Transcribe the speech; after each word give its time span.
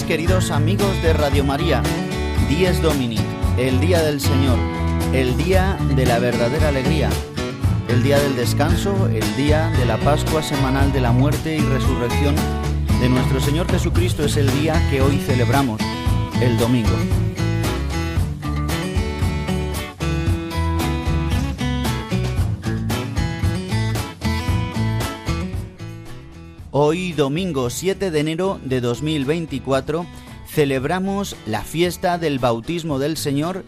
Queridos 0.00 0.50
amigos 0.50 1.02
de 1.02 1.12
Radio 1.12 1.44
María. 1.44 1.82
Dies 2.48 2.80
Domini, 2.80 3.18
el 3.58 3.78
día 3.78 4.02
del 4.02 4.22
Señor, 4.22 4.58
el 5.12 5.36
día 5.36 5.76
de 5.94 6.06
la 6.06 6.18
verdadera 6.18 6.68
alegría, 6.68 7.10
el 7.88 8.02
día 8.02 8.18
del 8.18 8.34
descanso, 8.34 9.06
el 9.08 9.36
día 9.36 9.68
de 9.76 9.84
la 9.84 9.98
Pascua 9.98 10.42
semanal 10.42 10.92
de 10.94 11.02
la 11.02 11.12
muerte 11.12 11.56
y 11.56 11.60
resurrección 11.60 12.34
de 13.00 13.08
nuestro 13.10 13.38
Señor 13.38 13.70
Jesucristo 13.70 14.24
es 14.24 14.38
el 14.38 14.50
día 14.58 14.82
que 14.90 15.02
hoy 15.02 15.18
celebramos, 15.18 15.78
el 16.40 16.56
domingo. 16.56 17.21
Hoy, 26.74 27.12
domingo 27.12 27.68
7 27.68 28.10
de 28.10 28.18
enero 28.18 28.58
de 28.64 28.80
2024, 28.80 30.06
celebramos 30.48 31.36
la 31.44 31.64
fiesta 31.64 32.16
del 32.16 32.38
bautismo 32.38 32.98
del 32.98 33.18
Señor 33.18 33.66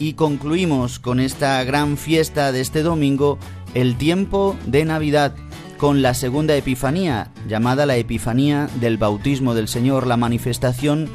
y 0.00 0.14
concluimos 0.14 0.98
con 0.98 1.20
esta 1.20 1.62
gran 1.62 1.96
fiesta 1.96 2.50
de 2.50 2.60
este 2.60 2.82
domingo 2.82 3.38
el 3.74 3.96
tiempo 3.96 4.56
de 4.66 4.84
Navidad 4.84 5.36
con 5.78 6.02
la 6.02 6.12
segunda 6.12 6.56
Epifanía, 6.56 7.30
llamada 7.46 7.86
la 7.86 7.96
Epifanía 7.96 8.68
del 8.80 8.98
bautismo 8.98 9.54
del 9.54 9.68
Señor, 9.68 10.08
la 10.08 10.16
manifestación 10.16 11.08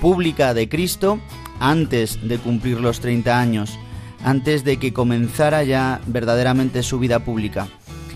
pública 0.00 0.54
de 0.54 0.68
Cristo 0.68 1.20
antes 1.60 2.18
de 2.26 2.38
cumplir 2.38 2.80
los 2.80 2.98
30 2.98 3.38
años, 3.38 3.78
antes 4.24 4.64
de 4.64 4.78
que 4.78 4.92
comenzara 4.92 5.62
ya 5.62 6.00
verdaderamente 6.08 6.82
su 6.82 6.98
vida 6.98 7.20
pública. 7.20 7.68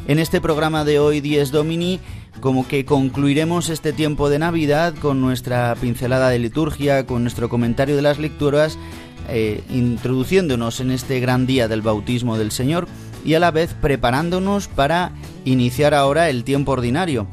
En 0.06 0.19
este 0.19 0.42
programa 0.42 0.84
de 0.84 0.98
hoy, 0.98 1.22
Dies 1.22 1.50
Domini, 1.50 1.98
como 2.41 2.69
que 2.69 2.84
concluiremos 2.84 3.70
este 3.70 3.94
tiempo 3.94 4.28
de 4.28 4.38
Navidad 4.38 4.94
con 5.00 5.22
nuestra 5.22 5.75
pincelada 5.81 6.28
de 6.28 6.38
liturgia, 6.38 7.06
con 7.06 7.22
nuestro 7.22 7.48
comentario 7.48 7.97
de 7.97 8.03
las 8.03 8.19
lecturas, 8.19 8.78
eh, 9.31 9.62
introduciéndonos 9.70 10.81
en 10.81 10.91
este 10.91 11.20
gran 11.20 11.47
día 11.47 11.69
del 11.69 11.81
bautismo 11.81 12.37
del 12.37 12.50
Señor 12.50 12.87
y 13.25 13.32
a 13.32 13.41
la 13.41 13.50
vez 13.50 13.72
preparándonos 13.81 14.69
para 14.69 15.12
iniciar 15.47 15.94
ahora 15.94 16.28
el 16.28 16.44
tiempo 16.44 16.72
ordinario. 16.72 17.26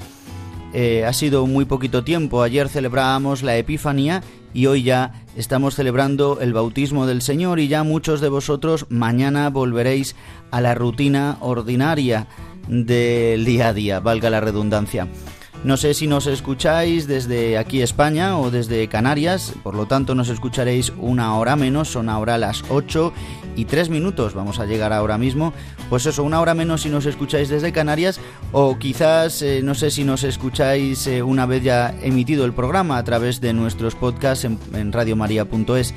Eh, 0.74 1.04
ha 1.06 1.12
sido 1.12 1.46
muy 1.48 1.66
poquito 1.66 2.06
tiempo, 2.06 2.42
ayer 2.42 2.70
celebrábamos 2.70 3.44
la 3.44 3.58
Epifanía 3.58 4.24
y 4.54 4.68
hoy 4.68 4.84
ya 4.84 5.26
estamos 5.36 5.76
celebrando 5.76 6.40
el 6.40 6.54
bautismo 6.54 7.06
del 7.06 7.22
Señor 7.22 7.60
y 7.60 7.68
ya 7.68 7.84
muchos 7.84 8.22
de 8.22 8.30
vosotros 8.30 8.86
mañana 8.88 9.50
volveréis 9.50 10.16
a 10.52 10.62
la 10.62 10.74
rutina 10.74 11.38
ordinaria 11.42 12.28
del 12.68 13.46
día 13.46 13.70
a 13.70 13.74
día, 13.74 14.00
valga 14.00 14.30
la 14.30 14.40
redundancia. 14.40 15.08
No 15.64 15.78
sé 15.78 15.94
si 15.94 16.08
nos 16.08 16.26
escucháis 16.26 17.08
desde 17.08 17.60
aquí 17.60 17.84
España 17.84 18.40
o 18.40 18.50
desde 18.50 18.88
Canarias, 18.88 19.54
por 19.62 19.76
lo 19.76 19.86
tanto 19.86 20.16
nos 20.16 20.30
escucharéis 20.30 20.92
una 20.98 21.38
hora 21.38 21.56
menos, 21.56 21.88
son 21.88 22.10
ahora 22.10 22.40
las 22.40 22.64
8 22.70 23.14
y 23.56 23.66
3 23.66 23.90
minutos, 23.90 24.34
vamos 24.34 24.58
a 24.58 24.66
llegar 24.66 24.92
ahora 24.92 25.20
mismo. 25.20 25.54
Pues 25.88 26.08
eso, 26.08 26.24
una 26.24 26.42
hora 26.42 26.56
menos 26.56 26.82
si 26.82 26.90
nos 26.90 27.06
escucháis 27.06 27.50
desde 27.50 27.72
Canarias 27.72 28.20
o 28.52 28.80
quizás 28.80 29.44
eh, 29.44 29.62
no 29.64 29.76
sé 29.76 29.92
si 29.92 30.04
nos 30.04 30.24
escucháis 30.24 31.06
eh, 31.06 31.22
una 31.22 31.46
vez 31.46 31.62
ya 31.62 31.94
emitido 32.02 32.44
el 32.46 32.54
programa 32.54 32.98
a 32.98 33.04
través 33.04 33.40
de 33.40 33.54
nuestros 33.54 33.94
podcasts 33.94 34.46
en, 34.46 34.58
en 34.74 34.92
radiomaria.es. 34.92 35.94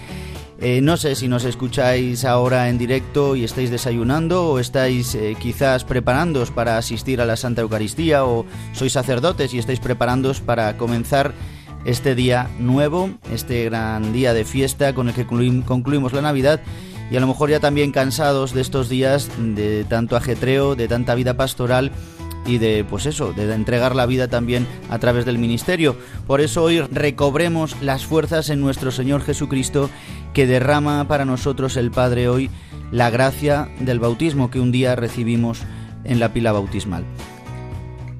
Eh, 0.60 0.80
no 0.80 0.96
sé 0.96 1.14
si 1.16 1.26
nos 1.26 1.44
escucháis 1.44 2.24
ahora 2.24 2.68
en 2.68 2.78
directo 2.78 3.34
y 3.34 3.44
estáis 3.44 3.70
desayunando 3.70 4.50
o 4.50 4.58
estáis 4.58 5.14
eh, 5.14 5.36
quizás 5.38 5.84
preparándoos 5.84 6.50
para 6.50 6.78
asistir 6.78 7.20
a 7.20 7.26
la 7.26 7.36
Santa 7.36 7.62
Eucaristía 7.62 8.24
o 8.24 8.46
sois 8.72 8.92
sacerdotes 8.92 9.52
y 9.52 9.58
estáis 9.58 9.80
preparándoos 9.80 10.40
para 10.40 10.76
comenzar 10.76 11.34
este 11.84 12.14
día 12.14 12.48
nuevo, 12.58 13.10
este 13.32 13.64
gran 13.64 14.12
día 14.12 14.32
de 14.32 14.44
fiesta 14.44 14.94
con 14.94 15.08
el 15.08 15.14
que 15.14 15.26
concluimos 15.26 16.12
la 16.12 16.22
Navidad. 16.22 16.60
Y 17.10 17.16
a 17.16 17.20
lo 17.20 17.26
mejor 17.26 17.50
ya 17.50 17.60
también 17.60 17.92
cansados 17.92 18.54
de 18.54 18.62
estos 18.62 18.88
días 18.88 19.28
de 19.38 19.84
tanto 19.84 20.16
ajetreo, 20.16 20.74
de 20.74 20.88
tanta 20.88 21.14
vida 21.14 21.36
pastoral 21.36 21.92
y 22.46 22.58
de 22.58 22.84
pues 22.88 23.06
eso, 23.06 23.32
de 23.32 23.52
entregar 23.52 23.96
la 23.96 24.06
vida 24.06 24.28
también 24.28 24.66
a 24.90 24.98
través 24.98 25.24
del 25.24 25.38
ministerio. 25.38 25.96
Por 26.26 26.40
eso 26.40 26.62
hoy 26.62 26.80
recobremos 26.80 27.80
las 27.82 28.04
fuerzas 28.04 28.50
en 28.50 28.60
nuestro 28.60 28.90
Señor 28.90 29.22
Jesucristo 29.22 29.90
que 30.32 30.46
derrama 30.46 31.06
para 31.08 31.24
nosotros 31.24 31.76
el 31.76 31.90
Padre 31.90 32.28
hoy 32.28 32.50
la 32.90 33.10
gracia 33.10 33.68
del 33.80 34.00
bautismo 34.00 34.50
que 34.50 34.60
un 34.60 34.72
día 34.72 34.96
recibimos 34.96 35.62
en 36.04 36.20
la 36.20 36.32
pila 36.32 36.52
bautismal. 36.52 37.04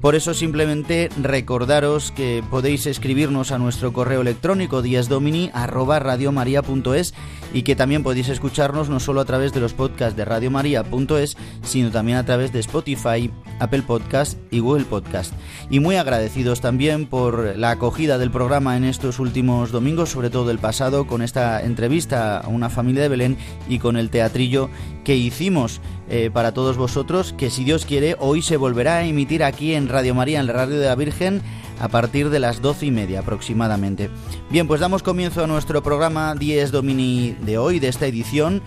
Por 0.05 0.13
eso 0.13 0.35
simplemente 0.35 1.09
recordaros 1.19 2.11
que 2.11 2.43
podéis 2.51 2.85
escribirnos 2.85 3.51
a 3.51 3.57
nuestro 3.57 3.91
correo 3.91 4.21
electrónico 4.21 4.83
diesdomini@radiomaria.es 4.83 7.15
y 7.55 7.63
que 7.63 7.75
también 7.75 8.03
podéis 8.03 8.29
escucharnos 8.29 8.87
no 8.87 8.99
solo 8.99 9.21
a 9.21 9.25
través 9.25 9.51
de 9.51 9.61
los 9.61 9.73
podcasts 9.73 10.15
de 10.15 10.23
radiomaria.es, 10.23 11.37
sino 11.63 11.89
también 11.89 12.19
a 12.19 12.23
través 12.23 12.53
de 12.53 12.59
Spotify, 12.59 13.31
Apple 13.57 13.81
Podcast 13.81 14.37
y 14.51 14.59
Google 14.59 14.85
Podcast. 14.85 15.33
Y 15.71 15.79
muy 15.79 15.95
agradecidos 15.95 16.61
también 16.61 17.07
por 17.07 17.57
la 17.57 17.71
acogida 17.71 18.19
del 18.19 18.29
programa 18.29 18.77
en 18.77 18.83
estos 18.83 19.17
últimos 19.17 19.71
domingos, 19.71 20.11
sobre 20.11 20.29
todo 20.29 20.51
el 20.51 20.59
pasado, 20.59 21.07
con 21.07 21.23
esta 21.23 21.63
entrevista 21.63 22.37
a 22.37 22.47
una 22.47 22.69
familia 22.69 23.01
de 23.01 23.09
Belén 23.09 23.37
y 23.67 23.79
con 23.79 23.97
el 23.97 24.11
teatrillo 24.11 24.69
que 25.03 25.15
hicimos 25.15 25.81
eh, 26.09 26.29
para 26.31 26.53
todos 26.53 26.77
vosotros, 26.77 27.33
que 27.37 27.49
si 27.49 27.63
Dios 27.63 27.85
quiere, 27.85 28.15
hoy 28.19 28.41
se 28.41 28.57
volverá 28.57 28.97
a 28.97 29.05
emitir 29.05 29.43
aquí 29.43 29.73
en 29.73 29.89
Radio 29.89 30.13
María, 30.13 30.39
en 30.39 30.47
la 30.47 30.53
Radio 30.53 30.79
de 30.79 30.85
la 30.85 30.95
Virgen, 30.95 31.41
a 31.79 31.87
partir 31.87 32.29
de 32.29 32.39
las 32.39 32.61
doce 32.61 32.85
y 32.85 32.91
media 32.91 33.19
aproximadamente. 33.19 34.09
Bien, 34.49 34.67
pues 34.67 34.81
damos 34.81 35.03
comienzo 35.03 35.43
a 35.43 35.47
nuestro 35.47 35.81
programa 35.81 36.35
10 36.35 36.71
Domini 36.71 37.35
de 37.41 37.57
hoy, 37.57 37.79
de 37.79 37.87
esta 37.87 38.05
edición, 38.05 38.61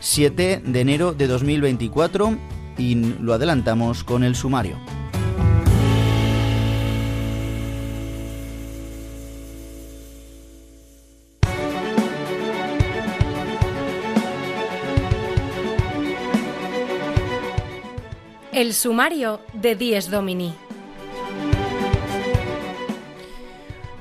7 0.00 0.62
de 0.64 0.80
enero 0.80 1.12
de 1.12 1.26
2024, 1.26 2.36
y 2.78 2.94
lo 2.94 3.34
adelantamos 3.34 4.04
con 4.04 4.24
el 4.24 4.34
sumario. 4.34 4.76
El 18.62 18.74
sumario 18.74 19.40
de 19.54 19.74
Dies 19.74 20.08
Domini. 20.08 20.54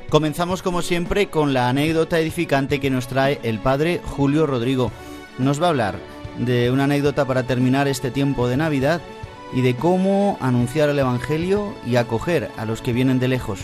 Comenzamos 0.08 0.62
como 0.62 0.84
siempre 0.84 1.32
con 1.32 1.52
la 1.52 1.68
anécdota 1.68 2.20
edificante 2.20 2.80
que 2.80 2.92
nos 2.92 3.08
trae 3.08 3.40
el 3.42 3.58
padre 3.58 4.02
Julio 4.06 4.46
Rodrigo. 4.46 4.92
Nos 5.40 5.60
va 5.60 5.66
a 5.66 5.70
hablar 5.70 5.96
de 6.38 6.70
una 6.70 6.84
anécdota 6.84 7.26
para 7.26 7.42
terminar 7.42 7.88
este 7.88 8.12
tiempo 8.12 8.48
de 8.48 8.58
Navidad 8.58 9.02
y 9.52 9.62
de 9.62 9.76
cómo 9.76 10.38
anunciar 10.42 10.90
el 10.90 11.00
Evangelio 11.00 11.74
y 11.88 11.96
acoger 11.96 12.52
a 12.56 12.66
los 12.66 12.84
que 12.84 12.94
vienen 12.94 13.18
de 13.18 13.30
lejos. 13.30 13.62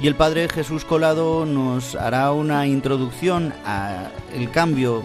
Y 0.00 0.06
el 0.06 0.14
Padre 0.14 0.48
Jesús 0.48 0.84
Colado 0.84 1.44
nos 1.44 1.96
hará 1.96 2.30
una 2.32 2.66
introducción 2.68 3.52
al 3.64 4.50
cambio 4.52 5.02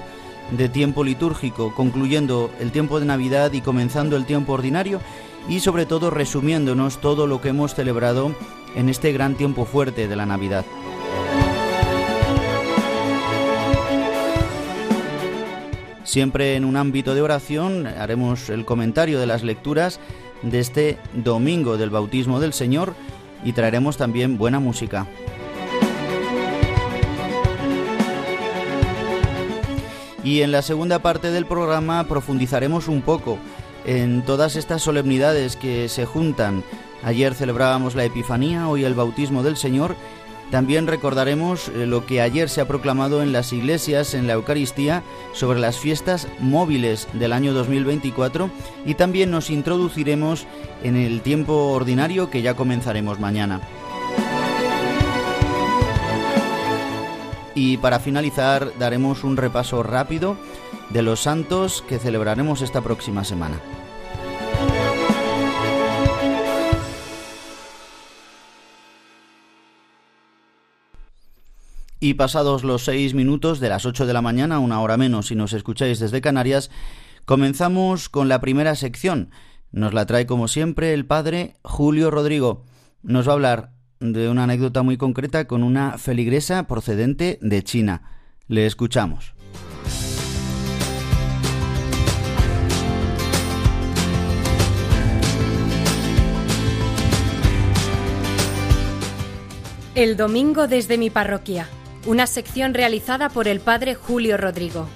de 0.51 0.69
tiempo 0.69 1.03
litúrgico, 1.03 1.73
concluyendo 1.73 2.51
el 2.59 2.71
tiempo 2.71 2.99
de 2.99 3.07
Navidad 3.07 3.53
y 3.53 3.61
comenzando 3.61 4.15
el 4.15 4.25
tiempo 4.25 4.53
ordinario 4.53 5.01
y 5.49 5.61
sobre 5.61 5.87
todo 5.87 6.11
resumiéndonos 6.11 7.01
todo 7.01 7.25
lo 7.25 7.41
que 7.41 7.49
hemos 7.49 7.73
celebrado 7.73 8.35
en 8.75 8.87
este 8.87 9.11
gran 9.11 9.33
tiempo 9.33 9.65
fuerte 9.65 10.07
de 10.07 10.15
la 10.15 10.27
Navidad. 10.27 10.63
Siempre 16.03 16.55
en 16.55 16.65
un 16.65 16.77
ámbito 16.77 17.15
de 17.15 17.23
oración 17.23 17.87
haremos 17.87 18.49
el 18.49 18.65
comentario 18.65 19.19
de 19.19 19.25
las 19.25 19.41
lecturas 19.41 19.99
de 20.43 20.59
este 20.59 20.99
domingo 21.15 21.77
del 21.77 21.89
bautismo 21.89 22.39
del 22.39 22.53
Señor 22.53 22.93
y 23.43 23.53
traeremos 23.53 23.97
también 23.97 24.37
buena 24.37 24.59
música. 24.59 25.07
Y 30.23 30.41
en 30.41 30.51
la 30.51 30.61
segunda 30.61 30.99
parte 30.99 31.31
del 31.31 31.45
programa 31.45 32.05
profundizaremos 32.05 32.87
un 32.87 33.01
poco 33.01 33.37
en 33.85 34.23
todas 34.23 34.55
estas 34.55 34.81
solemnidades 34.81 35.57
que 35.57 35.89
se 35.89 36.05
juntan. 36.05 36.63
Ayer 37.03 37.33
celebrábamos 37.33 37.95
la 37.95 38.05
Epifanía, 38.05 38.69
hoy 38.69 38.85
el 38.85 38.93
bautismo 38.93 39.43
del 39.43 39.57
Señor. 39.57 39.95
También 40.53 40.85
recordaremos 40.85 41.69
eh, 41.69 41.87
lo 41.87 42.05
que 42.05 42.21
ayer 42.21 42.47
se 42.47 42.61
ha 42.61 42.67
proclamado 42.67 43.23
en 43.23 43.31
las 43.31 43.51
iglesias 43.53 44.13
en 44.13 44.27
la 44.27 44.33
Eucaristía 44.33 45.01
sobre 45.31 45.59
las 45.59 45.79
fiestas 45.79 46.27
móviles 46.37 47.07
del 47.13 47.33
año 47.33 47.53
2024 47.53 48.51
y 48.85 48.93
también 48.93 49.31
nos 49.31 49.49
introduciremos 49.49 50.45
en 50.83 50.95
el 50.95 51.21
tiempo 51.21 51.71
ordinario 51.71 52.29
que 52.29 52.43
ya 52.43 52.53
comenzaremos 52.53 53.19
mañana. 53.19 53.61
Y 57.55 57.77
para 57.77 57.99
finalizar 57.99 58.73
daremos 58.77 59.23
un 59.23 59.37
repaso 59.37 59.81
rápido 59.81 60.37
de 60.91 61.01
los 61.01 61.21
santos 61.21 61.83
que 61.89 61.97
celebraremos 61.97 62.61
esta 62.61 62.81
próxima 62.81 63.23
semana. 63.23 63.59
Y 72.03 72.15
pasados 72.15 72.65
los 72.65 72.83
seis 72.83 73.13
minutos 73.13 73.61
de 73.61 73.69
las 73.69 73.85
ocho 73.85 74.05
de 74.05 74.11
la 74.11 74.21
mañana, 74.21 74.59
una 74.59 74.81
hora 74.81 74.97
menos 74.97 75.27
si 75.27 75.35
nos 75.35 75.53
escucháis 75.53 75.99
desde 75.99 76.19
Canarias, 76.19 76.69
comenzamos 77.23 78.09
con 78.09 78.27
la 78.27 78.41
primera 78.41 78.75
sección. 78.75 79.31
Nos 79.71 79.93
la 79.93 80.05
trae 80.05 80.25
como 80.25 80.49
siempre 80.49 80.93
el 80.93 81.05
padre 81.05 81.55
Julio 81.63 82.11
Rodrigo. 82.11 82.65
Nos 83.03 83.25
va 83.25 83.31
a 83.31 83.35
hablar 83.35 83.71
de 84.01 84.27
una 84.27 84.43
anécdota 84.43 84.83
muy 84.83 84.97
concreta 84.97 85.47
con 85.47 85.63
una 85.63 85.97
feligresa 85.97 86.67
procedente 86.67 87.39
de 87.41 87.63
China. 87.63 88.01
Le 88.49 88.65
escuchamos. 88.65 89.33
El 99.95 100.17
domingo 100.17 100.67
desde 100.67 100.97
mi 100.97 101.09
parroquia, 101.09 101.69
una 102.05 102.27
sección 102.27 102.73
realizada 102.73 103.29
por 103.29 103.47
el 103.47 103.59
padre 103.59 103.95
Julio 103.95 104.37
Rodrigo. 104.37 104.87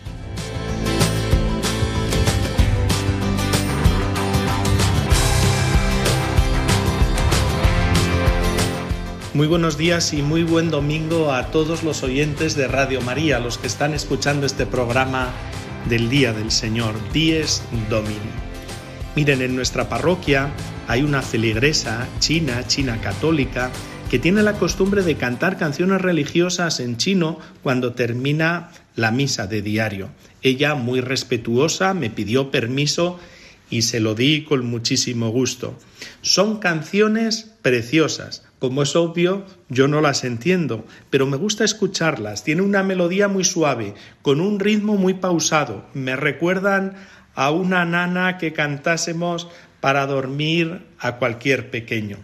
Muy 9.33 9.45
buenos 9.45 9.77
días 9.77 10.13
y 10.13 10.23
muy 10.23 10.41
buen 10.41 10.71
domingo 10.71 11.31
a 11.31 11.51
todos 11.51 11.83
los 11.83 12.01
oyentes 12.01 12.55
de 12.55 12.67
Radio 12.67 13.01
María, 13.01 13.37
los 13.39 13.59
que 13.59 13.67
están 13.67 13.93
escuchando 13.93 14.47
este 14.47 14.65
programa 14.65 15.29
del 15.87 16.09
Día 16.09 16.33
del 16.33 16.49
Señor, 16.49 16.95
Dies 17.13 17.61
Domini. 17.87 18.17
Miren, 19.15 19.43
en 19.43 19.55
nuestra 19.55 19.89
parroquia 19.89 20.49
hay 20.87 21.03
una 21.03 21.21
feligresa 21.21 22.07
china, 22.19 22.65
china 22.65 22.99
católica, 22.99 23.69
que 24.09 24.19
tiene 24.19 24.41
la 24.41 24.53
costumbre 24.53 25.03
de 25.03 25.15
cantar 25.15 25.57
canciones 25.57 26.01
religiosas 26.01 26.79
en 26.79 26.95
chino 26.95 27.39
cuando 27.61 27.93
termina 27.93 28.71
la 28.95 29.11
misa 29.11 29.47
de 29.47 29.61
diario. 29.61 30.09
Ella, 30.41 30.75
muy 30.75 31.01
respetuosa, 31.01 31.93
me 31.93 32.09
pidió 32.09 32.49
permiso 32.49 33.19
y 33.69 33.81
se 33.81 33.99
lo 33.99 34.15
di 34.15 34.45
con 34.45 34.65
muchísimo 34.65 35.29
gusto. 35.29 35.77
Son 36.21 36.59
canciones 36.59 37.51
preciosas, 37.61 38.45
como 38.59 38.83
es 38.83 38.95
obvio, 38.95 39.45
yo 39.67 39.89
no 39.89 39.99
las 39.99 40.23
entiendo, 40.23 40.85
pero 41.09 41.27
me 41.27 41.35
gusta 41.35 41.65
escucharlas. 41.65 42.45
Tiene 42.45 42.61
una 42.61 42.83
melodía 42.83 43.27
muy 43.27 43.43
suave, 43.43 43.93
con 44.21 44.39
un 44.39 44.61
ritmo 44.61 44.95
muy 44.95 45.15
pausado. 45.15 45.85
Me 45.93 46.15
recuerdan 46.15 46.95
a 47.35 47.51
una 47.51 47.83
nana 47.83 48.37
que 48.37 48.53
cantásemos 48.53 49.49
para 49.81 50.07
dormir 50.07 50.85
a 50.97 51.17
cualquier 51.17 51.69
pequeño. 51.69 52.17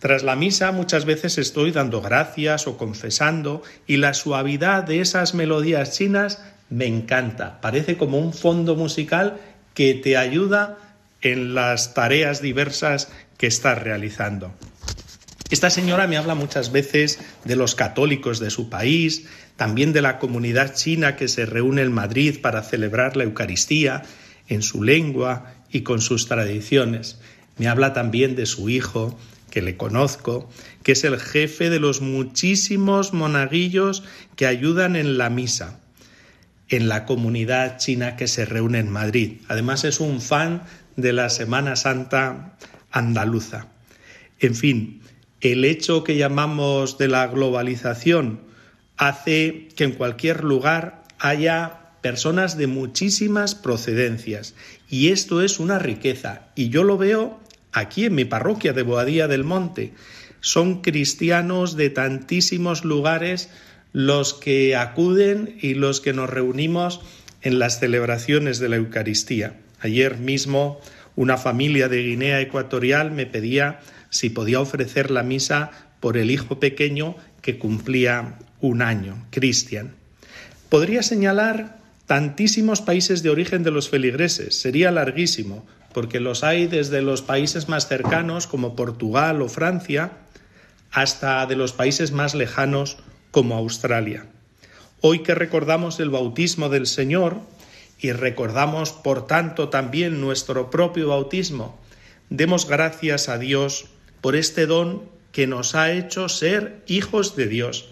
Tras 0.00 0.22
la 0.22 0.34
misa 0.34 0.72
muchas 0.72 1.04
veces 1.04 1.36
estoy 1.36 1.72
dando 1.72 2.00
gracias 2.00 2.66
o 2.66 2.78
confesando 2.78 3.62
y 3.86 3.98
la 3.98 4.14
suavidad 4.14 4.82
de 4.82 5.00
esas 5.00 5.34
melodías 5.34 5.92
chinas 5.96 6.42
me 6.70 6.86
encanta. 6.86 7.60
Parece 7.60 7.98
como 7.98 8.18
un 8.18 8.32
fondo 8.32 8.76
musical 8.76 9.38
que 9.74 9.92
te 9.94 10.16
ayuda 10.16 10.78
en 11.20 11.54
las 11.54 11.92
tareas 11.92 12.40
diversas 12.40 13.12
que 13.36 13.46
estás 13.46 13.82
realizando. 13.82 14.54
Esta 15.50 15.68
señora 15.68 16.06
me 16.06 16.16
habla 16.16 16.34
muchas 16.34 16.72
veces 16.72 17.18
de 17.44 17.56
los 17.56 17.74
católicos 17.74 18.40
de 18.40 18.50
su 18.50 18.70
país, 18.70 19.26
también 19.56 19.92
de 19.92 20.00
la 20.00 20.18
comunidad 20.18 20.74
china 20.74 21.16
que 21.16 21.28
se 21.28 21.44
reúne 21.44 21.82
en 21.82 21.92
Madrid 21.92 22.40
para 22.40 22.62
celebrar 22.62 23.18
la 23.18 23.24
Eucaristía 23.24 24.02
en 24.48 24.62
su 24.62 24.82
lengua 24.82 25.52
y 25.70 25.82
con 25.82 26.00
sus 26.00 26.26
tradiciones. 26.26 27.18
Me 27.58 27.68
habla 27.68 27.92
también 27.92 28.36
de 28.36 28.46
su 28.46 28.70
hijo, 28.70 29.18
que 29.50 29.62
le 29.62 29.76
conozco, 29.76 30.48
que 30.82 30.92
es 30.92 31.04
el 31.04 31.18
jefe 31.18 31.70
de 31.70 31.80
los 31.80 32.00
muchísimos 32.00 33.12
monaguillos 33.12 34.04
que 34.36 34.46
ayudan 34.46 34.96
en 34.96 35.18
la 35.18 35.28
misa, 35.28 35.80
en 36.68 36.88
la 36.88 37.04
comunidad 37.04 37.78
china 37.78 38.16
que 38.16 38.28
se 38.28 38.44
reúne 38.44 38.78
en 38.78 38.90
Madrid. 38.90 39.38
Además 39.48 39.84
es 39.84 40.00
un 40.00 40.20
fan 40.20 40.62
de 40.96 41.12
la 41.12 41.28
Semana 41.28 41.76
Santa 41.76 42.56
andaluza. 42.90 43.66
En 44.38 44.54
fin, 44.54 45.02
el 45.40 45.64
hecho 45.64 46.04
que 46.04 46.16
llamamos 46.16 46.98
de 46.98 47.08
la 47.08 47.26
globalización 47.26 48.40
hace 48.96 49.68
que 49.76 49.84
en 49.84 49.92
cualquier 49.92 50.44
lugar 50.44 51.04
haya 51.18 51.80
personas 52.02 52.56
de 52.56 52.66
muchísimas 52.66 53.54
procedencias 53.54 54.54
y 54.88 55.08
esto 55.08 55.42
es 55.42 55.58
una 55.58 55.78
riqueza 55.78 56.48
y 56.54 56.70
yo 56.70 56.82
lo 56.82 56.96
veo 56.96 57.40
aquí 57.72 58.04
en 58.04 58.14
mi 58.14 58.24
parroquia 58.24 58.72
de 58.72 58.82
Boadía 58.82 59.28
del 59.28 59.44
Monte. 59.44 59.92
Son 60.40 60.80
cristianos 60.82 61.76
de 61.76 61.90
tantísimos 61.90 62.84
lugares 62.84 63.50
los 63.92 64.34
que 64.34 64.76
acuden 64.76 65.56
y 65.60 65.74
los 65.74 66.00
que 66.00 66.12
nos 66.12 66.30
reunimos 66.30 67.00
en 67.42 67.58
las 67.58 67.80
celebraciones 67.80 68.58
de 68.58 68.68
la 68.68 68.76
Eucaristía. 68.76 69.58
Ayer 69.80 70.18
mismo 70.18 70.80
una 71.16 71.36
familia 71.36 71.88
de 71.88 72.02
Guinea 72.02 72.40
Ecuatorial 72.40 73.10
me 73.10 73.26
pedía 73.26 73.80
si 74.10 74.30
podía 74.30 74.60
ofrecer 74.60 75.10
la 75.10 75.22
misa 75.22 75.70
por 76.00 76.16
el 76.16 76.30
hijo 76.30 76.60
pequeño 76.60 77.16
que 77.42 77.58
cumplía 77.58 78.38
un 78.60 78.82
año, 78.82 79.26
Cristian. 79.30 79.94
Podría 80.68 81.02
señalar 81.02 81.78
tantísimos 82.06 82.80
países 82.80 83.22
de 83.22 83.30
origen 83.30 83.62
de 83.62 83.70
los 83.70 83.88
feligreses, 83.88 84.60
sería 84.60 84.90
larguísimo, 84.90 85.66
porque 85.92 86.20
los 86.20 86.44
hay 86.44 86.66
desde 86.66 87.02
los 87.02 87.22
países 87.22 87.68
más 87.68 87.88
cercanos 87.88 88.46
como 88.46 88.76
Portugal 88.76 89.42
o 89.42 89.48
Francia 89.48 90.12
hasta 90.90 91.46
de 91.46 91.56
los 91.56 91.72
países 91.72 92.12
más 92.12 92.34
lejanos 92.34 92.98
como 93.30 93.56
Australia. 93.56 94.26
Hoy 95.00 95.20
que 95.20 95.34
recordamos 95.34 96.00
el 96.00 96.10
bautismo 96.10 96.68
del 96.68 96.86
Señor 96.86 97.38
y 97.98 98.12
recordamos 98.12 98.92
por 98.92 99.26
tanto 99.26 99.68
también 99.68 100.20
nuestro 100.20 100.70
propio 100.70 101.08
bautismo, 101.08 101.78
demos 102.28 102.66
gracias 102.66 103.28
a 103.28 103.38
Dios 103.38 103.86
por 104.20 104.36
este 104.36 104.66
don 104.66 105.02
que 105.32 105.46
nos 105.46 105.74
ha 105.74 105.92
hecho 105.92 106.28
ser 106.28 106.82
hijos 106.86 107.36
de 107.36 107.46
Dios. 107.46 107.88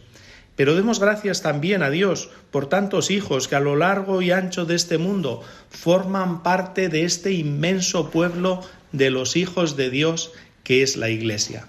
Pero 0.58 0.74
demos 0.74 0.98
gracias 0.98 1.40
también 1.40 1.84
a 1.84 1.88
Dios 1.88 2.30
por 2.50 2.68
tantos 2.68 3.12
hijos 3.12 3.46
que 3.46 3.54
a 3.54 3.60
lo 3.60 3.76
largo 3.76 4.22
y 4.22 4.32
ancho 4.32 4.64
de 4.64 4.74
este 4.74 4.98
mundo 4.98 5.40
forman 5.70 6.42
parte 6.42 6.88
de 6.88 7.04
este 7.04 7.30
inmenso 7.30 8.10
pueblo 8.10 8.62
de 8.90 9.10
los 9.10 9.36
hijos 9.36 9.76
de 9.76 9.88
Dios 9.88 10.32
que 10.64 10.82
es 10.82 10.96
la 10.96 11.10
Iglesia. 11.10 11.68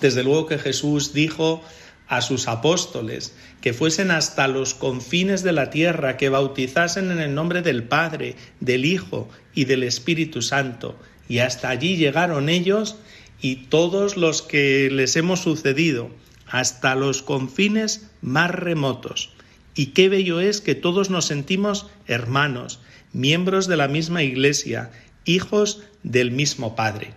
Desde 0.00 0.22
luego 0.22 0.46
que 0.46 0.58
Jesús 0.58 1.12
dijo 1.12 1.64
a 2.06 2.20
sus 2.22 2.46
apóstoles 2.46 3.34
que 3.60 3.72
fuesen 3.72 4.12
hasta 4.12 4.46
los 4.46 4.72
confines 4.74 5.42
de 5.42 5.50
la 5.50 5.70
tierra, 5.70 6.16
que 6.16 6.28
bautizasen 6.28 7.10
en 7.10 7.18
el 7.18 7.34
nombre 7.34 7.60
del 7.60 7.82
Padre, 7.82 8.36
del 8.60 8.84
Hijo 8.84 9.28
y 9.52 9.64
del 9.64 9.82
Espíritu 9.82 10.42
Santo. 10.42 10.96
Y 11.28 11.40
hasta 11.40 11.70
allí 11.70 11.96
llegaron 11.96 12.50
ellos 12.50 12.98
y 13.40 13.66
todos 13.66 14.16
los 14.16 14.42
que 14.42 14.90
les 14.92 15.16
hemos 15.16 15.40
sucedido, 15.40 16.12
hasta 16.50 16.94
los 16.94 17.22
confines 17.22 18.10
más 18.20 18.50
remotos. 18.50 19.30
Y 19.74 19.86
qué 19.86 20.08
bello 20.08 20.40
es 20.40 20.60
que 20.60 20.74
todos 20.74 21.08
nos 21.08 21.26
sentimos 21.26 21.86
hermanos, 22.06 22.80
miembros 23.12 23.66
de 23.66 23.76
la 23.76 23.88
misma 23.88 24.22
Iglesia, 24.22 24.90
hijos 25.24 25.82
del 26.02 26.32
mismo 26.32 26.76
Padre. 26.76 27.14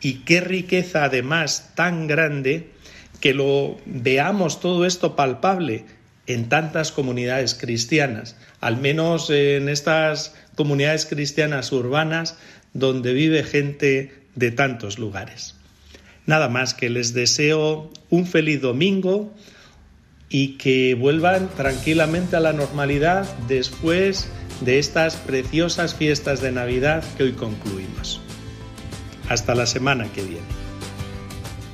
Y 0.00 0.20
qué 0.20 0.40
riqueza 0.40 1.04
además 1.04 1.72
tan 1.74 2.06
grande 2.06 2.70
que 3.20 3.34
lo 3.34 3.78
veamos 3.84 4.60
todo 4.60 4.86
esto 4.86 5.16
palpable 5.16 5.84
en 6.28 6.48
tantas 6.48 6.92
comunidades 6.92 7.54
cristianas, 7.54 8.36
al 8.60 8.76
menos 8.76 9.28
en 9.30 9.68
estas 9.68 10.34
comunidades 10.54 11.06
cristianas 11.06 11.72
urbanas 11.72 12.36
donde 12.74 13.12
vive 13.12 13.42
gente 13.42 14.12
de 14.34 14.50
tantos 14.52 14.98
lugares. 14.98 15.57
Nada 16.28 16.50
más 16.50 16.74
que 16.74 16.90
les 16.90 17.14
deseo 17.14 17.90
un 18.10 18.26
feliz 18.26 18.60
domingo 18.60 19.32
y 20.28 20.58
que 20.58 20.94
vuelvan 20.94 21.48
tranquilamente 21.56 22.36
a 22.36 22.40
la 22.40 22.52
normalidad 22.52 23.26
después 23.48 24.28
de 24.60 24.78
estas 24.78 25.16
preciosas 25.16 25.94
fiestas 25.94 26.42
de 26.42 26.52
Navidad 26.52 27.02
que 27.16 27.22
hoy 27.22 27.32
concluimos. 27.32 28.20
Hasta 29.30 29.54
la 29.54 29.64
semana 29.64 30.04
que 30.12 30.20
viene. 30.20 30.46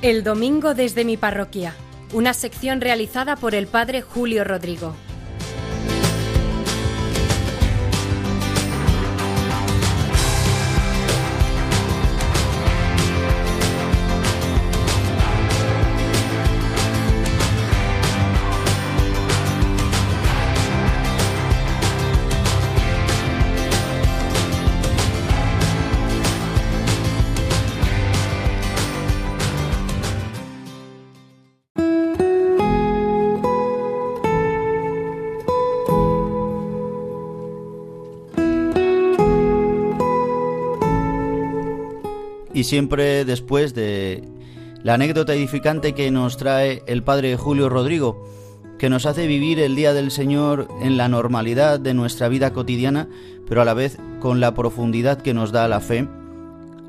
El 0.01 0.23
domingo 0.23 0.73
desde 0.73 1.03
mi 1.03 1.17
parroquia, 1.17 1.75
una 2.13 2.33
sección 2.33 2.79
realizada 2.79 3.35
por 3.35 3.55
el 3.55 3.67
Padre 3.67 4.01
Julio 4.01 4.45
Rodrigo. 4.45 4.95
Siempre 42.65 43.25
después 43.25 43.73
de 43.73 44.23
la 44.83 44.95
anécdota 44.95 45.33
edificante 45.33 45.93
que 45.93 46.11
nos 46.11 46.37
trae 46.37 46.83
el 46.87 47.03
padre 47.03 47.37
Julio 47.37 47.69
Rodrigo, 47.69 48.23
que 48.77 48.89
nos 48.89 49.05
hace 49.05 49.25
vivir 49.25 49.59
el 49.59 49.75
Día 49.75 49.93
del 49.93 50.11
Señor 50.11 50.67
en 50.81 50.97
la 50.97 51.07
normalidad 51.07 51.79
de 51.79 51.93
nuestra 51.93 52.27
vida 52.27 52.53
cotidiana, 52.53 53.07
pero 53.47 53.61
a 53.61 53.65
la 53.65 53.73
vez 53.73 53.97
con 54.19 54.39
la 54.39 54.53
profundidad 54.53 55.21
que 55.21 55.33
nos 55.33 55.51
da 55.51 55.67
la 55.67 55.79
fe. 55.79 56.07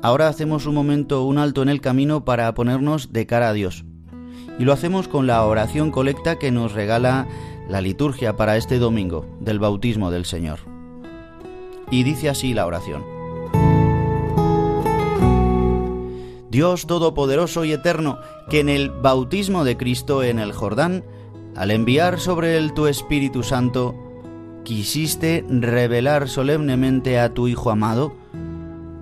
Ahora 0.01 0.27
hacemos 0.27 0.65
un 0.65 0.75
momento, 0.75 1.23
un 1.23 1.37
alto 1.37 1.63
en 1.63 1.69
el 1.69 1.81
camino 1.81 2.23
para 2.25 2.53
ponernos 2.53 3.13
de 3.13 3.25
cara 3.25 3.49
a 3.49 3.53
Dios. 3.53 3.85
Y 4.59 4.63
lo 4.63 4.73
hacemos 4.73 5.07
con 5.07 5.25
la 5.25 5.43
oración 5.45 5.91
colecta 5.91 6.37
que 6.37 6.51
nos 6.51 6.73
regala 6.73 7.27
la 7.69 7.81
liturgia 7.81 8.35
para 8.35 8.57
este 8.57 8.79
domingo 8.79 9.25
del 9.39 9.59
bautismo 9.59 10.11
del 10.11 10.25
Señor. 10.25 10.59
Y 11.89 12.03
dice 12.03 12.29
así 12.29 12.53
la 12.53 12.65
oración. 12.65 13.16
Dios 16.49 16.87
Todopoderoso 16.87 17.65
y 17.65 17.73
Eterno, 17.73 18.19
que 18.49 18.59
en 18.59 18.69
el 18.69 18.89
bautismo 18.89 19.63
de 19.63 19.77
Cristo 19.77 20.23
en 20.23 20.39
el 20.39 20.53
Jordán, 20.53 21.03
al 21.55 21.71
enviar 21.71 22.19
sobre 22.19 22.57
él 22.57 22.73
tu 22.73 22.87
Espíritu 22.87 23.43
Santo, 23.43 23.95
quisiste 24.63 25.45
revelar 25.49 26.29
solemnemente 26.29 27.19
a 27.19 27.33
tu 27.33 27.47
Hijo 27.47 27.71
amado, 27.71 28.13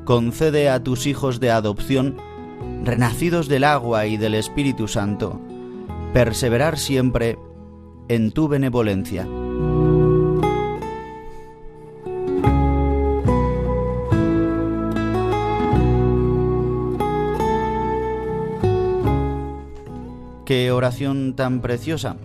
concede 0.06 0.70
a 0.70 0.84
tus 0.84 1.06
hijos 1.06 1.40
de 1.40 1.52
adopción, 1.52 2.18
renacidos 2.84 3.48
del 3.48 3.64
agua 3.64 4.06
y 4.06 4.18
del 4.18 4.36
Espíritu 4.36 4.88
Santo, 4.88 5.40
perseverar 6.14 6.78
siempre 6.78 7.38
en 8.08 8.32
tu 8.32 8.48
benevolencia. 8.48 9.28
Qué 20.46 20.72
oración 20.72 21.36
tan 21.36 21.60
preciosa. 21.60 22.18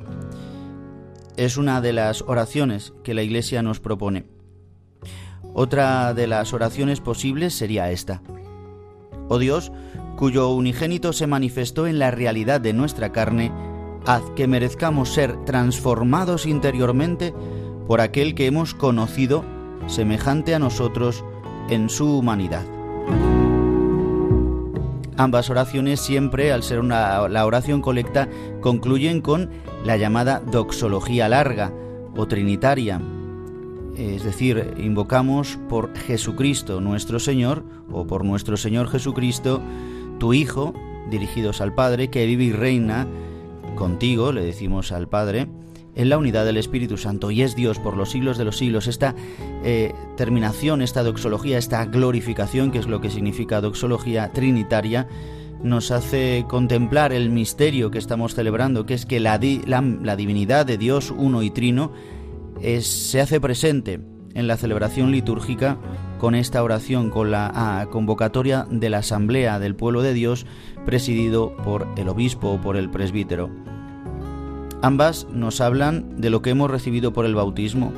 Es 1.38 1.56
una 1.56 1.80
de 1.80 1.94
las 1.94 2.20
oraciones 2.20 2.92
que 3.02 3.14
la 3.14 3.22
Iglesia 3.22 3.62
nos 3.62 3.80
propone. 3.80 4.26
Otra 5.54 6.12
de 6.12 6.26
las 6.26 6.52
oraciones 6.52 7.00
posibles 7.00 7.54
sería 7.54 7.90
esta. 7.90 8.20
Oh 9.30 9.38
Dios, 9.38 9.72
cuyo 10.18 10.50
unigénito 10.50 11.14
se 11.14 11.26
manifestó 11.26 11.86
en 11.86 11.98
la 11.98 12.10
realidad 12.10 12.60
de 12.60 12.74
nuestra 12.74 13.10
carne, 13.10 13.52
haz 14.04 14.22
que 14.36 14.46
merezcamos 14.46 15.08
ser 15.08 15.42
transformados 15.46 16.44
interiormente 16.44 17.32
por 17.86 18.02
aquel 18.02 18.34
que 18.34 18.44
hemos 18.44 18.74
conocido 18.74 19.46
semejante 19.86 20.54
a 20.54 20.58
nosotros 20.58 21.24
en 21.70 21.88
su 21.88 22.18
humanidad. 22.18 22.79
Ambas 25.20 25.50
oraciones 25.50 26.00
siempre, 26.00 26.50
al 26.50 26.62
ser 26.62 26.80
una, 26.80 27.28
la 27.28 27.44
oración 27.44 27.82
colecta, 27.82 28.26
concluyen 28.62 29.20
con 29.20 29.50
la 29.84 29.98
llamada 29.98 30.40
doxología 30.40 31.28
larga 31.28 31.74
o 32.16 32.26
trinitaria. 32.26 33.02
Es 33.98 34.24
decir, 34.24 34.72
invocamos 34.78 35.58
por 35.68 35.94
Jesucristo 35.94 36.80
nuestro 36.80 37.20
Señor, 37.20 37.64
o 37.92 38.06
por 38.06 38.24
nuestro 38.24 38.56
Señor 38.56 38.88
Jesucristo, 38.88 39.60
tu 40.18 40.32
Hijo, 40.32 40.72
dirigidos 41.10 41.60
al 41.60 41.74
Padre, 41.74 42.08
que 42.08 42.24
vive 42.24 42.44
y 42.44 42.52
reina 42.52 43.06
contigo, 43.76 44.32
le 44.32 44.42
decimos 44.42 44.90
al 44.90 45.06
Padre, 45.06 45.48
en 45.94 46.08
la 46.08 46.18
unidad 46.18 46.44
del 46.44 46.56
Espíritu 46.56 46.96
Santo 46.96 47.30
y 47.30 47.42
es 47.42 47.56
Dios 47.56 47.78
por 47.78 47.96
los 47.96 48.10
siglos 48.10 48.38
de 48.38 48.44
los 48.44 48.56
siglos. 48.56 48.86
Esta 48.86 49.14
eh, 49.64 49.92
terminación, 50.16 50.82
esta 50.82 51.02
doxología, 51.02 51.58
esta 51.58 51.84
glorificación, 51.86 52.70
que 52.70 52.78
es 52.78 52.86
lo 52.86 53.00
que 53.00 53.10
significa 53.10 53.60
doxología 53.60 54.32
trinitaria, 54.32 55.08
nos 55.62 55.90
hace 55.90 56.46
contemplar 56.48 57.12
el 57.12 57.30
misterio 57.30 57.90
que 57.90 57.98
estamos 57.98 58.34
celebrando, 58.34 58.86
que 58.86 58.94
es 58.94 59.04
que 59.04 59.20
la, 59.20 59.38
la, 59.38 60.16
divinidad 60.16 60.64
de 60.64 60.78
Dios 60.78 61.12
uno 61.14 61.42
y 61.42 61.50
trino 61.50 61.92
se 62.80 63.20
hace 63.20 63.40
presente 63.40 64.00
en 64.34 64.46
la 64.46 64.56
celebración 64.56 65.10
litúrgica 65.10 65.78
con 66.18 66.34
esta 66.34 66.62
oración, 66.62 67.10
con 67.10 67.30
la 67.30 67.88
convocatoria 67.90 68.66
de 68.70 68.90
la 68.90 68.98
Asamblea 68.98 69.58
del 69.58 69.74
Pueblo 69.74 70.02
de 70.02 70.14
Dios 70.14 70.46
presidido 70.86 71.56
por 71.58 71.88
el 71.96 72.08
obispo 72.08 72.52
o 72.52 72.60
por 72.60 72.76
el 72.76 72.90
presbítero. 72.90 73.50
Ambas 74.82 75.26
nos 75.32 75.60
hablan 75.60 76.20
de 76.20 76.30
lo 76.30 76.40
que 76.40 76.50
hemos 76.50 76.70
recibido 76.70 77.12
por 77.12 77.26
el 77.26 77.34
bautismo, 77.34 77.92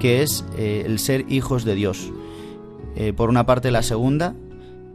que 0.00 0.22
es 0.22 0.44
eh, 0.56 0.84
el 0.86 0.98
ser 0.98 1.26
hijos 1.28 1.64
de 1.64 1.74
Dios. 1.74 2.10
Eh, 2.94 3.12
por 3.12 3.28
una 3.28 3.44
parte, 3.44 3.70
la 3.70 3.82
segunda 3.82 4.34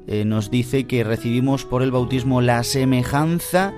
eh, 0.08 0.26
nos 0.26 0.50
dice 0.50 0.86
que 0.86 1.04
recibimos 1.04 1.64
por 1.64 1.84
el 1.84 1.92
bautismo 1.92 2.42
la 2.42 2.64
semejanza 2.64 3.74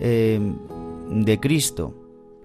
de 0.00 1.38
Cristo 1.40 1.94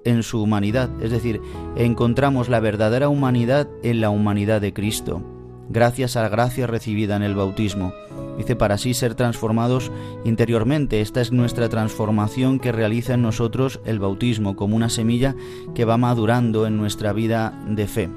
en 0.06 0.22
su 0.22 0.42
humanidad, 0.42 0.90
es 1.02 1.10
decir, 1.10 1.42
encontramos 1.76 2.48
la 2.48 2.60
verdadera 2.60 3.10
humanidad 3.10 3.68
en 3.82 4.02
la 4.02 4.12
humanidad 4.12 4.62
de 4.62 4.72
Cristo, 4.72 5.22
gracias 5.68 6.16
a 6.16 6.22
la 6.22 6.30
gracia 6.30 6.68
recibida 6.68 7.16
en 7.16 7.24
el 7.24 7.36
bautismo. 7.36 7.92
Dice, 8.40 8.56
para 8.56 8.76
así 8.76 8.94
ser 8.94 9.16
transformados 9.16 9.92
interiormente. 10.24 11.02
Esta 11.02 11.20
es 11.20 11.34
nuestra 11.34 11.68
transformación 11.68 12.60
que 12.60 12.72
realiza 12.72 13.16
en 13.16 13.22
nosotros 13.22 13.82
el 13.84 14.00
bautismo, 14.00 14.56
como 14.56 14.78
una 14.78 14.88
semilla 14.88 15.36
que 15.76 15.84
va 15.84 15.98
madurando 15.98 16.66
en 16.66 16.78
nuestra 16.78 17.12
vida 17.12 17.54
de 17.68 17.86
fe. 17.86 18.10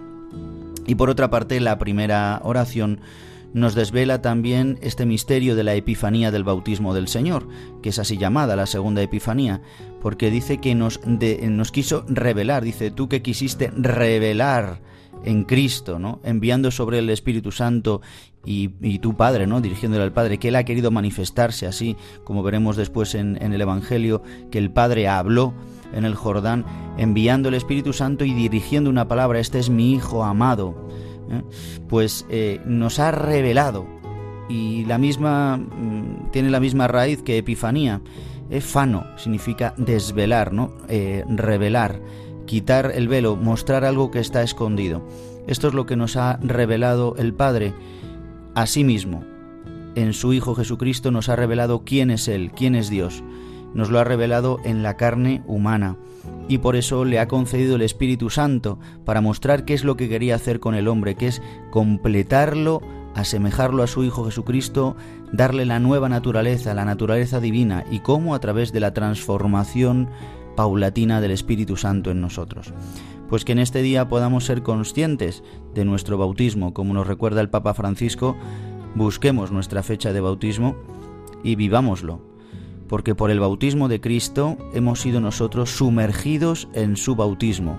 Y 0.87 0.95
por 0.95 1.11
otra 1.11 1.29
parte, 1.29 1.59
la 1.59 1.77
primera 1.79 2.41
oración 2.45 3.01
nos 3.53 3.75
desvela 3.75 4.23
también 4.23 4.79
este 4.81 5.07
misterio 5.07 5.57
de 5.57 5.65
la 5.65 5.75
Epifanía 5.75 6.31
del 6.31 6.45
bautismo 6.45 6.95
del 6.95 7.09
Señor, 7.09 7.49
que 7.83 7.89
es 7.89 7.99
así 7.99 8.17
llamada 8.17 8.55
la 8.55 8.67
segunda 8.67 9.03
Epifanía, 9.03 9.61
porque 10.01 10.31
dice 10.31 10.59
que 10.59 10.77
nos, 10.77 11.01
nos 11.05 11.73
quiso 11.73 12.05
revelar, 12.09 12.63
dice, 12.63 12.93
tú 12.93 13.09
que 13.09 13.23
quisiste 13.23 13.73
revelar 13.77 14.81
en 15.25 15.45
Cristo, 15.45 15.99
¿no? 15.99 16.21
enviando 16.25 16.71
sobre 16.71 16.99
el 16.99 17.11
Espíritu 17.11 17.53
Santo 17.53 18.01
y, 18.45 18.99
tu 18.99 19.15
Padre, 19.17 19.47
¿no? 19.47 19.61
dirigiéndole 19.61 20.05
al 20.05 20.13
Padre, 20.13 20.39
que 20.39 20.49
Él 20.49 20.57
ha 20.57 20.65
querido 20.65 20.91
manifestarse 20.91 21.67
así, 21.67 21.97
como 22.25 22.43
veremos 22.43 22.77
después 22.77 23.15
en, 23.15 23.37
el 23.41 23.61
Evangelio, 23.61 24.23
que 24.51 24.59
el 24.59 24.71
Padre 24.71 25.09
habló 25.09 25.55
en 25.93 26.05
el 26.05 26.15
Jordán, 26.15 26.65
enviando 26.99 27.49
el 27.49 27.55
Espíritu 27.55 27.93
Santo 27.93 28.25
y 28.25 28.33
dirigiendo 28.33 28.91
una 28.91 29.09
palabra, 29.09 29.39
este 29.39 29.59
es 29.59 29.71
mi 29.71 29.93
Hijo 29.93 30.25
amado, 30.25 30.89
¿eh? 31.31 31.43
pues 31.89 32.27
eh, 32.31 32.61
nos 32.65 32.99
ha 32.99 33.11
revelado 33.11 33.87
y 34.49 34.85
la 34.87 34.99
misma 34.99 35.57
mm, 35.57 36.31
tiene 36.31 36.51
la 36.51 36.61
misma 36.61 36.89
raíz 36.89 37.23
que 37.23 37.39
epifanía. 37.39 38.01
Efano 38.51 39.07
significa 39.17 39.75
desvelar, 39.79 40.53
¿no? 40.53 40.73
Eh, 40.89 41.25
revelar, 41.29 42.01
quitar 42.47 42.93
el 42.95 43.09
velo, 43.09 43.37
mostrar 43.37 43.85
algo 43.85 44.11
que 44.11 44.19
está 44.19 44.43
escondido. 44.43 45.07
Esto 45.47 45.69
es 45.69 45.75
lo 45.75 45.87
que 45.87 45.97
nos 45.97 46.17
ha 46.17 46.39
revelado 46.43 47.15
el 47.17 47.33
Padre 47.33 47.73
a 48.55 48.67
sí 48.67 48.85
mismo. 48.85 49.25
En 49.95 50.13
su 50.13 50.33
Hijo 50.33 50.55
Jesucristo 50.55 51.11
nos 51.11 51.29
ha 51.29 51.37
revelado 51.37 51.85
quién 51.85 52.11
es 52.11 52.29
Él, 52.29 52.51
quién 52.55 52.75
es 52.75 52.89
Dios. 52.89 53.23
Nos 53.75 53.91
lo 53.91 53.99
ha 53.99 54.05
revelado 54.05 54.59
en 54.65 54.83
la 54.83 54.97
carne 54.97 55.43
humana 55.47 55.97
y 56.49 56.59
por 56.59 56.77
eso 56.77 57.05
le 57.05 57.19
ha 57.19 57.29
concedido 57.29 57.77
el 57.77 57.83
Espíritu 57.83 58.31
Santo 58.31 58.79
para 59.05 59.21
mostrar 59.21 59.65
qué 59.65 59.75
es 59.75 59.85
lo 59.85 59.97
que 59.97 60.09
quería 60.09 60.35
hacer 60.35 60.61
con 60.61 60.75
el 60.75 60.89
hombre, 60.89 61.15
que 61.15 61.29
es 61.29 61.43
completarlo, 61.71 62.81
asemejarlo 63.15 63.83
a 63.83 63.87
su 63.87 64.05
Hijo 64.05 64.25
Jesucristo, 64.25 64.97
darle 65.33 65.65
la 65.65 65.79
nueva 65.79 66.09
naturaleza, 66.09 66.75
la 66.75 66.85
naturaleza 66.85 67.41
divina 67.41 67.85
y 67.91 68.01
cómo 68.01 68.35
a 68.35 68.41
través 68.41 68.73
de 68.73 68.81
la 68.81 68.93
transformación 68.93 70.09
paulatina 70.57 71.21
del 71.21 71.31
Espíritu 71.31 71.77
Santo 71.77 72.11
en 72.11 72.21
nosotros. 72.21 72.73
Pues 73.33 73.47
que 73.47 73.53
en 73.53 73.61
este 73.61 73.81
día 73.81 74.11
podamos 74.11 74.45
ser 74.45 74.63
conscientes 74.63 75.43
de 75.75 75.87
nuestro 75.87 76.19
bautismo, 76.19 76.75
como 76.75 76.93
nos 76.93 77.07
recuerda 77.07 77.41
el 77.41 77.49
Papa 77.49 77.73
Francisco, 77.73 78.37
busquemos 78.95 79.51
nuestra 79.51 79.83
fecha 79.83 80.13
de 80.13 80.21
bautismo 80.21 80.77
y 81.43 81.55
vivámoslo, 81.57 82.21
porque 82.89 83.15
por 83.15 83.31
el 83.31 83.41
bautismo 83.41 83.89
de 83.89 84.03
Cristo 84.03 84.59
hemos 84.75 85.01
sido 85.01 85.23
nosotros 85.23 85.71
sumergidos 85.71 86.69
en 86.75 86.99
su 86.99 87.17
bautismo. 87.17 87.79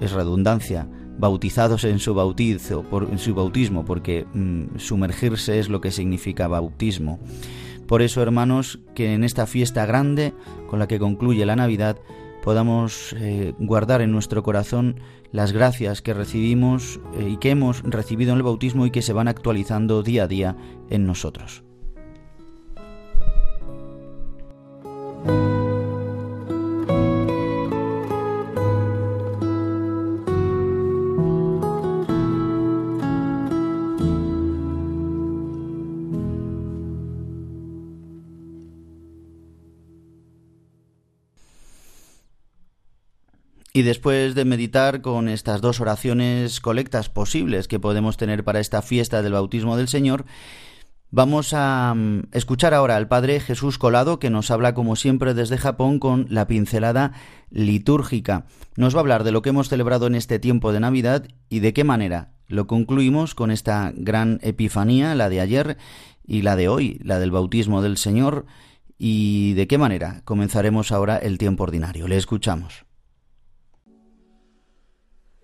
Es 0.00 0.12
redundancia, 0.12 0.88
bautizados 1.18 1.84
en 1.84 1.98
su 1.98 2.14
bautizo, 2.14 2.82
por, 2.82 3.02
en 3.02 3.18
su 3.18 3.34
bautismo, 3.34 3.84
porque 3.84 4.24
mm, 4.32 4.78
sumergirse 4.78 5.58
es 5.58 5.68
lo 5.68 5.82
que 5.82 5.90
significa 5.90 6.48
bautismo. 6.48 7.18
Por 7.86 8.00
eso, 8.00 8.22
hermanos, 8.22 8.80
que 8.94 9.12
en 9.12 9.24
esta 9.24 9.46
fiesta 9.46 9.84
grande 9.84 10.32
con 10.70 10.78
la 10.78 10.88
que 10.88 10.98
concluye 10.98 11.44
la 11.44 11.56
Navidad, 11.56 11.98
podamos 12.42 13.14
eh, 13.18 13.54
guardar 13.58 14.00
en 14.00 14.12
nuestro 14.12 14.42
corazón 14.42 15.00
las 15.32 15.52
gracias 15.52 16.02
que 16.02 16.14
recibimos 16.14 17.00
eh, 17.18 17.30
y 17.30 17.36
que 17.36 17.50
hemos 17.50 17.82
recibido 17.82 18.32
en 18.32 18.38
el 18.38 18.42
bautismo 18.42 18.86
y 18.86 18.90
que 18.90 19.02
se 19.02 19.12
van 19.12 19.28
actualizando 19.28 20.02
día 20.02 20.24
a 20.24 20.28
día 20.28 20.56
en 20.88 21.06
nosotros. 21.06 21.62
Y 43.72 43.82
después 43.82 44.34
de 44.34 44.44
meditar 44.44 45.00
con 45.00 45.28
estas 45.28 45.60
dos 45.60 45.80
oraciones 45.80 46.60
colectas 46.60 47.08
posibles 47.08 47.68
que 47.68 47.78
podemos 47.78 48.16
tener 48.16 48.42
para 48.42 48.58
esta 48.58 48.82
fiesta 48.82 49.22
del 49.22 49.34
bautismo 49.34 49.76
del 49.76 49.86
Señor, 49.86 50.24
vamos 51.12 51.54
a 51.54 51.94
mm, 51.94 52.22
escuchar 52.32 52.74
ahora 52.74 52.96
al 52.96 53.06
Padre 53.06 53.38
Jesús 53.38 53.78
Colado 53.78 54.18
que 54.18 54.28
nos 54.28 54.50
habla 54.50 54.74
como 54.74 54.96
siempre 54.96 55.34
desde 55.34 55.56
Japón 55.56 56.00
con 56.00 56.26
la 56.30 56.48
pincelada 56.48 57.12
litúrgica. 57.50 58.46
Nos 58.74 58.94
va 58.94 58.98
a 58.98 59.02
hablar 59.02 59.22
de 59.22 59.30
lo 59.30 59.40
que 59.40 59.50
hemos 59.50 59.68
celebrado 59.68 60.08
en 60.08 60.16
este 60.16 60.40
tiempo 60.40 60.72
de 60.72 60.80
Navidad 60.80 61.28
y 61.48 61.60
de 61.60 61.72
qué 61.72 61.84
manera. 61.84 62.32
Lo 62.48 62.66
concluimos 62.66 63.36
con 63.36 63.52
esta 63.52 63.92
gran 63.94 64.40
epifanía, 64.42 65.14
la 65.14 65.28
de 65.28 65.40
ayer 65.40 65.78
y 66.26 66.42
la 66.42 66.56
de 66.56 66.66
hoy, 66.66 67.00
la 67.04 67.20
del 67.20 67.30
bautismo 67.30 67.82
del 67.82 67.98
Señor, 67.98 68.46
y 68.98 69.54
de 69.54 69.68
qué 69.68 69.78
manera 69.78 70.22
comenzaremos 70.24 70.90
ahora 70.90 71.16
el 71.16 71.38
tiempo 71.38 71.62
ordinario. 71.62 72.08
Le 72.08 72.16
escuchamos. 72.16 72.89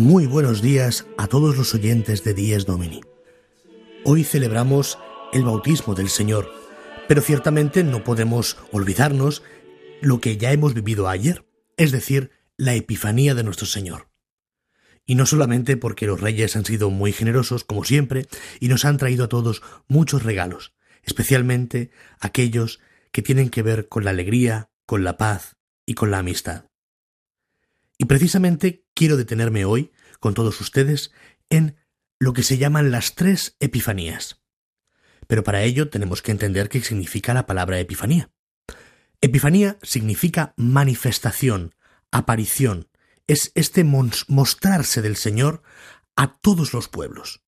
Muy 0.00 0.24
buenos 0.24 0.62
días 0.62 1.04
a 1.18 1.26
todos 1.26 1.58
los 1.58 1.74
oyentes 1.74 2.24
de 2.24 2.32
Dies 2.32 2.64
Domini. 2.64 3.02
Hoy 4.02 4.24
celebramos 4.24 4.98
el 5.34 5.44
bautismo 5.44 5.94
del 5.94 6.08
Señor, 6.08 6.50
pero 7.06 7.20
ciertamente 7.20 7.84
no 7.84 8.02
podemos 8.02 8.56
olvidarnos 8.72 9.42
lo 10.00 10.18
que 10.22 10.38
ya 10.38 10.52
hemos 10.52 10.72
vivido 10.72 11.06
ayer, 11.06 11.44
es 11.76 11.92
decir, 11.92 12.30
la 12.56 12.74
Epifanía 12.74 13.34
de 13.34 13.44
nuestro 13.44 13.66
Señor. 13.66 14.08
Y 15.04 15.16
no 15.16 15.26
solamente 15.26 15.76
porque 15.76 16.06
los 16.06 16.22
reyes 16.22 16.56
han 16.56 16.64
sido 16.64 16.88
muy 16.88 17.12
generosos, 17.12 17.64
como 17.64 17.84
siempre, 17.84 18.26
y 18.58 18.68
nos 18.68 18.86
han 18.86 18.96
traído 18.96 19.26
a 19.26 19.28
todos 19.28 19.60
muchos 19.86 20.22
regalos, 20.22 20.72
especialmente 21.02 21.90
aquellos 22.20 22.80
que 23.12 23.20
tienen 23.20 23.50
que 23.50 23.62
ver 23.62 23.86
con 23.88 24.04
la 24.04 24.12
alegría, 24.12 24.70
con 24.86 25.04
la 25.04 25.18
paz 25.18 25.56
y 25.84 25.92
con 25.92 26.10
la 26.10 26.20
amistad. 26.20 26.70
Y 27.98 28.06
precisamente 28.06 28.86
quiero 29.00 29.16
detenerme 29.16 29.64
hoy, 29.64 29.92
con 30.18 30.34
todos 30.34 30.60
ustedes, 30.60 31.10
en 31.48 31.78
lo 32.18 32.34
que 32.34 32.42
se 32.42 32.58
llaman 32.58 32.90
las 32.90 33.14
tres 33.14 33.56
epifanías. 33.58 34.42
Pero 35.26 35.42
para 35.42 35.62
ello 35.62 35.88
tenemos 35.88 36.20
que 36.20 36.32
entender 36.32 36.68
qué 36.68 36.82
significa 36.82 37.32
la 37.32 37.46
palabra 37.46 37.80
epifanía. 37.80 38.30
Epifanía 39.22 39.78
significa 39.80 40.52
manifestación, 40.58 41.74
aparición, 42.10 42.90
es 43.26 43.52
este 43.54 43.84
mostrarse 43.84 45.00
del 45.00 45.16
Señor 45.16 45.62
a 46.14 46.36
todos 46.36 46.74
los 46.74 46.88
pueblos. 46.88 47.42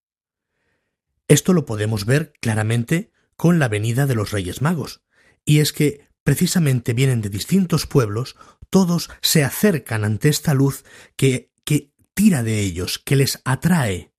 Esto 1.29 1.53
lo 1.53 1.67
podemos 1.67 2.07
ver 2.07 2.33
claramente 2.41 3.13
con 3.37 3.59
la 3.59 3.69
venida 3.69 4.07
de 4.07 4.15
los 4.15 4.31
Reyes 4.31 4.63
Magos, 4.63 5.03
y 5.45 5.59
es 5.59 5.75
que 5.75 6.09
precisamente 6.25 6.95
vienen 6.95 7.21
de 7.21 7.29
distintos 7.29 7.87
pueblos, 7.87 8.37
todos 8.71 9.11
se 9.21 9.45
acercan 9.45 10.05
ante 10.05 10.29
esta 10.29 10.55
luz 10.55 10.85
que, 11.17 11.53
que 11.65 11.93
tira 12.15 12.43
de 12.43 12.61
ellos, 12.61 12.99
que 12.99 13.17
les 13.17 13.41
atrae, 13.45 14.13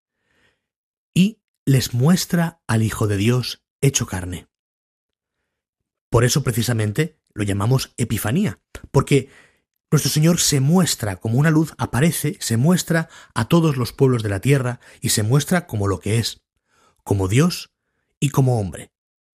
y 1.14 1.42
les 1.66 1.94
muestra 1.94 2.62
al 2.68 2.84
Hijo 2.84 3.08
de 3.08 3.18
Dios 3.18 3.64
hecho 3.82 4.06
carne. 4.06 4.48
Por 6.10 6.24
eso 6.24 6.44
precisamente 6.44 7.20
lo 7.34 7.44
llamamos 7.44 7.94
Epifanía, 7.98 8.62
porque 8.92 9.30
nuestro 9.92 10.12
Señor 10.12 10.40
se 10.40 10.60
muestra 10.60 11.18
como 11.18 11.38
una 11.38 11.52
luz, 11.52 11.74
aparece, 11.78 12.38
se 12.40 12.58
muestra 12.58 13.10
a 13.34 13.48
todos 13.48 13.78
los 13.78 13.94
pueblos 13.94 14.24
de 14.24 14.30
la 14.30 14.40
tierra 14.40 14.80
y 15.02 15.10
se 15.10 15.24
muestra 15.24 15.68
como 15.68 15.88
lo 15.88 16.00
que 16.00 16.18
es, 16.18 16.42
como 17.04 17.28
Dios 17.28 17.74
y 18.20 18.30
como 18.30 18.60
hombre, 18.60 18.93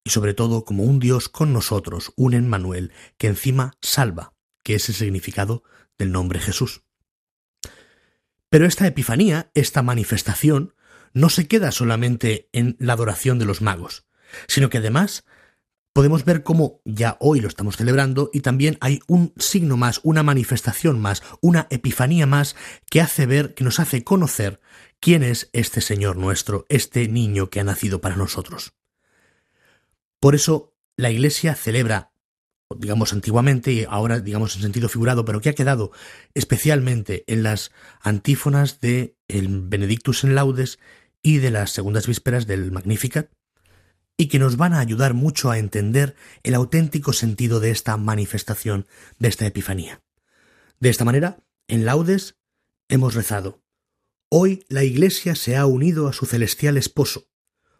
y 0.08 0.10
sobre 0.10 0.32
todo 0.32 0.64
como 0.64 0.84
un 0.84 1.00
Dios 1.00 1.28
con 1.28 1.52
nosotros, 1.52 2.14
un 2.16 2.32
Emmanuel, 2.32 2.92
que 3.18 3.26
encima 3.26 3.76
salva, 3.82 4.32
que 4.62 4.74
es 4.74 4.88
el 4.88 4.94
significado 4.94 5.62
del 5.98 6.12
nombre 6.12 6.40
Jesús. 6.40 6.80
Pero 8.48 8.64
esta 8.64 8.86
epifanía, 8.86 9.50
esta 9.52 9.82
manifestación, 9.82 10.74
no 11.12 11.28
se 11.28 11.46
queda 11.46 11.72
solamente 11.72 12.48
en 12.54 12.74
la 12.78 12.94
adoración 12.94 13.38
de 13.38 13.44
los 13.44 13.60
magos, 13.60 14.06
sino 14.46 14.70
que 14.70 14.78
además 14.78 15.26
podemos 15.92 16.24
ver 16.24 16.42
cómo 16.42 16.80
ya 16.86 17.18
hoy 17.20 17.42
lo 17.42 17.48
estamos 17.48 17.76
celebrando 17.76 18.30
y 18.32 18.40
también 18.40 18.78
hay 18.80 19.00
un 19.08 19.34
signo 19.36 19.76
más, 19.76 20.00
una 20.04 20.22
manifestación 20.22 20.98
más, 21.02 21.22
una 21.42 21.66
epifanía 21.68 22.26
más 22.26 22.56
que 22.90 23.02
hace 23.02 23.26
ver, 23.26 23.52
que 23.52 23.64
nos 23.64 23.78
hace 23.78 24.04
conocer 24.04 24.58
quién 25.00 25.22
es 25.22 25.50
este 25.52 25.82
Señor 25.82 26.16
nuestro, 26.16 26.64
este 26.70 27.08
niño 27.08 27.50
que 27.50 27.60
ha 27.60 27.64
nacido 27.64 28.00
para 28.00 28.16
nosotros. 28.16 28.77
Por 30.20 30.34
eso 30.34 30.74
la 30.96 31.10
Iglesia 31.10 31.54
celebra, 31.54 32.12
digamos 32.76 33.12
antiguamente 33.12 33.72
y 33.72 33.84
ahora 33.88 34.20
digamos 34.20 34.56
en 34.56 34.62
sentido 34.62 34.88
figurado, 34.88 35.24
pero 35.24 35.40
que 35.40 35.50
ha 35.50 35.54
quedado 35.54 35.92
especialmente 36.34 37.24
en 37.26 37.42
las 37.42 37.70
antífonas 38.00 38.80
de 38.80 39.16
el 39.28 39.48
Benedictus 39.62 40.24
en 40.24 40.34
Laudes 40.34 40.78
y 41.22 41.38
de 41.38 41.50
las 41.50 41.70
segundas 41.70 42.06
vísperas 42.06 42.46
del 42.46 42.72
Magnificat, 42.72 43.30
y 44.16 44.26
que 44.26 44.40
nos 44.40 44.56
van 44.56 44.72
a 44.74 44.80
ayudar 44.80 45.14
mucho 45.14 45.50
a 45.50 45.58
entender 45.58 46.16
el 46.42 46.54
auténtico 46.54 47.12
sentido 47.12 47.60
de 47.60 47.70
esta 47.70 47.96
manifestación, 47.96 48.86
de 49.18 49.28
esta 49.28 49.46
Epifanía. 49.46 50.02
De 50.80 50.90
esta 50.90 51.04
manera, 51.04 51.38
en 51.68 51.84
laudes 51.84 52.36
hemos 52.88 53.14
rezado. 53.14 53.62
Hoy 54.28 54.64
la 54.68 54.82
Iglesia 54.82 55.36
se 55.36 55.56
ha 55.56 55.66
unido 55.66 56.08
a 56.08 56.12
su 56.12 56.26
celestial 56.26 56.76
esposo, 56.76 57.28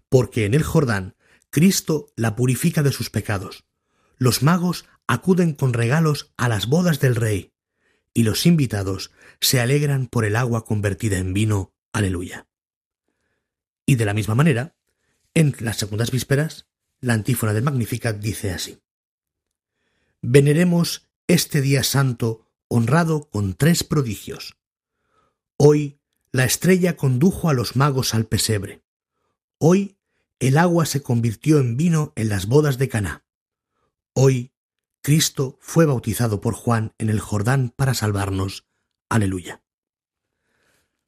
porque 0.09 0.45
en 0.45 0.55
el 0.55 0.63
Jordán 0.63 1.17
Cristo 1.51 2.13
la 2.17 2.37
purifica 2.37 2.83
de 2.83 2.93
sus 2.93 3.11
pecados. 3.11 3.65
Los 4.17 4.43
magos 4.43 4.87
acuden 5.07 5.55
con 5.55 5.73
regalos 5.73 6.33
a 6.37 6.49
las 6.49 6.67
bodas 6.67 7.01
del 7.01 7.15
rey, 7.15 7.55
y 8.13 8.25
los 8.25 8.47
invitados 8.47 9.13
se 9.41 9.61
alegran 9.61 10.07
por 10.07 10.25
el 10.25 10.37
agua 10.37 10.65
convertida 10.65 11.19
en 11.19 11.33
vino. 11.33 11.75
Aleluya. 11.93 12.47
Y 13.87 13.95
de 13.95 14.05
la 14.05 14.15
misma 14.15 14.35
manera, 14.35 14.77
en 15.35 15.55
las 15.61 15.77
segundas 15.77 16.11
vísperas, 16.11 16.67
la 17.01 17.15
antífona 17.15 17.55
del 17.55 17.65
Magnificat 17.65 18.19
dice 18.19 18.51
así. 18.51 18.83
Veneremos 20.21 21.09
este 21.29 21.61
día 21.61 21.85
santo 21.85 22.47
honrado 22.67 23.31
con 23.31 23.55
tres 23.55 23.85
prodigios. 23.85 24.57
Hoy 25.57 26.01
la 26.33 26.45
estrella 26.45 26.97
condujo 26.97 27.49
a 27.49 27.55
los 27.55 27.77
magos 27.77 28.15
al 28.15 28.27
pesebre. 28.27 28.83
Hoy 29.59 29.98
el 30.39 30.57
agua 30.59 30.87
se 30.87 31.03
convirtió 31.03 31.59
en 31.59 31.77
vino 31.77 32.13
en 32.17 32.29
las 32.29 32.47
bodas 32.47 32.79
de 32.79 32.89
Caná. 32.89 33.25
Hoy 34.13 34.53
Cristo 35.03 35.59
fue 35.61 35.87
bautizado 35.87 36.41
por 36.41 36.55
Juan 36.55 36.95
en 36.99 37.09
el 37.09 37.21
Jordán 37.21 37.73
para 37.75 37.95
salvarnos. 37.95 38.69
Aleluya. 39.09 39.63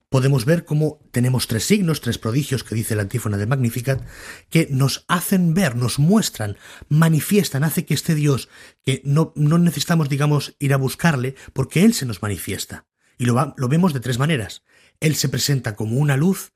Podemos 0.08 0.44
ver 0.44 0.64
cómo 0.64 0.98
tenemos 1.12 1.46
tres 1.46 1.64
signos, 1.64 2.00
tres 2.00 2.18
prodigios 2.18 2.64
que 2.64 2.74
dice 2.74 2.96
la 2.96 3.02
antífona 3.02 3.36
de 3.36 3.46
Magnificat, 3.46 4.04
que 4.48 4.66
nos 4.68 5.04
hacen 5.06 5.54
ver, 5.54 5.76
nos 5.76 6.00
muestran, 6.00 6.56
manifiestan, 6.88 7.62
hace 7.62 7.84
que 7.84 7.94
este 7.94 8.16
Dios, 8.16 8.48
que 8.82 9.02
no, 9.04 9.32
no 9.36 9.58
necesitamos, 9.58 10.08
digamos, 10.08 10.56
ir 10.58 10.74
a 10.74 10.78
buscarle, 10.78 11.36
porque 11.52 11.84
Él 11.84 11.94
se 11.94 12.06
nos 12.06 12.22
manifiesta. 12.22 12.86
Y 13.18 13.26
lo, 13.26 13.54
lo 13.56 13.68
vemos 13.68 13.92
de 13.92 14.00
tres 14.00 14.18
maneras. 14.18 14.64
Él 14.98 15.14
se 15.14 15.28
presenta 15.28 15.76
como 15.76 15.98
una 15.98 16.16
luz, 16.16 16.54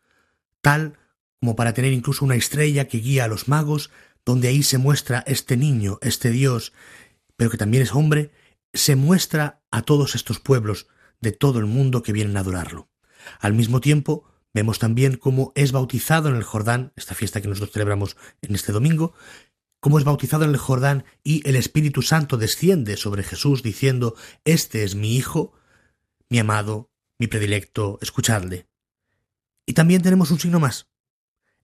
tal 0.60 0.98
como 1.40 1.56
para 1.56 1.74
tener 1.74 1.92
incluso 1.92 2.24
una 2.24 2.36
estrella 2.36 2.86
que 2.88 2.98
guía 2.98 3.24
a 3.24 3.28
los 3.28 3.48
magos, 3.48 3.90
donde 4.24 4.48
ahí 4.48 4.62
se 4.62 4.78
muestra 4.78 5.22
este 5.26 5.56
niño, 5.56 5.98
este 6.00 6.30
Dios, 6.30 6.72
pero 7.36 7.50
que 7.50 7.58
también 7.58 7.82
es 7.82 7.94
hombre, 7.94 8.32
se 8.72 8.96
muestra 8.96 9.62
a 9.70 9.82
todos 9.82 10.14
estos 10.14 10.40
pueblos 10.40 10.88
de 11.20 11.32
todo 11.32 11.58
el 11.58 11.66
mundo 11.66 12.02
que 12.02 12.12
vienen 12.12 12.36
a 12.36 12.40
adorarlo. 12.40 12.88
Al 13.40 13.54
mismo 13.54 13.80
tiempo, 13.80 14.24
vemos 14.52 14.78
también 14.78 15.16
cómo 15.16 15.52
es 15.54 15.72
bautizado 15.72 16.28
en 16.28 16.36
el 16.36 16.42
Jordán, 16.42 16.92
esta 16.96 17.14
fiesta 17.14 17.40
que 17.40 17.48
nosotros 17.48 17.72
celebramos 17.72 18.16
en 18.42 18.54
este 18.54 18.72
domingo, 18.72 19.14
cómo 19.80 19.98
es 19.98 20.04
bautizado 20.04 20.44
en 20.44 20.50
el 20.50 20.56
Jordán 20.56 21.04
y 21.22 21.46
el 21.48 21.56
Espíritu 21.56 22.02
Santo 22.02 22.36
desciende 22.36 22.96
sobre 22.96 23.22
Jesús 23.22 23.62
diciendo, 23.62 24.14
Este 24.44 24.84
es 24.84 24.94
mi 24.94 25.16
Hijo, 25.16 25.52
mi 26.28 26.38
amado, 26.38 26.90
mi 27.18 27.26
predilecto, 27.26 27.98
escuchadle. 28.00 28.66
Y 29.66 29.74
también 29.74 30.02
tenemos 30.02 30.30
un 30.30 30.38
signo 30.38 30.60
más. 30.60 30.88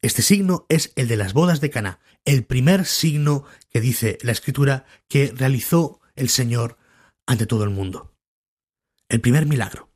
Este 0.03 0.23
signo 0.23 0.65
es 0.71 0.93
el 0.97 1.09
de 1.09 1.17
las 1.17 1.35
bodas 1.35 1.61
de 1.61 1.69
Caná, 1.69 2.01
el 2.25 2.45
primer 2.45 2.87
signo 2.87 3.45
que 3.69 3.81
dice 3.81 4.17
la 4.23 4.33
Escritura 4.33 4.87
que 5.09 5.33
realizó 5.37 6.01
el 6.17 6.31
Señor 6.31 6.79
ante 7.27 7.47
todo 7.47 7.65
el 7.65 7.71
mundo. 7.71 8.15
El 9.09 9.21
primer 9.21 9.45
milagro 9.45 9.90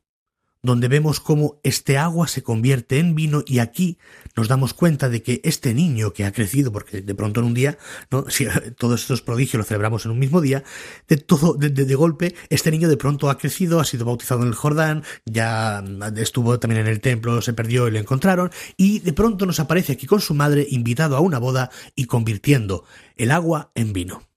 donde 0.64 0.88
vemos 0.88 1.20
cómo 1.20 1.60
este 1.62 1.98
agua 1.98 2.26
se 2.26 2.42
convierte 2.42 2.98
en 2.98 3.14
vino 3.14 3.44
y 3.46 3.58
aquí 3.58 3.98
nos 4.34 4.48
damos 4.48 4.72
cuenta 4.72 5.10
de 5.10 5.22
que 5.22 5.40
este 5.44 5.74
niño 5.74 6.12
que 6.14 6.24
ha 6.24 6.32
crecido, 6.32 6.72
porque 6.72 7.02
de 7.02 7.14
pronto 7.14 7.40
en 7.40 7.46
un 7.46 7.54
día, 7.54 7.78
¿no? 8.10 8.24
si 8.28 8.46
todos 8.76 9.02
estos 9.02 9.22
prodigios 9.22 9.58
lo 9.58 9.64
celebramos 9.64 10.06
en 10.06 10.10
un 10.10 10.18
mismo 10.18 10.40
día, 10.40 10.64
de 11.06 11.18
todo, 11.18 11.54
de, 11.54 11.68
de, 11.68 11.94
golpe, 11.94 12.34
este 12.48 12.70
niño 12.70 12.88
de 12.88 12.96
pronto 12.96 13.28
ha 13.28 13.36
crecido, 13.36 13.78
ha 13.78 13.84
sido 13.84 14.06
bautizado 14.06 14.40
en 14.42 14.48
el 14.48 14.54
Jordán, 14.54 15.04
ya 15.26 15.84
estuvo 16.16 16.58
también 16.58 16.80
en 16.80 16.88
el 16.88 17.00
templo, 17.00 17.42
se 17.42 17.52
perdió 17.52 17.86
y 17.86 17.90
lo 17.90 17.98
encontraron, 17.98 18.50
y 18.78 19.00
de 19.00 19.12
pronto 19.12 19.44
nos 19.44 19.60
aparece 19.60 19.92
aquí 19.92 20.06
con 20.06 20.22
su 20.22 20.32
madre 20.34 20.66
invitado 20.70 21.16
a 21.16 21.20
una 21.20 21.38
boda 21.38 21.70
y 21.94 22.06
convirtiendo 22.06 22.84
el 23.16 23.30
agua 23.30 23.70
en 23.74 23.92
vino 23.92 24.33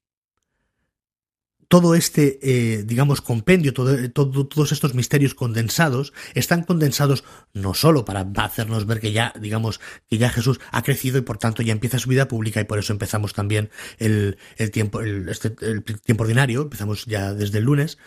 todo 1.68 1.96
este, 1.96 2.40
eh, 2.42 2.84
digamos, 2.84 3.22
compendio, 3.22 3.74
todo, 3.74 4.10
todos 4.12 4.72
estos 4.72 4.94
misterios 4.94 5.34
condensados, 5.34 6.14
están 6.34 6.64
condensados 6.64 7.24
no 7.54 7.74
solo 7.74 8.06
para 8.06 8.26
hacernos 8.38 8.86
ver 8.86 9.00
que 9.02 9.12
ya, 9.12 9.34
digamos, 9.40 9.82
que 10.08 10.18
ya 10.18 10.30
Jesús 10.30 10.60
ha 10.72 10.82
crecido 10.84 11.18
y 11.18 11.22
por 11.22 11.38
tanto 11.38 11.64
ya 11.64 11.74
empieza 11.74 12.00
su 12.00 12.10
vida 12.10 12.28
pública 12.28 12.62
y 12.62 12.66
por 12.66 12.80
eso 12.80 12.94
empezamos 12.94 13.34
también 13.34 13.70
el, 13.98 14.38
el 14.56 14.72
tiempo, 14.72 15.02
el, 15.02 15.28
este, 15.28 15.50
tiempo 15.50 16.24
ordinario, 16.24 16.62
empezamos 16.62 17.06
ya 17.06 17.34
desde 17.34 17.58
el 17.58 17.66
lunes, 17.66 17.98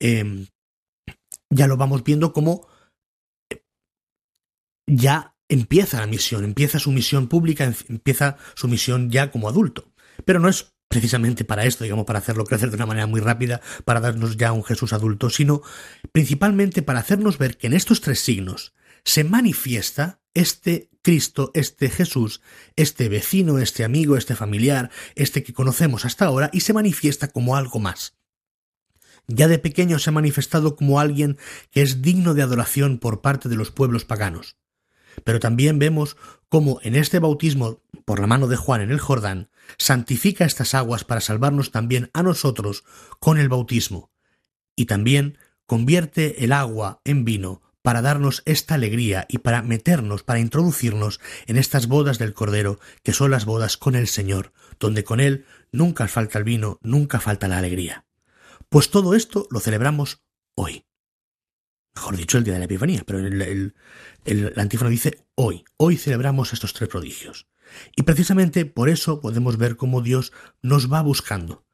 eh, 0.00 0.46
ya 1.50 1.66
lo 1.66 1.76
vamos 1.76 2.04
viendo 2.04 2.32
como 2.32 2.66
eh, 3.50 3.62
ya 4.86 5.36
empieza 5.48 6.00
la 6.00 6.06
misión, 6.06 6.44
empieza 6.44 6.78
su 6.78 6.90
misión 6.92 7.28
pública, 7.28 7.70
empieza 7.88 8.38
su 8.54 8.68
misión 8.68 9.10
ya 9.10 9.30
como 9.30 9.50
adulto. 9.50 9.92
Pero 10.24 10.40
no 10.40 10.48
es 10.48 10.72
precisamente 10.92 11.46
para 11.46 11.64
esto, 11.64 11.84
digamos, 11.84 12.04
para 12.04 12.18
hacerlo 12.18 12.44
crecer 12.44 12.68
de 12.68 12.76
una 12.76 12.84
manera 12.84 13.06
muy 13.06 13.18
rápida, 13.18 13.62
para 13.86 13.98
darnos 13.98 14.36
ya 14.36 14.52
un 14.52 14.62
Jesús 14.62 14.92
adulto, 14.92 15.30
sino 15.30 15.62
principalmente 16.12 16.82
para 16.82 17.00
hacernos 17.00 17.38
ver 17.38 17.56
que 17.56 17.68
en 17.68 17.72
estos 17.72 18.02
tres 18.02 18.20
signos 18.20 18.74
se 19.02 19.24
manifiesta 19.24 20.20
este 20.34 20.90
Cristo, 21.00 21.50
este 21.54 21.88
Jesús, 21.88 22.42
este 22.76 23.08
vecino, 23.08 23.58
este 23.58 23.84
amigo, 23.84 24.18
este 24.18 24.36
familiar, 24.36 24.90
este 25.14 25.42
que 25.42 25.54
conocemos 25.54 26.04
hasta 26.04 26.26
ahora, 26.26 26.50
y 26.52 26.60
se 26.60 26.74
manifiesta 26.74 27.28
como 27.28 27.56
algo 27.56 27.78
más. 27.78 28.18
Ya 29.26 29.48
de 29.48 29.58
pequeño 29.58 29.98
se 29.98 30.10
ha 30.10 30.12
manifestado 30.12 30.76
como 30.76 31.00
alguien 31.00 31.38
que 31.70 31.80
es 31.80 32.02
digno 32.02 32.34
de 32.34 32.42
adoración 32.42 32.98
por 32.98 33.22
parte 33.22 33.48
de 33.48 33.56
los 33.56 33.70
pueblos 33.70 34.04
paganos. 34.04 34.58
Pero 35.24 35.40
también 35.40 35.78
vemos 35.78 36.18
cómo 36.50 36.80
en 36.82 36.96
este 36.96 37.18
bautismo 37.18 37.80
por 38.04 38.20
la 38.20 38.26
mano 38.26 38.48
de 38.48 38.56
Juan 38.56 38.80
en 38.80 38.90
el 38.90 39.00
Jordán, 39.00 39.50
santifica 39.78 40.44
estas 40.44 40.74
aguas 40.74 41.04
para 41.04 41.20
salvarnos 41.20 41.70
también 41.70 42.10
a 42.12 42.22
nosotros 42.22 42.84
con 43.20 43.38
el 43.38 43.48
bautismo, 43.48 44.10
y 44.76 44.86
también 44.86 45.38
convierte 45.66 46.44
el 46.44 46.52
agua 46.52 47.00
en 47.04 47.24
vino 47.24 47.62
para 47.82 48.00
darnos 48.00 48.42
esta 48.46 48.74
alegría 48.74 49.26
y 49.28 49.38
para 49.38 49.62
meternos, 49.62 50.22
para 50.22 50.38
introducirnos 50.38 51.20
en 51.46 51.56
estas 51.56 51.88
bodas 51.88 52.18
del 52.18 52.32
Cordero, 52.32 52.78
que 53.02 53.12
son 53.12 53.30
las 53.30 53.44
bodas 53.44 53.76
con 53.76 53.96
el 53.96 54.06
Señor, 54.06 54.52
donde 54.78 55.04
con 55.04 55.20
Él 55.20 55.44
nunca 55.72 56.06
falta 56.08 56.38
el 56.38 56.44
vino, 56.44 56.78
nunca 56.82 57.20
falta 57.20 57.48
la 57.48 57.58
alegría. 57.58 58.06
Pues 58.68 58.90
todo 58.90 59.14
esto 59.14 59.46
lo 59.50 59.60
celebramos 59.60 60.22
hoy. 60.54 60.86
Mejor 61.94 62.16
dicho, 62.16 62.38
el 62.38 62.44
día 62.44 62.54
de 62.54 62.60
la 62.60 62.64
Epifanía, 62.64 63.02
pero 63.04 63.18
el, 63.18 63.42
el, 63.42 63.74
el, 64.24 64.58
antífono 64.58 64.88
dice 64.88 65.26
hoy. 65.34 65.64
Hoy 65.76 65.98
celebramos 65.98 66.52
estos 66.52 66.72
tres 66.72 66.88
prodigios. 66.88 67.48
Y 67.96 68.02
precisamente 68.02 68.64
por 68.66 68.88
eso 68.88 69.20
podemos 69.20 69.56
ver 69.56 69.76
cómo 69.76 70.02
Dios 70.02 70.32
nos 70.62 70.92
va 70.92 71.02
buscando. 71.02 71.64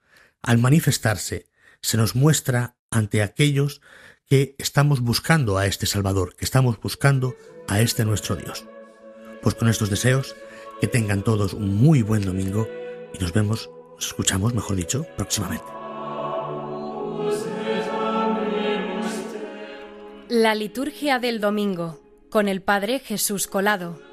Al 0.42 0.58
manifestarse, 0.58 1.46
se 1.80 1.96
nos 1.96 2.14
muestra 2.14 2.76
ante 2.90 3.22
aquellos 3.22 3.80
que 4.26 4.54
estamos 4.58 5.00
buscando 5.00 5.58
a 5.58 5.66
este 5.66 5.86
Salvador, 5.86 6.36
que 6.36 6.44
estamos 6.44 6.80
buscando 6.80 7.36
a 7.66 7.80
este 7.80 8.04
nuestro 8.04 8.36
Dios. 8.36 8.64
Pues 9.42 9.54
con 9.54 9.68
estos 9.68 9.90
deseos, 9.90 10.36
que 10.80 10.86
tengan 10.86 11.22
todos 11.22 11.54
un 11.54 11.76
muy 11.76 12.02
buen 12.02 12.24
domingo 12.24 12.68
y 13.14 13.18
nos 13.18 13.32
vemos, 13.32 13.70
nos 13.94 14.06
escuchamos, 14.06 14.54
mejor 14.54 14.76
dicho, 14.76 15.06
próximamente. 15.16 15.66
La 20.28 20.54
liturgia 20.54 21.18
del 21.18 21.40
domingo 21.40 22.00
con 22.30 22.48
el 22.48 22.60
Padre 22.60 22.98
Jesús 22.98 23.46
Colado. 23.46 24.07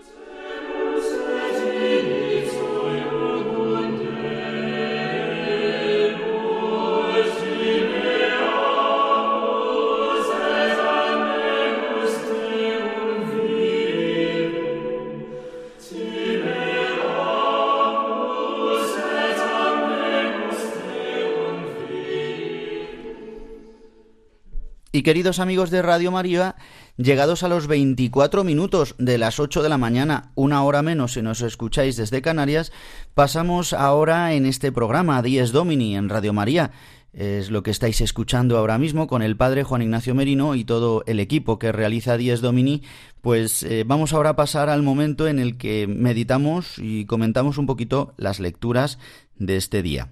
Queridos 25.05 25.37
amigos 25.37 25.69
de 25.69 25.83
Radio 25.83 26.09
María, 26.09 26.55
llegados 26.97 27.43
a 27.43 27.47
los 27.47 27.67
24 27.67 28.43
minutos 28.43 28.95
de 28.97 29.19
las 29.19 29.39
8 29.39 29.61
de 29.61 29.69
la 29.69 29.77
mañana, 29.77 30.31
una 30.33 30.63
hora 30.63 30.81
menos 30.81 31.13
si 31.13 31.21
nos 31.21 31.41
escucháis 31.41 31.95
desde 31.95 32.23
Canarias, 32.23 32.71
pasamos 33.13 33.73
ahora 33.73 34.33
en 34.33 34.47
este 34.47 34.71
programa 34.71 35.21
Dies 35.21 35.51
Domini 35.51 35.95
en 35.95 36.09
Radio 36.09 36.33
María. 36.33 36.71
Es 37.13 37.51
lo 37.51 37.61
que 37.61 37.69
estáis 37.69 38.01
escuchando 38.01 38.57
ahora 38.57 38.79
mismo 38.79 39.05
con 39.05 39.21
el 39.21 39.37
padre 39.37 39.63
Juan 39.63 39.83
Ignacio 39.83 40.15
Merino 40.15 40.55
y 40.55 40.65
todo 40.65 41.03
el 41.05 41.19
equipo 41.19 41.59
que 41.59 41.71
realiza 41.71 42.17
Dies 42.17 42.41
Domini. 42.41 42.81
Pues 43.21 43.61
eh, 43.61 43.83
vamos 43.85 44.11
ahora 44.11 44.31
a 44.31 44.35
pasar 44.35 44.69
al 44.69 44.81
momento 44.81 45.27
en 45.27 45.37
el 45.37 45.59
que 45.59 45.85
meditamos 45.85 46.79
y 46.79 47.05
comentamos 47.05 47.59
un 47.59 47.67
poquito 47.67 48.15
las 48.17 48.39
lecturas 48.39 48.97
de 49.35 49.57
este 49.57 49.83
día. 49.83 50.09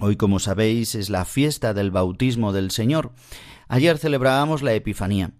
Hoy, 0.00 0.16
como 0.16 0.38
sabéis, 0.38 0.94
es 0.94 1.10
la 1.10 1.26
fiesta 1.26 1.74
del 1.74 1.90
bautismo 1.90 2.54
del 2.54 2.70
Señor. 2.70 3.12
Ayer 3.68 3.98
celebrábamos 3.98 4.62
la 4.62 4.72
Epifanía, 4.74 5.32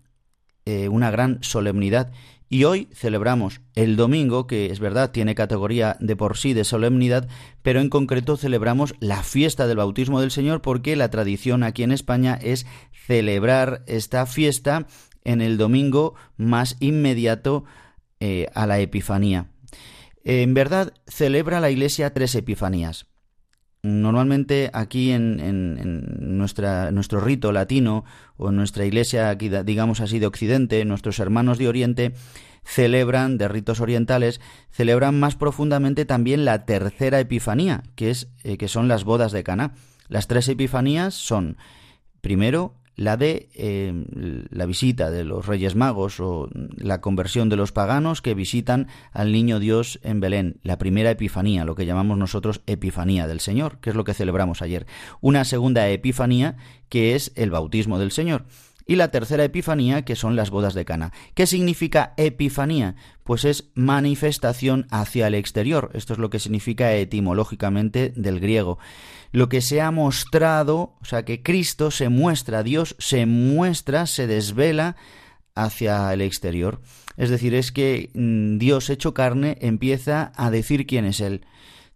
eh, 0.64 0.88
una 0.88 1.11
gran 1.11 1.38
solemnidad, 1.43 2.12
Y 2.51 2.64
hoy 2.64 2.88
celebramos 2.95 3.61
el 3.75 3.97
domingo, 3.97 4.47
que 4.47 4.67
es 4.67 4.81
verdad, 4.81 5.11
tiene 5.11 5.35
categoría 5.35 5.99
de 6.01 6.17
por 6.17 6.38
sí 6.38 6.55
de 6.55 6.64
solemnidad, 6.64 7.29
pero 7.62 7.81
en 7.81 7.91
concreto 7.91 8.38
celebramos 8.38 8.95
la 9.01 9.23
fiesta 9.23 9.67
del 9.67 9.77
bautismo 9.77 10.21
del 10.21 10.31
Señor 10.31 10.62
porque 10.62 10.97
la 10.97 11.11
tradición 11.11 11.62
aquí 11.62 11.83
en 11.83 11.93
España 11.93 12.38
es 12.41 12.67
celebrar 13.07 13.85
esta 13.87 14.25
fiesta 14.25 14.87
en 15.25 15.43
el 15.43 15.59
domingo 15.59 16.14
más 16.38 16.77
inmediato 16.81 17.64
eh, 18.19 18.47
a 18.55 18.67
la 18.67 18.81
Epifanía. 18.81 19.51
En 20.25 20.55
verdad, 20.55 20.95
celebra 21.07 21.61
la 21.61 21.71
Iglesia 21.71 22.14
tres 22.14 22.35
Epifanías. 22.35 23.08
Normalmente 23.88 24.70
aquí 24.72 25.12
en, 25.12 26.38
nuestra, 26.38 26.90
nuestro 26.90 27.20
rito 27.20 27.53
latino 27.53 28.05
o 28.37 28.51
en 28.51 28.57
nuestra 28.57 28.85
iglesia, 28.85 29.35
digamos 29.35 30.01
así, 30.01 30.18
de 30.18 30.27
Occidente, 30.27 30.85
nuestros 30.85 31.18
hermanos 31.18 31.59
de 31.59 31.68
Oriente 31.68 32.12
celebran, 32.64 33.38
de 33.38 33.48
ritos 33.48 33.81
orientales, 33.81 34.40
celebran 34.70 35.18
más 35.18 35.37
profundamente 35.37 36.05
también 36.05 36.44
la 36.44 36.66
tercera 36.66 37.18
epifanía, 37.18 37.83
que, 37.94 38.11
es, 38.11 38.29
eh, 38.44 38.59
que 38.59 38.68
son 38.68 38.88
las 38.88 39.05
bodas 39.05 39.33
de 39.33 39.42
Cana. 39.42 39.72
Las 40.09 40.27
tres 40.29 40.48
epifanías 40.48 41.14
son, 41.14 41.57
primero, 42.20 42.74
la 42.98 43.16
de 43.16 43.48
eh, 43.54 43.92
la 44.50 44.66
visita 44.66 45.08
de 45.08 45.24
los 45.24 45.46
Reyes 45.46 45.76
Magos 45.76 46.18
o 46.18 46.50
la 46.76 47.00
conversión 47.00 47.48
de 47.48 47.54
los 47.54 47.70
paganos 47.70 48.20
que 48.20 48.34
visitan 48.34 48.88
al 49.12 49.30
niño 49.30 49.61
Dios 49.61 50.00
en 50.02 50.18
Belén, 50.18 50.58
la 50.64 50.78
primera 50.78 51.12
epifanía, 51.12 51.64
lo 51.64 51.76
que 51.76 51.87
llamamos 51.87 52.18
nosotros 52.18 52.61
epifanía 52.66 53.28
del 53.28 53.38
Señor, 53.38 53.78
que 53.78 53.90
es 53.90 53.96
lo 53.96 54.02
que 54.02 54.14
celebramos 54.14 54.62
ayer. 54.62 54.87
Una 55.20 55.44
segunda 55.44 55.88
epifanía 55.88 56.56
que 56.88 57.14
es 57.14 57.30
el 57.37 57.52
bautismo 57.52 58.00
del 58.00 58.11
Señor 58.11 58.46
y 58.88 58.96
la 58.96 59.11
tercera 59.11 59.44
epifanía, 59.44 60.03
que 60.07 60.16
son 60.16 60.35
las 60.35 60.48
bodas 60.48 60.72
de 60.72 60.87
Cana. 60.87 61.12
¿Qué 61.35 61.46
significa 61.46 62.14
epifanía? 62.16 62.96
Pues 63.22 63.44
es 63.44 63.70
manifestación 63.74 64.87
hacia 64.90 65.27
el 65.27 65.35
exterior. 65.35 65.90
Esto 65.92 66.14
es 66.14 66.18
lo 66.18 66.31
que 66.31 66.38
significa 66.38 66.94
etimológicamente 66.94 68.14
del 68.16 68.40
griego. 68.40 68.79
Lo 69.31 69.51
que 69.51 69.61
se 69.61 69.83
ha 69.83 69.90
mostrado, 69.90 70.96
o 71.03 71.05
sea, 71.05 71.27
que 71.27 71.42
Cristo 71.42 71.90
se 71.90 72.09
muestra, 72.09 72.62
Dios 72.62 72.96
se 72.98 73.27
muestra, 73.27 74.07
se 74.07 74.27
desvela 74.27 74.96
hacia 75.55 76.11
el 76.14 76.22
exterior. 76.22 76.81
Es 77.18 77.29
decir, 77.29 77.55
es 77.55 77.72
que 77.72 78.11
mm, 78.14 78.57
Dios 78.57 78.88
hecho 78.88 79.12
carne 79.12 79.59
empieza 79.61 80.33
a 80.35 80.51
decir 80.51 80.87
quién 80.87 81.05
es 81.05 81.20
Él. 81.20 81.44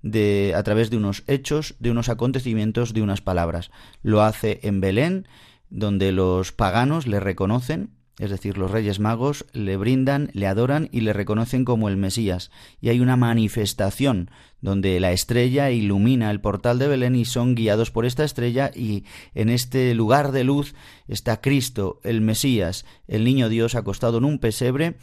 De, 0.03 0.53
a 0.55 0.63
través 0.63 0.91
de 0.91 0.97
unos 0.99 1.23
hechos, 1.27 1.77
de 1.79 1.91
unos 1.91 2.11
acontecimientos, 2.11 2.93
de 2.93 3.01
unas 3.01 3.23
palabras. 3.23 3.71
Lo 4.03 4.21
hace 4.21 4.59
en 4.65 4.81
Belén, 4.81 5.29
donde 5.73 6.13
los 6.13 6.53
paganos 6.53 7.07
le 7.07 7.19
reconocen, 7.19 7.91
es 8.19 8.31
decir, 8.31 8.59
los 8.59 8.71
reyes 8.71 9.01
magos 9.01 9.47
le 9.53 9.79
brindan, 9.79 10.31
le 10.35 10.47
adoran 10.47 10.91
y 10.93 11.01
le 11.01 11.15
reconocen 11.15 11.65
como 11.65 11.89
el 11.89 11.97
Mesías. 11.97 12.51
Y 12.81 12.91
hay 12.91 13.01
una 13.01 13.17
manifestación 13.17 14.31
donde 14.61 15.01
la 15.01 15.13
estrella 15.13 15.71
ilumina 15.71 16.31
el 16.31 16.43
portal 16.43 16.79
de 16.79 16.89
Belén 16.89 17.17
y 17.17 17.25
son 17.25 17.55
guiados 17.55 17.91
por 17.91 18.05
esta 18.05 18.23
estrella 18.23 18.71
y 18.75 19.05
en 19.35 19.49
este 19.49 19.95
lugar 19.95 20.31
de 20.31 20.45
luz 20.45 20.75
está 21.09 21.41
Cristo, 21.41 22.01
el 22.05 22.21
Mesías, 22.21 22.85
el 23.09 23.25
niño 23.25 23.49
Dios 23.49 23.75
acostado 23.75 24.19
en 24.19 24.27
un 24.27 24.39
pesebre, 24.39 24.99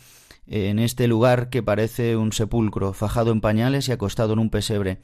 en 0.46 0.80
este 0.80 1.08
lugar 1.08 1.50
que 1.50 1.64
parece 1.64 2.16
un 2.16 2.32
sepulcro, 2.32 2.94
fajado 2.94 3.32
en 3.32 3.42
pañales 3.42 3.88
y 3.88 3.92
acostado 3.92 4.34
en 4.34 4.40
un 4.40 4.50
pesebre, 4.50 5.02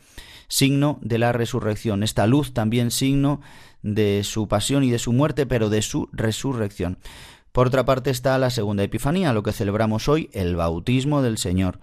signo 0.48 1.00
de 1.02 1.20
la 1.20 1.32
resurrección. 1.34 2.02
Esta 2.02 2.28
luz 2.28 2.54
también 2.54 2.92
signo 2.92 3.42
de 3.86 4.24
su 4.24 4.48
pasión 4.48 4.84
y 4.84 4.90
de 4.90 5.00
su 5.00 5.14
muerte, 5.14 5.46
pero 5.46 5.70
de 5.70 5.82
su 5.82 6.10
resurrección. 6.12 6.98
Por 7.52 7.68
otra 7.68 7.86
parte 7.86 8.10
está 8.10 8.38
la 8.38 8.50
segunda 8.50 8.84
Epifanía, 8.84 9.32
lo 9.32 9.44
que 9.44 9.54
celebramos 9.54 10.10
hoy, 10.10 10.30
el 10.34 10.56
bautismo 10.56 11.22
del 11.22 11.38
Señor. 11.38 11.80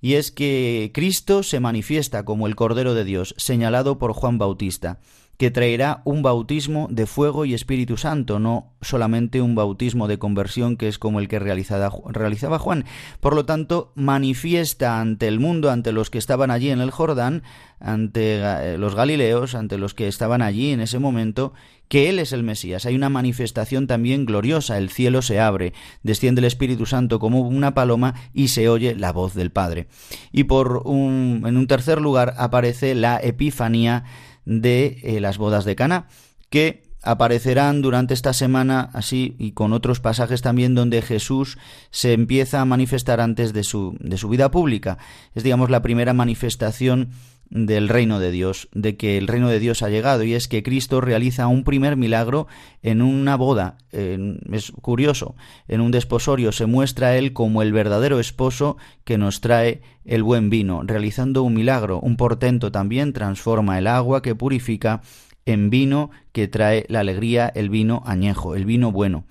Y 0.00 0.14
es 0.14 0.32
que 0.32 0.90
Cristo 0.92 1.42
se 1.42 1.60
manifiesta 1.60 2.24
como 2.24 2.46
el 2.46 2.56
Cordero 2.56 2.94
de 2.94 3.04
Dios, 3.04 3.34
señalado 3.38 3.98
por 3.98 4.12
Juan 4.12 4.38
Bautista 4.38 4.98
que 5.36 5.50
traerá 5.50 6.02
un 6.04 6.22
bautismo 6.22 6.88
de 6.90 7.06
fuego 7.06 7.44
y 7.44 7.54
Espíritu 7.54 7.96
Santo, 7.96 8.38
no 8.38 8.72
solamente 8.80 9.40
un 9.40 9.54
bautismo 9.54 10.08
de 10.08 10.18
conversión 10.18 10.76
que 10.76 10.88
es 10.88 10.98
como 10.98 11.18
el 11.20 11.28
que 11.28 11.38
realizaba 11.38 12.58
Juan. 12.58 12.84
Por 13.20 13.34
lo 13.34 13.44
tanto, 13.44 13.92
manifiesta 13.94 15.00
ante 15.00 15.26
el 15.26 15.40
mundo, 15.40 15.70
ante 15.70 15.92
los 15.92 16.10
que 16.10 16.18
estaban 16.18 16.50
allí 16.50 16.70
en 16.70 16.80
el 16.80 16.90
Jordán, 16.90 17.42
ante 17.80 18.40
eh, 18.42 18.78
los 18.78 18.94
Galileos, 18.94 19.54
ante 19.54 19.78
los 19.78 19.94
que 19.94 20.08
estaban 20.08 20.42
allí 20.42 20.70
en 20.70 20.80
ese 20.80 20.98
momento, 20.98 21.52
que 21.88 22.08
Él 22.08 22.18
es 22.18 22.32
el 22.32 22.42
Mesías. 22.42 22.86
Hay 22.86 22.94
una 22.94 23.08
manifestación 23.08 23.86
también 23.86 24.24
gloriosa, 24.24 24.78
el 24.78 24.90
cielo 24.90 25.20
se 25.22 25.40
abre, 25.40 25.74
desciende 26.02 26.40
el 26.40 26.46
Espíritu 26.46 26.86
Santo 26.86 27.18
como 27.18 27.40
una 27.40 27.74
paloma 27.74 28.14
y 28.32 28.48
se 28.48 28.68
oye 28.68 28.94
la 28.94 29.12
voz 29.12 29.34
del 29.34 29.50
Padre. 29.50 29.88
Y 30.32 30.44
por 30.44 30.82
un, 30.84 31.42
en 31.44 31.56
un 31.56 31.66
tercer 31.66 32.00
lugar 32.00 32.34
aparece 32.38 32.94
la 32.94 33.18
Epifanía 33.22 34.04
de 34.44 34.98
eh, 35.02 35.20
las 35.20 35.38
bodas 35.38 35.64
de 35.64 35.76
Cana, 35.76 36.08
que 36.50 36.84
aparecerán 37.02 37.82
durante 37.82 38.14
esta 38.14 38.32
semana 38.32 38.88
así 38.94 39.36
y 39.38 39.52
con 39.52 39.72
otros 39.72 40.00
pasajes 40.00 40.40
también 40.40 40.74
donde 40.74 41.02
Jesús 41.02 41.58
se 41.90 42.14
empieza 42.14 42.60
a 42.60 42.64
manifestar 42.64 43.20
antes 43.20 43.52
de 43.52 43.62
su, 43.62 43.96
de 44.00 44.16
su 44.16 44.28
vida 44.28 44.50
pública. 44.50 44.98
Es 45.34 45.42
digamos 45.42 45.70
la 45.70 45.82
primera 45.82 46.14
manifestación 46.14 47.10
del 47.50 47.88
reino 47.88 48.18
de 48.18 48.30
Dios, 48.30 48.68
de 48.72 48.96
que 48.96 49.18
el 49.18 49.28
reino 49.28 49.48
de 49.48 49.60
Dios 49.60 49.82
ha 49.82 49.88
llegado, 49.88 50.24
y 50.24 50.34
es 50.34 50.48
que 50.48 50.62
Cristo 50.62 51.00
realiza 51.00 51.46
un 51.46 51.64
primer 51.64 51.96
milagro 51.96 52.46
en 52.82 53.02
una 53.02 53.36
boda. 53.36 53.78
es 53.92 54.72
curioso, 54.82 55.36
en 55.68 55.80
un 55.80 55.90
desposorio 55.90 56.52
se 56.52 56.66
muestra 56.66 57.16
él 57.16 57.32
como 57.32 57.62
el 57.62 57.72
verdadero 57.72 58.18
esposo 58.20 58.76
que 59.04 59.18
nos 59.18 59.40
trae 59.40 59.82
el 60.04 60.22
buen 60.22 60.50
vino, 60.50 60.82
realizando 60.84 61.42
un 61.42 61.54
milagro, 61.54 62.00
un 62.00 62.16
portento 62.16 62.72
también, 62.72 63.12
transforma 63.12 63.78
el 63.78 63.86
agua 63.86 64.22
que 64.22 64.34
purifica 64.34 65.02
en 65.46 65.70
vino 65.70 66.10
que 66.32 66.48
trae 66.48 66.86
la 66.88 67.00
alegría, 67.00 67.50
el 67.54 67.68
vino 67.68 68.02
añejo, 68.06 68.54
el 68.54 68.64
vino 68.64 68.92
bueno. 68.92 69.24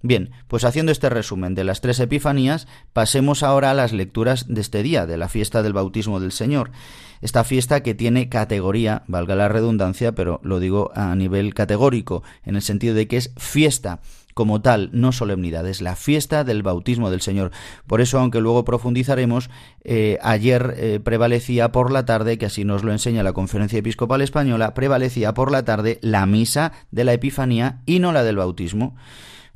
Bien, 0.00 0.30
pues 0.46 0.64
haciendo 0.64 0.92
este 0.92 1.08
resumen 1.08 1.56
de 1.56 1.64
las 1.64 1.80
tres 1.80 1.98
epifanías, 1.98 2.68
pasemos 2.92 3.42
ahora 3.42 3.72
a 3.72 3.74
las 3.74 3.92
lecturas 3.92 4.46
de 4.46 4.60
este 4.60 4.84
día, 4.84 5.06
de 5.06 5.16
la 5.16 5.28
fiesta 5.28 5.62
del 5.62 5.72
bautismo 5.72 6.20
del 6.20 6.30
Señor. 6.30 6.70
Esta 7.20 7.44
fiesta 7.44 7.82
que 7.82 7.94
tiene 7.94 8.28
categoría, 8.28 9.02
valga 9.06 9.34
la 9.34 9.48
redundancia, 9.48 10.12
pero 10.12 10.40
lo 10.42 10.60
digo 10.60 10.90
a 10.94 11.14
nivel 11.14 11.54
categórico, 11.54 12.22
en 12.44 12.56
el 12.56 12.62
sentido 12.62 12.94
de 12.94 13.08
que 13.08 13.16
es 13.16 13.32
fiesta 13.36 14.00
como 14.38 14.60
tal, 14.60 14.90
no 14.92 15.10
solemnidad, 15.10 15.66
es 15.66 15.82
la 15.82 15.96
fiesta 15.96 16.44
del 16.44 16.62
bautismo 16.62 17.10
del 17.10 17.20
Señor. 17.20 17.50
Por 17.88 18.00
eso, 18.00 18.20
aunque 18.20 18.40
luego 18.40 18.64
profundizaremos, 18.64 19.50
eh, 19.82 20.16
ayer 20.22 20.74
eh, 20.76 21.00
prevalecía 21.02 21.72
por 21.72 21.90
la 21.90 22.04
tarde, 22.04 22.38
que 22.38 22.46
así 22.46 22.64
nos 22.64 22.84
lo 22.84 22.92
enseña 22.92 23.24
la 23.24 23.32
Conferencia 23.32 23.80
Episcopal 23.80 24.22
Española, 24.22 24.74
prevalecía 24.74 25.34
por 25.34 25.50
la 25.50 25.64
tarde 25.64 25.98
la 26.02 26.24
misa 26.26 26.70
de 26.92 27.02
la 27.02 27.14
Epifanía 27.14 27.80
y 27.84 27.98
no 27.98 28.12
la 28.12 28.22
del 28.22 28.36
bautismo 28.36 28.94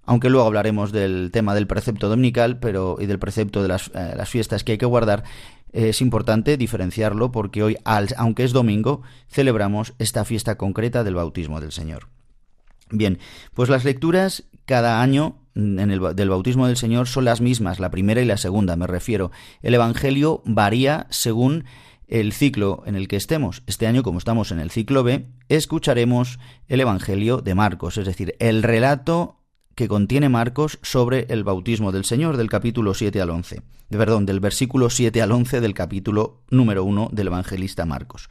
aunque 0.05 0.31
luego 0.31 0.46
hablaremos 0.46 0.90
del 0.90 1.31
tema 1.33 1.55
del 1.55 1.66
precepto 1.66 2.09
dominical 2.09 2.59
pero, 2.59 2.96
y 2.98 3.07
del 3.07 3.18
precepto 3.18 3.62
de 3.62 3.68
las, 3.68 3.88
eh, 3.94 4.14
las 4.16 4.29
fiestas 4.29 4.64
que 4.64 4.72
hay 4.72 4.79
que 4.79 4.87
guardar, 4.87 5.22
es 5.73 6.01
importante 6.01 6.57
diferenciarlo 6.57 7.33
porque 7.33 7.63
hoy, 7.63 7.77
aunque 8.17 8.45
es 8.45 8.53
domingo, 8.53 9.03
celebramos 9.29 9.95
esta 9.99 10.25
fiesta 10.25 10.57
concreta 10.57 11.05
del 11.05 11.15
bautismo 11.15 11.61
del 11.61 11.73
Señor. 11.73 12.09
Bien, 12.91 13.19
pues 13.55 13.71
las 13.71 13.85
lecturas 13.85 14.45
cada 14.67 15.03
año 15.03 15.39
del 15.55 16.29
bautismo 16.29 16.67
del 16.67 16.77
Señor 16.77 17.09
son 17.09 17.25
las 17.25 17.41
mismas, 17.41 17.81
la 17.81 17.91
primera 17.91 18.21
y 18.21 18.27
la 18.27 18.37
segunda, 18.37 18.77
me 18.77 18.87
refiero. 18.87 19.31
El 19.63 19.75
Evangelio 19.75 20.43
varía 20.45 21.07
según 21.11 21.65
el 22.07 22.33
ciclo 22.33 22.83
en 22.87 22.95
el 22.95 23.09
que 23.09 23.17
estemos. 23.17 23.63
Este 23.67 23.87
año, 23.87 24.03
como 24.03 24.19
estamos 24.19 24.53
en 24.53 24.61
el 24.61 24.71
ciclo 24.71 25.03
B, 25.03 25.27
escucharemos 25.49 26.39
el 26.69 26.81
Evangelio 26.81 27.39
de 27.39 27.55
Marcos, 27.55 27.97
es 27.97 28.07
decir, 28.07 28.35
el 28.39 28.63
relato 28.63 29.42
que 29.75 29.89
contiene 29.89 30.29
Marcos 30.29 30.79
sobre 30.83 31.27
el 31.29 31.45
bautismo 31.45 31.93
del 31.93 32.05
Señor 32.05 32.37
del 32.37 32.49
capítulo 32.49 32.95
7 32.95 33.21
al 33.21 33.31
11. 33.31 33.63
Perdón, 33.91 34.27
del 34.27 34.41
versículo 34.41 34.91
7 34.91 35.21
al 35.23 35.33
11 35.33 35.61
del 35.61 35.75
capítulo 35.75 36.41
número 36.51 36.85
1 36.85 37.11
del 37.13 37.27
evangelista 37.29 37.85
Marcos. 37.85 38.29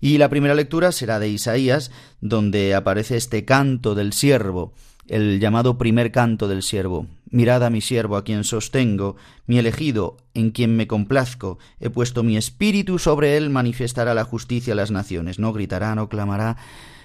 Y 0.00 0.18
la 0.18 0.28
primera 0.28 0.54
lectura 0.54 0.90
será 0.92 1.18
de 1.18 1.28
Isaías, 1.28 1.92
donde 2.20 2.74
aparece 2.74 3.16
este 3.16 3.44
canto 3.44 3.94
del 3.94 4.12
siervo, 4.12 4.74
el 5.06 5.40
llamado 5.40 5.78
primer 5.78 6.10
canto 6.10 6.48
del 6.48 6.62
siervo. 6.62 7.06
Mirad 7.30 7.64
a 7.64 7.70
mi 7.70 7.80
siervo 7.80 8.16
a 8.16 8.24
quien 8.24 8.44
sostengo, 8.44 9.16
mi 9.46 9.58
elegido, 9.58 10.16
en 10.34 10.50
quien 10.50 10.76
me 10.76 10.86
complazco. 10.86 11.58
He 11.80 11.88
puesto 11.88 12.22
mi 12.22 12.36
espíritu 12.36 12.98
sobre 12.98 13.36
él, 13.36 13.48
manifestará 13.48 14.12
la 14.12 14.24
justicia 14.24 14.72
a 14.72 14.76
las 14.76 14.90
naciones. 14.90 15.38
No 15.38 15.52
gritará, 15.52 15.94
no 15.94 16.08
clamará, 16.08 16.56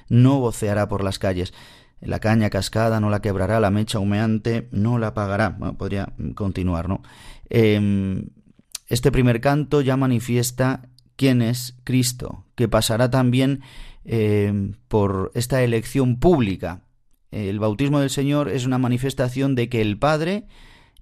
no 0.10 0.39
voceará 0.39 0.89
por 0.89 1.03
las 1.03 1.19
calles. 1.19 1.53
La 2.01 2.19
caña 2.19 2.49
cascada 2.49 2.99
no 2.99 3.10
la 3.10 3.21
quebrará, 3.21 3.60
la 3.60 3.71
mecha 3.71 3.99
humeante 3.99 4.67
no 4.71 4.99
la 4.99 5.07
apagará. 5.07 5.57
podría 5.77 6.13
continuar, 6.36 6.88
¿no? 6.88 7.01
Em, 7.49 8.29
este 8.88 9.12
primer 9.12 9.41
canto 9.41 9.81
ya 9.81 9.97
manifiesta 9.97 10.89
quién 11.15 11.41
es 11.41 11.75
Cristo, 11.83 12.45
que 12.55 12.67
pasará 12.67 13.10
también 13.10 13.62
eh, 14.05 14.71
por 14.88 15.31
esta 15.33 15.63
elección 15.63 16.19
pública. 16.19 16.83
El 17.31 17.60
bautismo 17.60 17.99
del 17.99 18.10
Señor 18.10 18.49
es 18.49 18.65
una 18.65 18.77
manifestación 18.77 19.55
de 19.55 19.67
que 19.67 19.81
el 19.81 19.97
Padre 19.97 20.47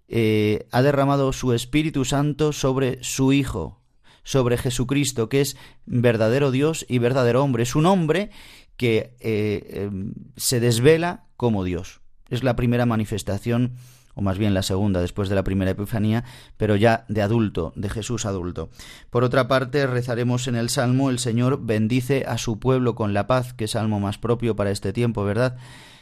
eh, 0.08 0.67
ha 0.71 0.81
derramado 0.81 1.34
su 1.34 1.53
Espíritu 1.53 2.05
Santo 2.05 2.51
sobre 2.51 3.03
su 3.03 3.34
Hijo, 3.34 3.81
sobre 4.23 4.58
Jesucristo, 4.58 5.29
que 5.29 5.41
es 5.41 5.58
verdadero 5.86 6.49
Dios 6.49 6.86
y 6.89 6.97
verdadero 6.97 7.43
hombre. 7.43 7.63
Es 7.63 7.75
un 7.75 7.86
hombre 7.86 8.31
que 8.77 9.15
eh, 9.19 9.85
em, 9.85 10.13
se 10.35 10.59
desvela 10.59 11.25
como 11.38 11.63
Dios. 11.63 12.01
Es 12.29 12.43
la 12.43 12.55
primera 12.55 12.85
manifestación 12.85 13.75
o 14.15 14.21
más 14.21 14.38
bien 14.38 14.53
la 14.53 14.63
segunda 14.63 15.01
después 15.01 15.29
de 15.29 15.35
la 15.35 15.43
primera 15.43 15.71
Epifanía, 15.71 16.23
pero 16.57 16.75
ya 16.75 17.05
de 17.09 17.21
adulto, 17.21 17.73
de 17.75 17.89
Jesús 17.89 18.25
adulto. 18.25 18.69
Por 19.09 19.23
otra 19.23 19.47
parte, 19.47 19.85
rezaremos 19.85 20.47
en 20.47 20.55
el 20.55 20.69
Salmo, 20.69 21.09
el 21.09 21.19
Señor 21.19 21.59
bendice 21.63 22.23
a 22.25 22.38
su 22.38 22.57
pueblo 22.57 22.95
con 22.95 23.13
la 23.13 23.27
paz, 23.27 23.53
que 23.53 23.65
es 23.65 23.71
salmo 23.71 23.99
más 23.99 24.17
propio 24.17 24.55
para 24.55 24.71
este 24.71 24.93
tiempo, 24.93 25.23
¿verdad? 25.25 25.57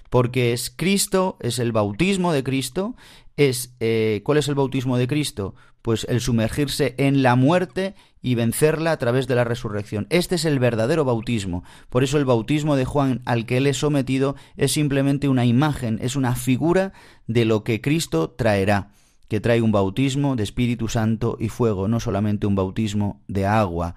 Porque 0.09 0.53
es 0.53 0.69
Cristo, 0.69 1.37
es 1.41 1.57
el 1.57 1.71
bautismo 1.71 2.33
de 2.33 2.43
Cristo, 2.43 2.95
es 3.35 3.75
eh, 3.79 4.21
¿cuál 4.23 4.37
es 4.37 4.47
el 4.47 4.55
bautismo 4.55 4.97
de 4.97 5.07
Cristo? 5.07 5.55
Pues 5.81 6.05
el 6.07 6.21
sumergirse 6.21 6.93
en 6.99 7.23
la 7.23 7.35
muerte 7.35 7.95
y 8.23 8.35
vencerla 8.35 8.93
a 8.93 8.97
través 8.97 9.27
de 9.27 9.35
la 9.35 9.43
resurrección. 9.43 10.07
Este 10.09 10.35
es 10.35 10.45
el 10.45 10.57
verdadero 10.57 11.05
bautismo. 11.05 11.63
Por 11.89 12.03
eso 12.03 12.17
el 12.17 12.25
bautismo 12.25 12.77
de 12.77 12.85
Juan 12.85 13.21
al 13.25 13.45
que 13.45 13.57
él 13.57 13.67
es 13.67 13.77
sometido 13.77 14.35
es 14.55 14.71
simplemente 14.71 15.27
una 15.27 15.45
imagen, 15.45 15.99
es 16.01 16.15
una 16.15 16.33
figura 16.33 16.93
de 17.27 17.43
lo 17.43 17.63
que 17.65 17.81
Cristo 17.81 18.31
traerá, 18.31 18.91
que 19.27 19.41
trae 19.41 19.61
un 19.61 19.73
bautismo 19.73 20.37
de 20.37 20.43
Espíritu 20.43 20.87
Santo 20.87 21.37
y 21.39 21.49
fuego, 21.49 21.89
no 21.89 21.99
solamente 21.99 22.47
un 22.47 22.55
bautismo 22.55 23.21
de 23.27 23.45
agua, 23.45 23.95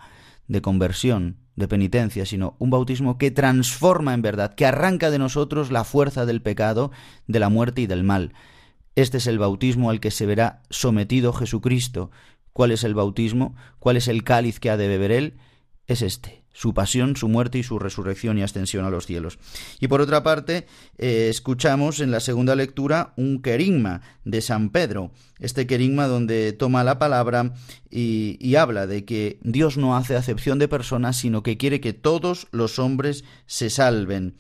de 0.49 0.61
conversión, 0.61 1.37
de 1.55 1.69
penitencia, 1.69 2.27
sino 2.27 2.57
un 2.59 2.71
bautismo 2.71 3.19
que 3.19 3.31
transforma 3.31 4.13
en 4.13 4.23
verdad, 4.23 4.55
que 4.55 4.67
arranca 4.67 5.11
de 5.11 5.19
nosotros 5.19 5.71
la 5.71 5.85
fuerza 5.85 6.27
del 6.27 6.43
pecado, 6.43 6.91
de 7.29 7.39
la 7.39 7.49
muerte 7.49 7.81
y 7.83 7.87
del 7.87 8.03
mal. 8.03 8.35
Este 8.97 9.19
es 9.19 9.27
el 9.27 9.39
bautismo 9.39 9.91
al 9.91 10.01
que 10.01 10.11
se 10.11 10.27
verá 10.27 10.63
sometido 10.69 11.33
Jesucristo, 11.33 12.11
¿Cuál 12.57 12.73
es 12.73 12.85
el 12.85 12.95
bautismo? 12.95 13.55
¿Cuál 13.79 13.99
es 13.99 14.09
el 14.09 14.25
cáliz 14.25 14.61
que 14.61 14.71
ha 14.71 14.79
de 14.79 14.89
beber 14.89 15.13
él? 15.13 15.35
Es 15.87 16.01
este, 16.01 16.43
su 16.55 16.73
pasión, 16.73 17.15
su 17.15 17.29
muerte 17.29 17.59
y 17.59 17.63
su 17.63 17.79
resurrección 17.79 18.39
y 18.39 18.43
ascensión 18.43 18.87
a 18.87 18.89
los 18.89 19.05
cielos. 19.05 19.39
Y 19.79 19.89
por 19.89 20.01
otra 20.01 20.23
parte, 20.23 20.67
eh, 20.97 21.29
escuchamos 21.29 22.01
en 22.01 22.11
la 22.11 22.21
segunda 22.21 22.55
lectura 22.57 23.13
un 23.19 23.43
querigma 23.43 24.01
de 24.25 24.41
San 24.41 24.71
Pedro, 24.71 25.11
este 25.39 25.67
querigma 25.67 26.07
donde 26.07 26.55
toma 26.55 26.83
la 26.83 26.99
palabra 26.99 27.53
y, 27.91 28.39
y 28.41 28.55
habla 28.55 28.87
de 28.87 29.05
que 29.05 29.39
Dios 29.43 29.77
no 29.77 29.95
hace 29.95 30.17
acepción 30.17 30.59
de 30.59 30.67
personas, 30.67 31.19
sino 31.19 31.43
que 31.43 31.59
quiere 31.59 31.83
que 31.83 31.93
todos 31.93 32.49
los 32.53 32.79
hombres 32.79 33.25
se 33.45 33.69
salven 33.69 34.35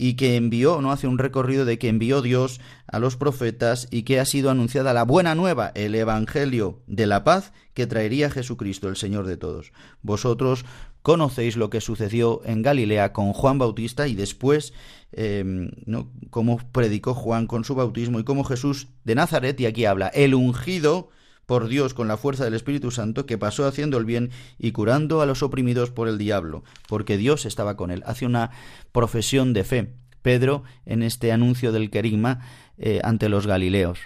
y 0.00 0.14
que 0.14 0.36
envió, 0.36 0.80
no 0.80 0.92
hace 0.92 1.06
un 1.06 1.18
recorrido 1.18 1.66
de 1.66 1.78
que 1.78 1.88
envió 1.88 2.22
Dios 2.22 2.58
a 2.86 2.98
los 2.98 3.18
profetas 3.18 3.86
y 3.90 4.04
que 4.04 4.18
ha 4.18 4.24
sido 4.24 4.50
anunciada 4.50 4.94
la 4.94 5.02
buena 5.02 5.34
nueva, 5.34 5.72
el 5.74 5.94
Evangelio 5.94 6.80
de 6.86 7.06
la 7.06 7.22
paz 7.22 7.52
que 7.74 7.86
traería 7.86 8.30
Jesucristo, 8.30 8.88
el 8.88 8.96
Señor 8.96 9.26
de 9.26 9.36
todos. 9.36 9.74
Vosotros 10.00 10.64
conocéis 11.02 11.58
lo 11.58 11.68
que 11.68 11.82
sucedió 11.82 12.40
en 12.46 12.62
Galilea 12.62 13.12
con 13.12 13.34
Juan 13.34 13.58
Bautista 13.58 14.08
y 14.08 14.14
después 14.14 14.72
em, 15.12 15.70
¿no? 15.84 16.08
cómo 16.30 16.58
predicó 16.72 17.12
Juan 17.12 17.46
con 17.46 17.64
su 17.64 17.74
bautismo 17.74 18.18
y 18.18 18.24
cómo 18.24 18.44
Jesús 18.44 18.88
de 19.04 19.14
Nazaret, 19.14 19.60
y 19.60 19.66
aquí 19.66 19.84
habla, 19.84 20.08
el 20.08 20.34
ungido, 20.34 21.10
por 21.50 21.66
Dios 21.66 21.94
con 21.94 22.06
la 22.06 22.16
fuerza 22.16 22.44
del 22.44 22.54
Espíritu 22.54 22.92
Santo, 22.92 23.26
que 23.26 23.36
pasó 23.36 23.66
haciendo 23.66 23.98
el 23.98 24.04
bien 24.04 24.30
y 24.56 24.70
curando 24.70 25.20
a 25.20 25.26
los 25.26 25.42
oprimidos 25.42 25.90
por 25.90 26.06
el 26.06 26.16
diablo, 26.16 26.62
porque 26.86 27.16
Dios 27.16 27.44
estaba 27.44 27.76
con 27.76 27.90
él. 27.90 28.04
Hace 28.06 28.24
una 28.24 28.52
profesión 28.92 29.52
de 29.52 29.64
fe. 29.64 29.92
Pedro 30.22 30.62
en 30.86 31.02
este 31.02 31.32
anuncio 31.32 31.72
del 31.72 31.90
querigma 31.90 32.46
eh, 32.78 33.00
ante 33.02 33.28
los 33.28 33.48
Galileos. 33.48 33.98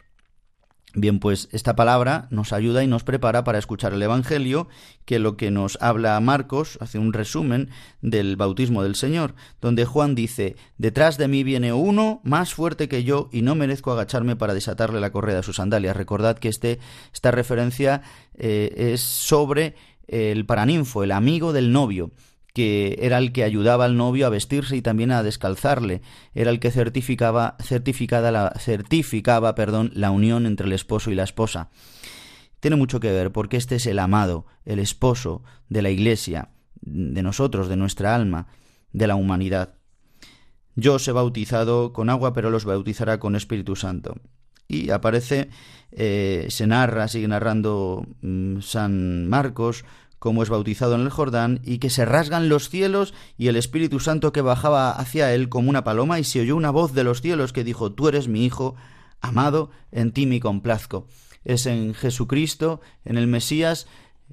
Bien, 0.96 1.18
pues 1.18 1.48
esta 1.50 1.74
palabra 1.74 2.28
nos 2.30 2.52
ayuda 2.52 2.84
y 2.84 2.86
nos 2.86 3.02
prepara 3.02 3.42
para 3.42 3.58
escuchar 3.58 3.92
el 3.92 4.02
Evangelio, 4.02 4.68
que 5.04 5.18
lo 5.18 5.36
que 5.36 5.50
nos 5.50 5.76
habla 5.80 6.20
Marcos 6.20 6.78
hace 6.80 7.00
un 7.00 7.12
resumen 7.12 7.68
del 8.00 8.36
bautismo 8.36 8.84
del 8.84 8.94
Señor, 8.94 9.34
donde 9.60 9.86
Juan 9.86 10.14
dice, 10.14 10.54
Detrás 10.78 11.18
de 11.18 11.26
mí 11.26 11.42
viene 11.42 11.72
uno 11.72 12.20
más 12.22 12.54
fuerte 12.54 12.88
que 12.88 13.02
yo 13.02 13.28
y 13.32 13.42
no 13.42 13.56
merezco 13.56 13.90
agacharme 13.90 14.36
para 14.36 14.54
desatarle 14.54 15.00
la 15.00 15.10
correa 15.10 15.34
de 15.34 15.42
sus 15.42 15.56
sandalias. 15.56 15.96
Recordad 15.96 16.38
que 16.38 16.48
este, 16.48 16.78
esta 17.12 17.32
referencia 17.32 18.02
eh, 18.36 18.92
es 18.92 19.00
sobre 19.00 19.74
el 20.06 20.46
paraninfo, 20.46 21.02
el 21.02 21.10
amigo 21.10 21.52
del 21.52 21.72
novio 21.72 22.12
que 22.54 22.98
era 23.00 23.18
el 23.18 23.32
que 23.32 23.42
ayudaba 23.42 23.84
al 23.84 23.96
novio 23.96 24.26
a 24.26 24.30
vestirse 24.30 24.76
y 24.76 24.82
también 24.82 25.10
a 25.10 25.24
descalzarle, 25.24 26.02
era 26.34 26.50
el 26.50 26.60
que 26.60 26.70
certificaba, 26.70 27.56
certificada 27.60 28.30
la, 28.30 28.54
certificaba 28.58 29.56
perdón, 29.56 29.90
la 29.92 30.12
unión 30.12 30.46
entre 30.46 30.66
el 30.66 30.72
esposo 30.72 31.10
y 31.10 31.16
la 31.16 31.24
esposa. 31.24 31.70
Tiene 32.60 32.76
mucho 32.76 33.00
que 33.00 33.10
ver 33.10 33.32
porque 33.32 33.56
este 33.56 33.74
es 33.74 33.86
el 33.86 33.98
amado, 33.98 34.46
el 34.64 34.78
esposo 34.78 35.42
de 35.68 35.82
la 35.82 35.90
Iglesia, 35.90 36.50
de 36.80 37.22
nosotros, 37.22 37.68
de 37.68 37.76
nuestra 37.76 38.14
alma, 38.14 38.46
de 38.92 39.08
la 39.08 39.16
humanidad. 39.16 39.74
Yo 40.76 40.94
os 40.94 41.08
he 41.08 41.12
bautizado 41.12 41.92
con 41.92 42.08
agua, 42.08 42.32
pero 42.32 42.50
los 42.50 42.64
bautizará 42.64 43.18
con 43.18 43.34
Espíritu 43.34 43.74
Santo. 43.74 44.14
Y 44.68 44.90
aparece, 44.90 45.50
eh, 45.92 46.46
se 46.48 46.66
narra, 46.66 47.08
sigue 47.08 47.28
narrando 47.28 48.06
mm, 48.22 48.60
San 48.60 49.28
Marcos, 49.28 49.84
como 50.24 50.42
es 50.42 50.48
bautizado 50.48 50.94
en 50.94 51.02
el 51.02 51.10
Jordán, 51.10 51.60
y 51.64 51.76
que 51.76 51.90
se 51.90 52.06
rasgan 52.06 52.48
los 52.48 52.70
cielos 52.70 53.12
y 53.36 53.48
el 53.48 53.56
Espíritu 53.56 54.00
Santo 54.00 54.32
que 54.32 54.40
bajaba 54.40 54.90
hacia 54.90 55.34
él 55.34 55.50
como 55.50 55.68
una 55.68 55.84
paloma, 55.84 56.18
y 56.18 56.24
se 56.24 56.40
oyó 56.40 56.56
una 56.56 56.70
voz 56.70 56.94
de 56.94 57.04
los 57.04 57.20
cielos 57.20 57.52
que 57.52 57.62
dijo, 57.62 57.92
Tú 57.92 58.08
eres 58.08 58.26
mi 58.26 58.46
Hijo, 58.46 58.74
amado, 59.20 59.70
en 59.92 60.12
ti 60.12 60.24
me 60.24 60.40
complazco. 60.40 61.06
Es 61.44 61.66
en 61.66 61.92
Jesucristo, 61.92 62.80
en 63.04 63.18
el 63.18 63.26
Mesías, 63.26 63.86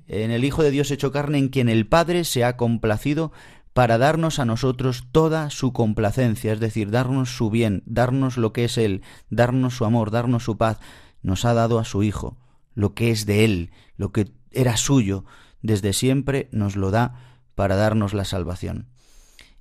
en 0.08 0.32
el 0.32 0.46
Hijo 0.46 0.64
de 0.64 0.72
Dios 0.72 0.92
hecho 0.92 1.12
carne, 1.12 1.40
en 1.40 1.50
quien 1.50 1.68
el 1.68 1.86
Padre 1.86 2.24
se 2.24 2.46
ha 2.46 2.56
complacido 2.56 3.34
para 3.74 3.98
darnos 3.98 4.40
a 4.40 4.46
nosotros 4.46 5.08
toda 5.12 5.50
su 5.50 5.74
complacencia, 5.74 6.54
es 6.54 6.62
decir, 6.62 6.90
darnos 6.90 7.36
su 7.36 7.50
bien, 7.50 7.84
darnos 7.86 8.38
lo 8.38 8.54
que 8.54 8.64
es 8.64 8.78
Él, 8.78 9.02
darnos 9.30 9.76
su 9.76 9.84
amor, 9.84 10.10
darnos 10.10 10.46
su 10.46 10.56
paz. 10.56 10.80
Nos 11.22 11.44
ha 11.44 11.54
dado 11.54 11.80
a 11.80 11.84
su 11.84 12.02
Hijo, 12.02 12.38
lo 12.76 12.94
que 12.94 13.12
es 13.12 13.26
de 13.26 13.44
Él, 13.44 13.72
lo 13.98 14.14
que 14.14 14.32
era 14.54 14.78
suyo, 14.78 15.26
desde 15.62 15.94
siempre 15.94 16.50
nos 16.52 16.76
lo 16.76 16.92
da 16.92 17.16
para 17.56 17.76
darnos 17.76 18.14
la 18.14 18.26
salvación. 18.26 18.88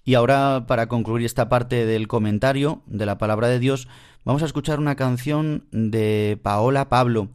Y 0.04 0.14
ahora, 0.14 0.64
para 0.66 0.88
concluir 0.88 1.26
esta 1.26 1.48
parte 1.48 1.84
del 1.86 2.08
comentario 2.08 2.82
de 2.86 3.06
la 3.06 3.18
palabra 3.18 3.48
de 3.48 3.58
Dios, 3.58 3.88
vamos 4.24 4.42
a 4.42 4.46
escuchar 4.46 4.78
una 4.78 4.96
canción 4.96 5.66
de 5.70 6.38
Paola 6.42 6.88
Pablo. 6.88 7.28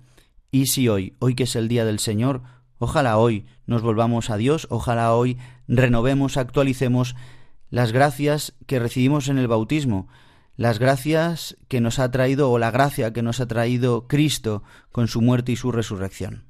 Y 0.51 0.67
si 0.67 0.89
hoy, 0.89 1.15
hoy 1.19 1.35
que 1.35 1.43
es 1.43 1.55
el 1.55 1.67
día 1.67 1.85
del 1.85 1.99
Señor, 1.99 2.41
ojalá 2.79 3.17
hoy 3.17 3.45
nos 3.67 3.81
volvamos 3.81 4.29
a 4.29 4.37
Dios, 4.37 4.67
ojalá 4.69 5.13
hoy 5.13 5.37
renovemos, 5.67 6.37
actualicemos 6.37 7.15
las 7.69 7.91
gracias 7.91 8.53
que 8.65 8.79
recibimos 8.79 9.27
en 9.27 9.37
el 9.37 9.47
bautismo, 9.47 10.07
las 10.55 10.79
gracias 10.79 11.57
que 11.67 11.81
nos 11.81 11.99
ha 11.99 12.09
traído 12.09 12.49
o 12.51 12.57
la 12.57 12.71
gracia 12.71 13.13
que 13.13 13.21
nos 13.21 13.39
ha 13.41 13.47
traído 13.47 14.07
Cristo 14.07 14.63
con 14.91 15.07
su 15.07 15.21
muerte 15.21 15.51
y 15.51 15.55
su 15.55 15.71
resurrección 15.71 16.44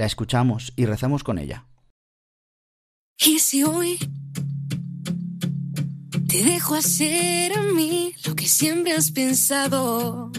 la 0.00 0.06
escuchamos 0.06 0.72
y 0.76 0.86
rezamos 0.86 1.22
con 1.22 1.38
ella. 1.38 1.66
Y 3.18 3.38
si 3.38 3.64
hoy 3.64 3.98
te 6.26 6.42
dejo 6.42 6.74
hacer 6.74 7.52
a 7.52 7.62
mí 7.74 8.14
lo 8.24 8.34
que 8.34 8.48
siempre 8.48 8.92
has 8.92 9.10
pensado. 9.10 10.32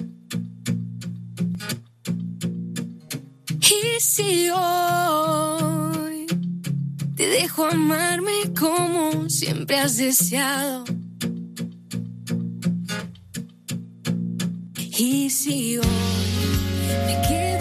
Y 3.60 4.00
si 4.00 4.50
hoy 4.50 6.26
te 7.16 7.28
dejo 7.28 7.68
amarme 7.68 8.52
como 8.60 9.30
siempre 9.30 9.78
has 9.78 9.98
deseado. 9.98 10.86
Y 14.98 15.30
si 15.30 15.78
hoy 15.78 15.86
me 17.06 17.22
quedo 17.28 17.61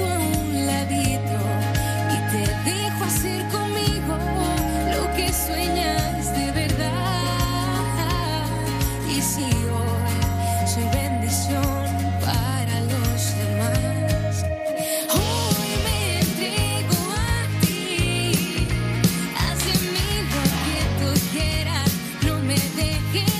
here. 23.13 23.40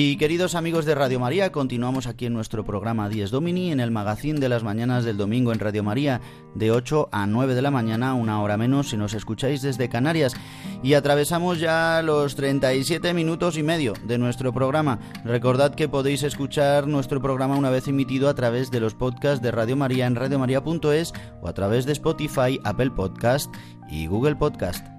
Y 0.00 0.16
queridos 0.16 0.54
amigos 0.54 0.84
de 0.84 0.94
Radio 0.94 1.18
María, 1.18 1.50
continuamos 1.50 2.06
aquí 2.06 2.26
en 2.26 2.32
nuestro 2.32 2.64
programa 2.64 3.08
10 3.08 3.32
Domini, 3.32 3.72
en 3.72 3.80
el 3.80 3.90
magazín 3.90 4.38
de 4.38 4.48
las 4.48 4.62
mañanas 4.62 5.04
del 5.04 5.16
domingo 5.16 5.52
en 5.52 5.58
Radio 5.58 5.82
María, 5.82 6.20
de 6.54 6.70
8 6.70 7.08
a 7.10 7.26
9 7.26 7.56
de 7.56 7.62
la 7.62 7.72
mañana, 7.72 8.14
una 8.14 8.40
hora 8.40 8.56
menos 8.56 8.90
si 8.90 8.96
nos 8.96 9.12
escucháis 9.12 9.60
desde 9.60 9.88
Canarias. 9.88 10.36
Y 10.84 10.94
atravesamos 10.94 11.58
ya 11.58 12.00
los 12.02 12.36
37 12.36 13.12
minutos 13.12 13.58
y 13.58 13.64
medio 13.64 13.94
de 14.04 14.18
nuestro 14.18 14.52
programa. 14.52 15.00
Recordad 15.24 15.74
que 15.74 15.88
podéis 15.88 16.22
escuchar 16.22 16.86
nuestro 16.86 17.20
programa 17.20 17.56
una 17.56 17.70
vez 17.70 17.88
emitido 17.88 18.28
a 18.28 18.36
través 18.36 18.70
de 18.70 18.78
los 18.78 18.94
podcasts 18.94 19.42
de 19.42 19.50
Radio 19.50 19.74
María 19.74 20.06
en 20.06 20.14
radiomaria.es 20.14 21.12
o 21.42 21.48
a 21.48 21.54
través 21.54 21.86
de 21.86 21.94
Spotify, 21.94 22.60
Apple 22.62 22.92
Podcast 22.92 23.52
y 23.90 24.06
Google 24.06 24.36
Podcast. 24.36 24.97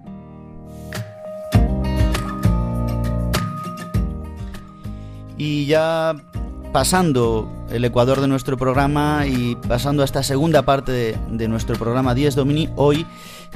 Y 5.40 5.66
ya 5.68 6.18
pasando 6.74 7.50
el 7.72 7.86
ecuador 7.86 8.20
de 8.20 8.28
nuestro 8.28 8.58
programa 8.58 9.26
y 9.26 9.56
pasando 9.56 10.02
a 10.02 10.06
esta 10.06 10.22
segunda 10.22 10.64
parte 10.64 11.18
de, 11.30 11.48
nuestro 11.48 11.78
programa 11.78 12.14
10 12.14 12.36
Domini, 12.36 12.70
hoy, 12.76 13.06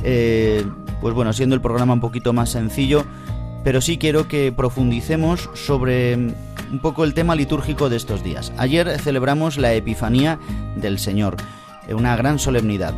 eh, 0.02 0.66
pues 1.02 1.14
bueno, 1.14 1.34
siendo 1.34 1.56
el 1.56 1.62
programa 1.62 1.94
un 1.94 2.00
poquito 2.00 2.32
más 2.32 2.50
sencillo, 2.50 3.06
pero 3.66 3.82
sí 3.82 3.98
quiero 3.98 4.30
que 4.30 4.54
profundicemos 4.54 5.50
sobre 5.56 6.16
un 6.16 6.80
poco 6.82 7.04
el 7.04 7.14
tema 7.14 7.36
litúrgico 7.36 7.90
de 7.90 7.98
estos 7.98 8.24
días. 8.24 8.54
Ayer 8.58 8.98
celebramos 9.00 9.58
la 9.58 9.74
Epifanía 9.74 10.40
del 10.78 11.00
Señor, 11.00 11.36
una 11.94 12.16
gran 12.16 12.40
solemnidad 12.40 12.94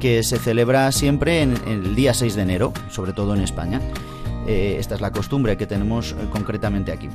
que 0.00 0.22
se 0.22 0.38
celebra 0.38 0.90
siempre 0.92 1.42
en, 1.42 1.58
en 1.66 1.84
el 1.84 1.94
día 1.94 2.14
6 2.14 2.36
de 2.36 2.42
enero, 2.42 2.72
sobre 2.88 3.12
todo 3.12 3.34
en 3.34 3.42
España. 3.42 3.82
Eh, 4.46 4.76
esta 4.78 4.94
es 4.94 5.00
la 5.00 5.12
costumbre 5.12 5.56
que 5.56 5.66
tenemos 5.66 6.12
eh, 6.12 6.16
concretamente 6.30 6.92
aquí. 6.92 7.08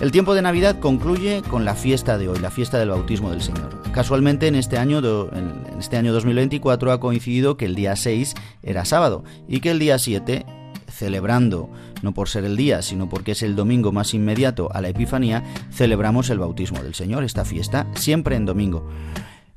El 0.00 0.10
tiempo 0.12 0.34
de 0.34 0.42
Navidad 0.42 0.78
concluye 0.78 1.42
con 1.42 1.64
la 1.64 1.74
fiesta 1.74 2.18
de 2.18 2.28
hoy, 2.28 2.38
la 2.38 2.50
fiesta 2.50 2.78
del 2.78 2.90
bautismo 2.90 3.30
del 3.30 3.42
Señor. 3.42 3.82
Casualmente 3.92 4.46
en 4.46 4.54
este 4.54 4.78
año, 4.78 4.98
en 5.00 5.78
este 5.78 5.96
año 5.96 6.12
2024 6.12 6.92
ha 6.92 7.00
coincidido 7.00 7.56
que 7.56 7.66
el 7.66 7.74
día 7.74 7.96
6 7.96 8.34
era 8.62 8.84
sábado 8.84 9.24
y 9.48 9.60
que 9.60 9.70
el 9.70 9.78
día 9.78 9.98
7 9.98 10.46
celebrando, 10.90 11.70
no 12.02 12.12
por 12.12 12.28
ser 12.28 12.44
el 12.44 12.56
día, 12.56 12.82
sino 12.82 13.08
porque 13.08 13.32
es 13.32 13.42
el 13.42 13.56
domingo 13.56 13.92
más 13.92 14.12
inmediato 14.12 14.68
a 14.72 14.80
la 14.80 14.88
Epifanía, 14.88 15.44
celebramos 15.72 16.28
el 16.30 16.38
bautismo 16.38 16.82
del 16.82 16.94
Señor, 16.94 17.24
esta 17.24 17.44
fiesta, 17.44 17.86
siempre 17.94 18.36
en 18.36 18.44
domingo. 18.44 18.86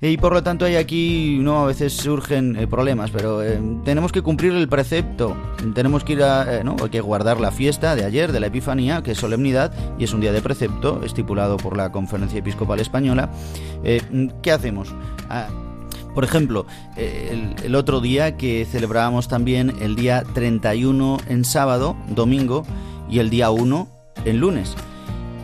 Y 0.06 0.18
por 0.18 0.34
lo 0.34 0.44
tanto 0.44 0.66
hay 0.66 0.76
aquí, 0.76 1.38
no, 1.40 1.64
a 1.64 1.66
veces 1.66 1.94
surgen 1.94 2.58
eh, 2.58 2.68
problemas, 2.68 3.10
pero 3.10 3.42
eh, 3.42 3.58
tenemos 3.86 4.12
que 4.12 4.22
cumplir 4.22 4.52
el 4.52 4.68
precepto, 4.68 5.38
tenemos 5.74 6.04
que 6.04 6.12
ir 6.14 6.24
a, 6.24 6.60
eh, 6.60 6.64
no, 6.66 6.76
hay 6.84 6.90
que 6.90 7.00
guardar 7.00 7.40
la 7.40 7.52
fiesta 7.52 7.96
de 7.96 8.04
ayer, 8.04 8.34
de 8.34 8.42
la 8.42 8.48
Epifanía, 8.48 9.02
que 9.02 9.12
es 9.12 9.18
solemnidad 9.18 9.72
y 9.98 10.04
es 10.04 10.14
un 10.14 10.20
día 10.20 10.34
de 10.34 10.42
precepto 10.42 11.02
estipulado 11.06 11.56
por 11.56 11.78
la 11.78 11.94
Conferencia 11.94 12.40
Episcopal 12.40 12.82
Española. 12.82 13.32
¿Qué 14.42 14.52
hacemos? 14.52 14.94
Ah, 15.30 15.48
por 16.14 16.26
ejemplo, 16.26 16.66
el, 16.98 17.56
el, 17.64 17.74
otro 17.74 18.02
día 18.02 18.36
que 18.36 18.68
celebrábamos 18.70 19.30
también 19.30 19.74
el 19.80 19.96
día 19.96 20.24
31 20.34 21.20
en 21.30 21.46
sábado, 21.46 21.96
domingo, 22.10 22.66
y 23.10 23.20
el 23.20 23.30
día 23.30 23.52
1 23.52 23.88
en 24.26 24.38
lunes. 24.38 24.76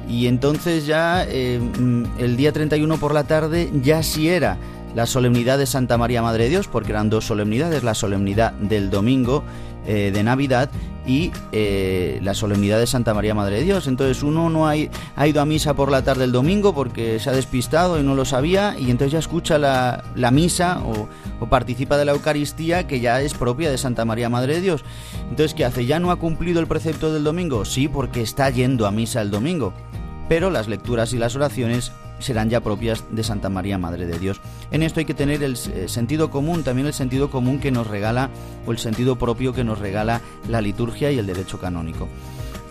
Y 0.09 0.25
entonces 0.25 0.87
ya 0.87 1.23
eh, 1.23 1.61
el 2.17 2.35
día 2.35 2.51
31 2.51 2.97
por 2.97 3.13
la 3.13 3.25
tarde 3.25 3.71
ya 3.81 4.01
sí 4.01 4.27
era 4.27 4.57
la 4.95 5.05
solemnidad 5.05 5.59
de 5.59 5.67
Santa 5.67 5.99
María 5.99 6.23
Madre 6.23 6.45
de 6.45 6.49
Dios, 6.49 6.67
porque 6.67 6.91
eran 6.91 7.11
dos 7.11 7.25
solemnidades, 7.25 7.83
la 7.83 7.93
solemnidad 7.93 8.53
del 8.53 8.89
domingo 8.89 9.43
eh, 9.85 10.11
de 10.11 10.23
Navidad 10.23 10.69
y 11.05 11.31
eh, 11.51 12.19
la 12.23 12.33
solemnidad 12.33 12.79
de 12.79 12.87
Santa 12.87 13.13
María 13.13 13.35
Madre 13.35 13.57
de 13.57 13.63
Dios. 13.63 13.87
Entonces 13.87 14.23
uno 14.23 14.49
no 14.49 14.67
ha, 14.67 14.73
ha, 15.15 15.27
ido 15.27 15.41
a 15.41 15.45
misa 15.45 15.75
por 15.75 15.91
la 15.91 16.03
tarde 16.03 16.21
del 16.21 16.31
domingo 16.31 16.73
porque 16.73 17.19
se 17.19 17.29
ha 17.29 17.33
despistado 17.33 17.99
y 17.99 18.03
no 18.03 18.15
lo 18.15 18.25
sabía 18.25 18.75
y 18.77 18.89
entonces 18.89 19.13
ya 19.13 19.19
escucha 19.19 19.59
la, 19.59 20.03
la 20.15 20.31
misa 20.31 20.81
o, 20.83 21.07
o, 21.39 21.49
participa 21.49 21.97
de 21.97 22.05
la 22.05 22.11
Eucaristía 22.11 22.87
que 22.87 22.99
ya 22.99 23.21
es 23.21 23.35
propia 23.35 23.69
de 23.69 23.77
Santa 23.77 24.05
María 24.05 24.29
Madre 24.29 24.55
de 24.55 24.61
Dios. 24.61 24.83
Entonces, 25.29 25.53
¿qué 25.53 25.65
hace? 25.65 25.85
¿Ya 25.85 25.99
no 25.99 26.09
ha 26.09 26.17
cumplido 26.17 26.59
el 26.59 26.67
precepto 26.67 27.13
del 27.13 27.23
domingo? 27.23 27.63
Sí, 27.63 27.87
porque 27.87 28.21
está 28.21 28.49
yendo 28.49 28.87
a 28.87 28.91
misa 28.91 29.21
el 29.21 29.31
domingo 29.31 29.73
pero 30.29 30.49
las 30.49 30.69
lecturas 30.69 31.11
y 31.11 31.17
las 31.17 31.35
oraciones 31.35 31.91
serán 32.19 32.49
ya 32.49 32.61
propias 32.61 33.03
de 33.11 33.23
Santa 33.23 33.49
María 33.49 33.77
Madre 33.77 34.05
de 34.05 34.19
Dios. 34.19 34.39
En 34.71 34.83
esto 34.83 34.99
hay 34.99 35.05
que 35.05 35.13
tener 35.13 35.43
el 35.43 35.57
sentido 35.57 36.29
común, 36.29 36.63
también 36.63 36.87
el 36.87 36.93
sentido 36.93 37.29
común 37.29 37.59
que 37.59 37.71
nos 37.71 37.87
regala, 37.87 38.29
o 38.65 38.71
el 38.71 38.77
sentido 38.77 39.17
propio 39.17 39.53
que 39.53 39.63
nos 39.63 39.79
regala 39.79 40.21
la 40.47 40.61
liturgia 40.61 41.11
y 41.11 41.17
el 41.17 41.25
derecho 41.25 41.59
canónico. 41.59 42.07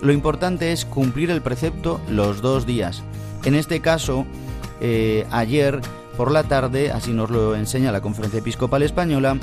Lo 0.00 0.12
importante 0.12 0.72
es 0.72 0.84
cumplir 0.84 1.30
el 1.30 1.42
precepto 1.42 2.00
los 2.08 2.40
dos 2.40 2.64
días. 2.64 3.02
En 3.44 3.54
este 3.54 3.80
caso, 3.80 4.24
eh, 4.80 5.26
ayer 5.30 5.80
por 6.16 6.30
la 6.30 6.44
tarde, 6.44 6.92
así 6.92 7.12
nos 7.12 7.30
lo 7.30 7.56
enseña 7.56 7.92
la 7.92 8.00
Conferencia 8.00 8.38
Episcopal 8.38 8.82
Española, 8.82 9.38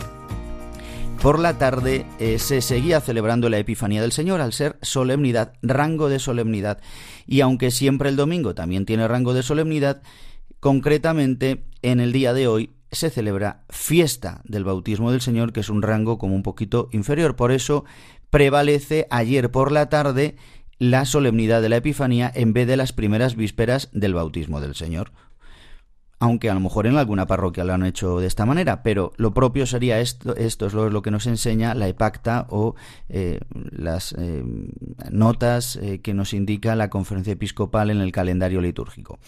por 1.21 1.39
la 1.39 1.57
tarde 1.57 2.05
eh, 2.19 2.39
se 2.39 2.61
seguía 2.61 3.01
celebrando 3.01 3.49
la 3.49 3.57
Epifanía 3.57 4.01
del 4.01 4.11
Señor 4.11 4.41
al 4.41 4.53
ser 4.53 4.77
solemnidad, 4.81 5.53
rango 5.61 6.09
de 6.09 6.19
solemnidad. 6.19 6.79
Y 7.25 7.41
aunque 7.41 7.71
siempre 7.71 8.09
el 8.09 8.15
domingo 8.15 8.55
también 8.55 8.85
tiene 8.85 9.07
rango 9.07 9.33
de 9.33 9.43
solemnidad, 9.43 10.01
concretamente 10.59 11.65
en 11.81 11.99
el 11.99 12.11
día 12.11 12.33
de 12.33 12.47
hoy 12.47 12.75
se 12.91 13.09
celebra 13.09 13.65
fiesta 13.69 14.41
del 14.45 14.63
bautismo 14.63 15.11
del 15.11 15.21
Señor, 15.21 15.53
que 15.53 15.59
es 15.59 15.69
un 15.69 15.81
rango 15.81 16.17
como 16.17 16.35
un 16.35 16.43
poquito 16.43 16.89
inferior. 16.91 17.35
Por 17.35 17.51
eso 17.51 17.85
prevalece 18.29 19.07
ayer 19.09 19.51
por 19.51 19.71
la 19.71 19.89
tarde 19.89 20.35
la 20.77 21.05
solemnidad 21.05 21.61
de 21.61 21.69
la 21.69 21.77
Epifanía 21.77 22.31
en 22.33 22.53
vez 22.53 22.67
de 22.67 22.77
las 22.77 22.93
primeras 22.93 23.35
vísperas 23.35 23.89
del 23.93 24.13
bautismo 24.13 24.61
del 24.61 24.75
Señor 24.75 25.11
aunque 26.19 26.49
a 26.49 26.53
lo 26.53 26.59
mejor 26.59 26.87
en 26.87 26.97
alguna 26.97 27.27
parroquia 27.27 27.63
lo 27.63 27.73
han 27.73 27.85
hecho 27.85 28.19
de 28.19 28.27
esta 28.27 28.45
manera, 28.45 28.83
pero 28.83 29.11
lo 29.17 29.33
propio 29.33 29.65
sería 29.65 29.99
esto, 29.99 30.35
esto 30.35 30.67
es 30.67 30.73
lo, 30.73 31.01
que 31.01 31.11
nos 31.11 31.27
enseña 31.27 31.75
la 31.75 31.87
EPACTA 31.87 32.47
o 32.49 32.75
eh, 33.09 33.39
las 33.71 34.13
eh, 34.17 34.43
notas 35.11 35.75
eh, 35.75 35.99
que 36.01 36.13
nos 36.13 36.33
indica 36.33 36.75
la 36.75 36.89
conferencia 36.89 37.33
episcopal 37.33 37.89
en 37.89 38.01
el 38.01 38.11
calendario 38.11 38.61
litúrgico. 38.61 39.19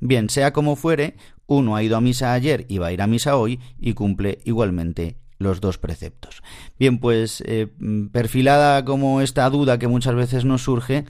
Bien, 0.00 0.28
sea 0.28 0.52
como 0.52 0.76
fuere, 0.76 1.16
uno 1.46 1.74
ha 1.74 1.82
ido 1.82 1.96
a 1.96 2.02
misa 2.02 2.34
ayer 2.34 2.66
y 2.68 2.78
va 2.78 2.88
a 2.88 2.92
ir 2.92 3.00
a 3.00 3.06
misa 3.06 3.36
hoy 3.36 3.60
y 3.78 3.94
cumple 3.94 4.38
igualmente 4.44 5.16
los 5.38 5.60
dos 5.60 5.78
preceptos. 5.78 6.42
Bien, 6.78 6.98
pues 6.98 7.42
eh, 7.46 7.68
perfilada 8.12 8.84
como 8.84 9.20
esta 9.20 9.48
duda 9.50 9.78
que 9.78 9.88
muchas 9.88 10.14
veces 10.14 10.44
nos 10.44 10.62
surge, 10.62 11.04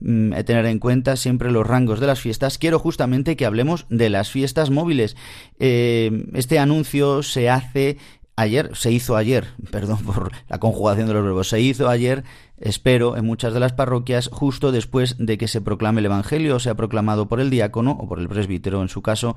mm, 0.00 0.32
tener 0.44 0.66
en 0.66 0.78
cuenta 0.78 1.16
siempre 1.16 1.50
los 1.50 1.66
rangos 1.66 2.00
de 2.00 2.06
las 2.06 2.20
fiestas, 2.20 2.58
quiero 2.58 2.78
justamente 2.78 3.36
que 3.36 3.46
hablemos 3.46 3.86
de 3.88 4.10
las 4.10 4.30
fiestas 4.30 4.70
móviles. 4.70 5.16
Eh, 5.58 6.26
este 6.34 6.58
anuncio 6.58 7.22
se 7.22 7.50
hace 7.50 7.98
ayer, 8.36 8.74
se 8.74 8.92
hizo 8.92 9.16
ayer, 9.16 9.48
perdón 9.70 9.98
por 10.04 10.32
la 10.48 10.58
conjugación 10.58 11.08
de 11.08 11.14
los 11.14 11.24
verbos, 11.24 11.48
se 11.48 11.60
hizo 11.60 11.88
ayer, 11.88 12.24
espero, 12.62 13.16
en 13.16 13.26
muchas 13.26 13.52
de 13.52 13.60
las 13.60 13.72
parroquias, 13.72 14.28
justo 14.32 14.72
después 14.72 15.16
de 15.18 15.38
que 15.38 15.48
se 15.48 15.60
proclame 15.60 16.00
el 16.00 16.06
Evangelio, 16.06 16.56
o 16.56 16.60
sea 16.60 16.74
proclamado 16.74 17.28
por 17.28 17.40
el 17.40 17.50
diácono 17.50 17.92
o 18.00 18.08
por 18.08 18.18
el 18.18 18.28
presbítero 18.28 18.82
en 18.82 18.88
su 18.88 19.02
caso, 19.02 19.36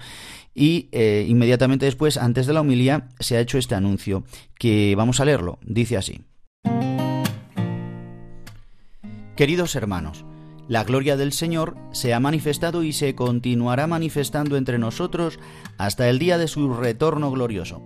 y 0.53 0.89
eh, 0.91 1.26
inmediatamente 1.28 1.86
después, 1.86 2.17
antes 2.17 2.47
de 2.47 2.53
la 2.53 2.61
homilía, 2.61 3.09
se 3.19 3.38
ha 3.38 3.41
hecho 3.41 3.57
este 3.57 3.76
anuncio, 3.76 4.23
que 4.57 4.95
vamos 4.95 5.19
a 5.19 5.26
leerlo, 5.26 5.59
dice 5.61 5.97
así. 5.97 6.21
Queridos 9.36 9.76
hermanos, 9.76 10.23
la 10.67 10.84
gloria 10.84 11.17
del 11.17 11.34
Señor 11.34 11.76
se 11.91 12.13
ha 12.13 12.19
manifestado 12.19 12.84
y 12.84 12.93
se 12.93 13.13
continuará 13.15 13.86
manifestando 13.86 14.57
entre 14.57 14.80
nosotros 14.80 15.39
hasta 15.78 16.09
el 16.09 16.19
día 16.19 16.38
de 16.38 16.47
su 16.47 16.73
retorno 16.73 17.30
glorioso. 17.32 17.82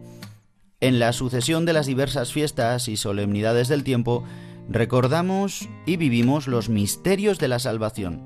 En 0.80 1.00
la 1.00 1.12
sucesión 1.12 1.66
de 1.66 1.74
las 1.74 1.88
diversas 1.88 2.32
fiestas 2.32 2.88
y 2.88 2.96
solemnidades 2.96 3.68
del 3.68 3.84
tiempo, 3.84 4.24
recordamos 4.70 5.68
y 5.86 5.98
vivimos 5.98 6.48
los 6.48 6.70
misterios 6.70 7.40
de 7.40 7.48
la 7.48 7.60
salvación. 7.60 8.22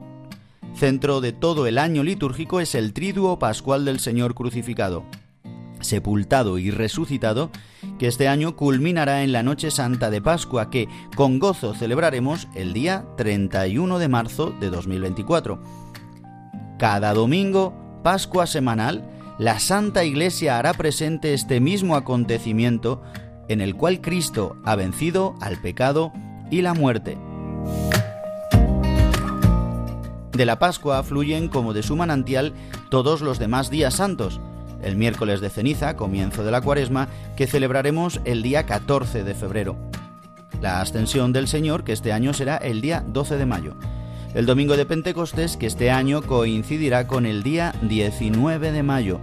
Centro 0.76 1.22
de 1.22 1.32
todo 1.32 1.68
el 1.68 1.78
año 1.78 2.04
litúrgico 2.04 2.60
es 2.60 2.76
el 2.76 2.94
triduo 2.94 3.40
pascual 3.40 3.86
del 3.86 4.00
Señor 4.00 4.36
crucificado, 4.36 5.06
sepultado 5.80 6.58
y 6.58 6.72
resucitado, 6.72 7.50
que 7.98 8.08
este 8.08 8.28
año 8.28 8.56
culminará 8.56 9.24
en 9.24 9.32
la 9.32 9.44
Noche 9.44 9.72
Santa 9.72 10.10
de 10.10 10.22
Pascua, 10.22 10.70
que 10.70 10.90
con 11.16 11.40
gozo 11.40 11.74
celebraremos 11.74 12.48
el 12.56 12.74
día 12.74 13.06
31 13.18 14.00
de 14.00 14.08
marzo 14.08 14.54
de 14.60 14.70
2024. 14.70 15.62
Cada 16.78 17.14
domingo, 17.14 18.02
Pascua 18.04 18.48
semanal, 18.48 19.08
la 19.40 19.60
Santa 19.60 20.04
Iglesia 20.04 20.60
hará 20.60 20.74
presente 20.74 21.34
este 21.34 21.60
mismo 21.60 21.96
acontecimiento 21.96 23.02
en 23.48 23.62
el 23.62 23.76
cual 23.76 24.02
Cristo 24.02 24.58
ha 24.66 24.76
vencido 24.76 25.36
al 25.42 25.62
pecado 25.62 26.12
y 26.54 26.62
la 26.62 26.76
muerte. 26.76 27.18
De 30.32 30.46
la 30.46 30.60
Pascua 30.60 31.02
fluyen 31.02 31.48
como 31.48 31.74
de 31.74 31.82
su 31.82 31.96
manantial 31.96 32.54
todos 32.90 33.22
los 33.22 33.40
demás 33.40 33.72
días 33.72 33.96
santos, 33.96 34.40
el 34.84 34.96
miércoles 34.96 35.42
de 35.42 35.50
ceniza, 35.50 35.96
comienzo 35.96 36.44
de 36.44 36.52
la 36.52 36.62
cuaresma, 36.62 37.08
que 37.36 37.48
celebraremos 37.48 38.22
el 38.26 38.44
día 38.44 38.68
14 38.68 39.24
de 39.24 39.34
febrero. 39.34 39.76
La 40.62 40.80
ascensión 40.80 41.34
del 41.34 41.48
Señor, 41.48 41.84
que 41.84 41.92
este 41.92 42.14
año 42.14 42.34
será 42.34 42.58
el 42.58 42.82
día 42.82 43.04
12 43.08 43.38
de 43.38 43.46
mayo. 43.48 43.74
El 44.36 44.46
domingo 44.46 44.78
de 44.78 44.86
Pentecostés, 44.86 45.58
que 45.58 45.66
este 45.66 45.90
año 45.90 46.22
coincidirá 46.22 47.08
con 47.08 47.26
el 47.26 47.42
día 47.42 47.74
19 47.82 48.72
de 48.72 48.84
mayo. 48.84 49.20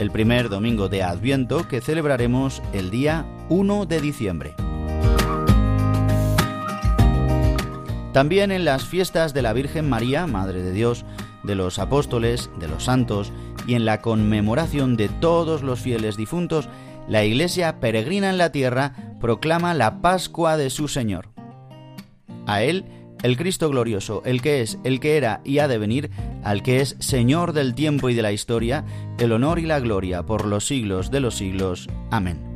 El 0.00 0.10
primer 0.10 0.48
domingo 0.48 0.88
de 0.88 1.04
Adviento, 1.04 1.68
que 1.68 1.80
celebraremos 1.80 2.60
el 2.72 2.90
día 2.90 3.24
1 3.48 3.86
de 3.86 4.00
diciembre. 4.00 4.67
También 8.18 8.50
en 8.50 8.64
las 8.64 8.84
fiestas 8.84 9.32
de 9.32 9.42
la 9.42 9.52
Virgen 9.52 9.88
María, 9.88 10.26
Madre 10.26 10.60
de 10.60 10.72
Dios, 10.72 11.04
de 11.44 11.54
los 11.54 11.78
apóstoles, 11.78 12.50
de 12.58 12.66
los 12.66 12.82
santos 12.82 13.32
y 13.64 13.74
en 13.74 13.84
la 13.84 14.00
conmemoración 14.00 14.96
de 14.96 15.08
todos 15.08 15.62
los 15.62 15.78
fieles 15.78 16.16
difuntos, 16.16 16.68
la 17.06 17.24
Iglesia 17.24 17.78
peregrina 17.78 18.28
en 18.28 18.36
la 18.36 18.50
tierra 18.50 19.14
proclama 19.20 19.72
la 19.72 20.00
Pascua 20.00 20.56
de 20.56 20.68
su 20.68 20.88
Señor. 20.88 21.28
A 22.48 22.64
Él, 22.64 22.86
el 23.22 23.36
Cristo 23.36 23.70
glorioso, 23.70 24.22
el 24.24 24.42
que 24.42 24.62
es, 24.62 24.80
el 24.82 24.98
que 24.98 25.16
era 25.16 25.40
y 25.44 25.60
ha 25.60 25.68
de 25.68 25.78
venir, 25.78 26.10
al 26.42 26.64
que 26.64 26.80
es 26.80 26.96
Señor 26.98 27.52
del 27.52 27.76
tiempo 27.76 28.08
y 28.08 28.14
de 28.14 28.22
la 28.22 28.32
historia, 28.32 28.84
el 29.20 29.30
honor 29.30 29.60
y 29.60 29.66
la 29.66 29.78
gloria 29.78 30.26
por 30.26 30.44
los 30.44 30.66
siglos 30.66 31.12
de 31.12 31.20
los 31.20 31.36
siglos. 31.36 31.88
Amén. 32.10 32.47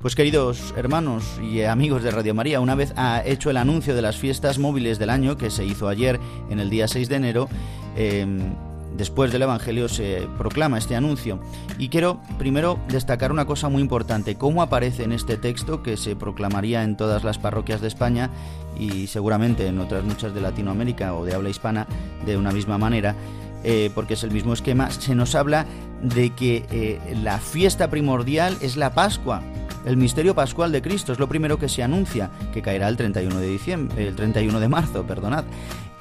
Pues 0.00 0.14
queridos 0.14 0.72
hermanos 0.78 1.38
y 1.42 1.60
amigos 1.60 2.02
de 2.02 2.10
Radio 2.10 2.32
María, 2.32 2.60
una 2.60 2.74
vez 2.74 2.94
ha 2.96 3.22
hecho 3.22 3.50
el 3.50 3.58
anuncio 3.58 3.94
de 3.94 4.00
las 4.00 4.16
fiestas 4.16 4.58
móviles 4.58 4.98
del 4.98 5.10
año 5.10 5.36
que 5.36 5.50
se 5.50 5.66
hizo 5.66 5.88
ayer 5.88 6.18
en 6.48 6.58
el 6.58 6.70
día 6.70 6.88
6 6.88 7.10
de 7.10 7.16
enero, 7.16 7.50
em, 7.96 8.54
después 8.96 9.30
del 9.30 9.42
Evangelio 9.42 9.90
se 9.90 10.26
proclama 10.38 10.78
este 10.78 10.96
anuncio. 10.96 11.38
Y 11.76 11.90
quiero 11.90 12.18
primero 12.38 12.78
destacar 12.88 13.30
una 13.30 13.44
cosa 13.44 13.68
muy 13.68 13.82
importante, 13.82 14.36
cómo 14.36 14.62
aparece 14.62 15.04
en 15.04 15.12
este 15.12 15.36
texto 15.36 15.82
que 15.82 15.98
se 15.98 16.16
proclamaría 16.16 16.82
en 16.82 16.96
todas 16.96 17.22
las 17.22 17.36
parroquias 17.36 17.82
de 17.82 17.88
España 17.88 18.30
y 18.78 19.06
seguramente 19.06 19.66
en 19.66 19.80
otras 19.80 20.02
muchas 20.02 20.32
de 20.32 20.40
Latinoamérica 20.40 21.12
o 21.12 21.26
de 21.26 21.34
habla 21.34 21.50
hispana 21.50 21.86
de 22.24 22.38
una 22.38 22.52
misma 22.52 22.78
manera. 22.78 23.16
Eh, 23.64 23.90
porque 23.94 24.14
es 24.14 24.24
el 24.24 24.30
mismo 24.30 24.54
esquema, 24.54 24.90
se 24.90 25.14
nos 25.14 25.34
habla 25.34 25.66
de 26.02 26.30
que 26.30 26.64
eh, 26.70 26.98
la 27.22 27.36
fiesta 27.36 27.90
primordial 27.90 28.56
es 28.62 28.78
la 28.78 28.94
Pascua, 28.94 29.42
el 29.84 29.96
misterio 29.96 30.34
pascual 30.34 30.72
de 30.72 30.82
Cristo 30.82 31.12
es 31.12 31.18
lo 31.18 31.28
primero 31.28 31.58
que 31.58 31.68
se 31.68 31.82
anuncia, 31.82 32.30
que 32.52 32.62
caerá 32.62 32.88
el 32.88 32.96
31 32.96 33.38
de 33.38 33.46
diciembre, 33.46 34.08
el 34.08 34.16
31 34.16 34.60
de 34.60 34.68
marzo, 34.68 35.04
perdonad, 35.04 35.44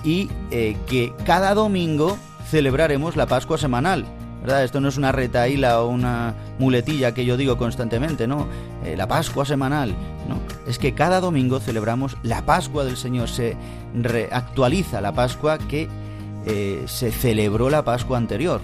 y 0.03 0.29
eh, 0.51 0.77
que 0.87 1.13
cada 1.25 1.53
domingo 1.53 2.17
celebraremos 2.49 3.15
la 3.15 3.27
Pascua 3.27 3.57
semanal. 3.57 4.05
¿verdad? 4.41 4.63
Esto 4.63 4.79
no 4.79 4.87
es 4.87 4.97
una 4.97 5.11
retaíla 5.11 5.81
o 5.81 5.89
una 5.89 6.33
muletilla 6.59 7.13
que 7.13 7.25
yo 7.25 7.35
digo 7.35 7.57
constantemente, 7.57 8.25
no. 8.25 8.47
Eh, 8.85 8.95
la 8.95 9.07
Pascua 9.07 9.45
semanal, 9.45 9.93
no. 10.27 10.39
Es 10.65 10.79
que 10.79 10.93
cada 10.93 11.19
domingo 11.19 11.59
celebramos 11.59 12.15
la 12.23 12.45
Pascua 12.45 12.85
del 12.85 12.95
Señor, 12.95 13.27
se 13.27 13.57
reactualiza 13.93 15.01
la 15.01 15.11
Pascua 15.11 15.57
que 15.57 15.89
eh, 16.45 16.83
se 16.87 17.11
celebró 17.11 17.69
la 17.69 17.83
Pascua 17.83 18.17
anterior. 18.17 18.61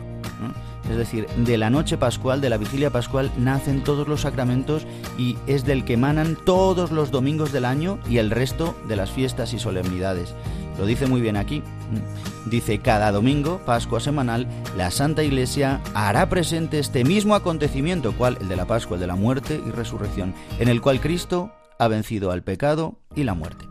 Es 0.90 0.98
decir, 0.98 1.28
de 1.38 1.58
la 1.58 1.70
noche 1.70 1.98
pascual, 1.98 2.42
de 2.42 2.50
la 2.50 2.58
vigilia 2.58 2.92
pascual, 2.92 3.32
nacen 3.38 3.84
todos 3.84 4.08
los 4.08 4.22
sacramentos 4.22 4.86
y 5.18 5.38
es 5.48 5.66
del 5.66 5.84
que 5.84 5.94
emanan 5.94 6.38
todos 6.46 6.92
los 6.92 7.12
domingos 7.12 7.52
del 7.52 7.66
año 7.66 7.98
y 8.08 8.18
el 8.18 8.30
resto 8.30 8.76
de 8.88 8.96
las 8.96 9.12
fiestas 9.12 9.54
y 9.54 9.60
solemnidades. 9.60 10.36
Lo 10.78 10.86
dice 10.86 11.08
muy 11.08 11.22
bien 11.22 11.38
aquí. 11.38 11.64
Dice, 12.46 12.80
cada 12.80 13.12
domingo, 13.12 13.62
Pascua 13.66 14.00
semanal, 14.00 14.48
la 14.78 14.92
Santa 14.92 15.24
Iglesia 15.24 15.82
hará 15.94 16.30
presente 16.30 16.80
este 16.80 17.04
mismo 17.04 17.34
acontecimiento, 17.34 18.14
cual 18.14 18.38
el 18.42 18.48
de 18.48 18.56
la 18.56 18.66
Pascua, 18.66 18.96
el 18.96 19.02
de 19.02 19.08
la 19.08 19.16
muerte 19.16 19.62
y 19.66 19.72
resurrección, 19.72 20.36
en 20.60 20.68
el 20.68 20.82
cual 20.82 21.00
Cristo 21.00 21.52
ha 21.80 21.88
vencido 21.88 22.32
al 22.32 22.44
pecado 22.44 23.00
y 23.16 23.24
la 23.24 23.34
muerte. 23.34 23.66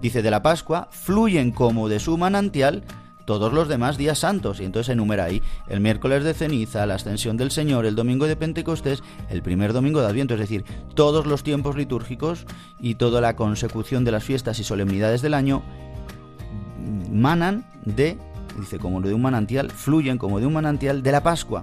Dice, 0.00 0.22
de 0.22 0.30
la 0.30 0.42
Pascua 0.42 0.88
fluyen 0.92 1.50
como 1.50 1.88
de 1.88 1.98
su 1.98 2.16
manantial 2.16 2.84
todos 3.30 3.52
los 3.52 3.68
demás 3.68 3.96
días 3.96 4.18
santos. 4.18 4.58
Y 4.58 4.64
entonces 4.64 4.92
enumera 4.92 5.22
ahí 5.22 5.40
el 5.68 5.78
miércoles 5.78 6.24
de 6.24 6.34
ceniza, 6.34 6.84
la 6.84 6.96
ascensión 6.96 7.36
del 7.36 7.52
Señor, 7.52 7.86
el 7.86 7.94
domingo 7.94 8.26
de 8.26 8.34
Pentecostés, 8.34 9.04
el 9.28 9.40
primer 9.40 9.72
domingo 9.72 10.00
de 10.00 10.08
Adviento. 10.08 10.34
Es 10.34 10.40
decir, 10.40 10.64
todos 10.96 11.26
los 11.26 11.44
tiempos 11.44 11.76
litúrgicos 11.76 12.44
y 12.80 12.96
toda 12.96 13.20
la 13.20 13.36
consecución 13.36 14.04
de 14.04 14.10
las 14.10 14.24
fiestas 14.24 14.58
y 14.58 14.64
solemnidades 14.64 15.22
del 15.22 15.34
año 15.34 15.62
manan 17.08 17.64
de, 17.84 18.18
dice, 18.58 18.80
como 18.80 19.00
de 19.00 19.14
un 19.14 19.22
manantial, 19.22 19.70
fluyen 19.70 20.18
como 20.18 20.40
de 20.40 20.46
un 20.46 20.54
manantial 20.54 21.04
de 21.04 21.12
la 21.12 21.22
Pascua. 21.22 21.62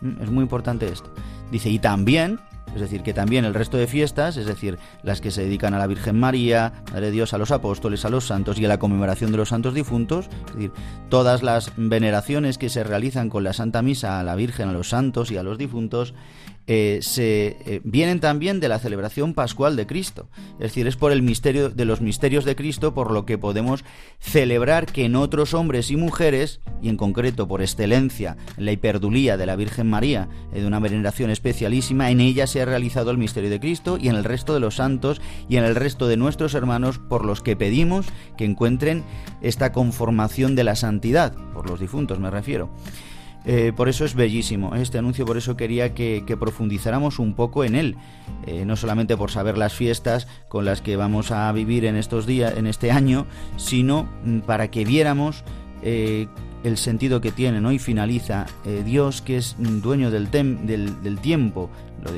Mm, 0.00 0.22
es 0.22 0.30
muy 0.30 0.42
importante 0.42 0.88
esto. 0.88 1.12
Dice, 1.52 1.68
y 1.68 1.78
también 1.78 2.40
es 2.78 2.82
decir, 2.82 3.02
que 3.02 3.12
también 3.12 3.44
el 3.44 3.54
resto 3.54 3.76
de 3.76 3.86
fiestas, 3.86 4.36
es 4.36 4.46
decir, 4.46 4.78
las 5.02 5.20
que 5.20 5.30
se 5.30 5.42
dedican 5.42 5.74
a 5.74 5.78
la 5.78 5.86
Virgen 5.86 6.18
María, 6.18 6.72
Madre 6.90 7.06
de 7.06 7.12
Dios, 7.12 7.34
a 7.34 7.38
los 7.38 7.50
apóstoles, 7.50 8.04
a 8.04 8.10
los 8.10 8.26
santos 8.26 8.58
y 8.58 8.64
a 8.64 8.68
la 8.68 8.78
conmemoración 8.78 9.32
de 9.32 9.38
los 9.38 9.48
santos 9.48 9.74
difuntos, 9.74 10.28
es 10.48 10.54
decir, 10.54 10.72
todas 11.08 11.42
las 11.42 11.72
veneraciones 11.76 12.56
que 12.56 12.68
se 12.68 12.84
realizan 12.84 13.30
con 13.30 13.42
la 13.44 13.52
Santa 13.52 13.82
Misa 13.82 14.20
a 14.20 14.22
la 14.22 14.36
Virgen, 14.36 14.68
a 14.68 14.72
los 14.72 14.88
santos 14.88 15.30
y 15.30 15.36
a 15.36 15.42
los 15.42 15.58
difuntos, 15.58 16.14
eh, 16.70 16.98
se 17.00 17.56
eh, 17.64 17.80
vienen 17.82 18.20
también 18.20 18.60
de 18.60 18.68
la 18.68 18.78
celebración 18.78 19.32
pascual 19.32 19.74
de 19.74 19.86
Cristo. 19.86 20.28
Es 20.54 20.68
decir, 20.68 20.86
es 20.86 20.96
por 20.96 21.12
el 21.12 21.22
misterio 21.22 21.70
de 21.70 21.84
los 21.86 22.02
misterios 22.02 22.44
de 22.44 22.56
Cristo 22.56 22.92
por 22.92 23.10
lo 23.10 23.24
que 23.24 23.38
podemos 23.38 23.84
celebrar 24.18 24.84
que 24.84 25.06
en 25.06 25.16
otros 25.16 25.54
hombres 25.54 25.90
y 25.90 25.96
mujeres, 25.96 26.60
y 26.82 26.90
en 26.90 26.98
concreto 26.98 27.48
por 27.48 27.62
excelencia 27.62 28.36
en 28.58 28.66
la 28.66 28.72
hiperdulía 28.72 29.38
de 29.38 29.46
la 29.46 29.56
Virgen 29.56 29.88
María, 29.88 30.28
eh, 30.52 30.60
de 30.60 30.66
una 30.66 30.78
veneración 30.78 31.30
especialísima, 31.30 32.10
en 32.10 32.20
ella 32.20 32.46
se 32.46 32.60
ha 32.60 32.66
realizado 32.66 33.10
el 33.10 33.16
misterio 33.16 33.48
de 33.48 33.60
Cristo 33.60 33.96
y 33.98 34.08
en 34.08 34.16
el 34.16 34.24
resto 34.24 34.52
de 34.52 34.60
los 34.60 34.76
santos 34.76 35.22
y 35.48 35.56
en 35.56 35.64
el 35.64 35.74
resto 35.74 36.06
de 36.06 36.18
nuestros 36.18 36.52
hermanos 36.52 36.98
por 36.98 37.24
los 37.24 37.40
que 37.40 37.56
pedimos 37.56 38.04
que 38.36 38.44
encuentren 38.44 39.04
esta 39.40 39.72
conformación 39.72 40.54
de 40.54 40.64
la 40.64 40.76
santidad, 40.76 41.34
por 41.54 41.70
los 41.70 41.80
difuntos 41.80 42.20
me 42.20 42.30
refiero. 42.30 42.68
Eh, 43.50 43.72
por 43.74 43.88
eso 43.88 44.04
es 44.04 44.14
bellísimo 44.14 44.74
este 44.74 44.98
anuncio, 44.98 45.24
por 45.24 45.38
eso 45.38 45.56
quería 45.56 45.94
que, 45.94 46.22
profundizáramos 46.38 47.18
un 47.18 47.32
poco 47.32 47.64
en 47.64 47.76
él, 47.76 47.96
eh, 48.46 48.66
no 48.66 48.76
solamente 48.76 49.16
por 49.16 49.30
saber 49.30 49.56
las 49.56 49.72
fiestas 49.72 50.28
con 50.48 50.66
las 50.66 50.82
que 50.82 50.96
vamos 50.96 51.30
a 51.30 51.50
vivir 51.52 51.86
en 51.86 51.96
estos 51.96 52.26
días, 52.26 52.58
en 52.58 52.66
este 52.66 52.90
año, 52.90 53.24
sino 53.56 54.06
mm, 54.22 54.40
para 54.40 54.70
que 54.70 54.84
viéramos 54.84 55.44
eh, 55.82 56.26
el 56.62 56.76
sentido 56.76 57.22
que 57.22 57.32
tiene, 57.32 57.62
¿no? 57.62 57.72
Y 57.72 57.78
finaliza 57.78 58.44
Dios 58.84 59.22
que 59.22 59.38
es 59.38 59.56
dueño 59.58 60.10
del, 60.10 60.30
del, 60.30 61.18
tiempo, 61.20 61.70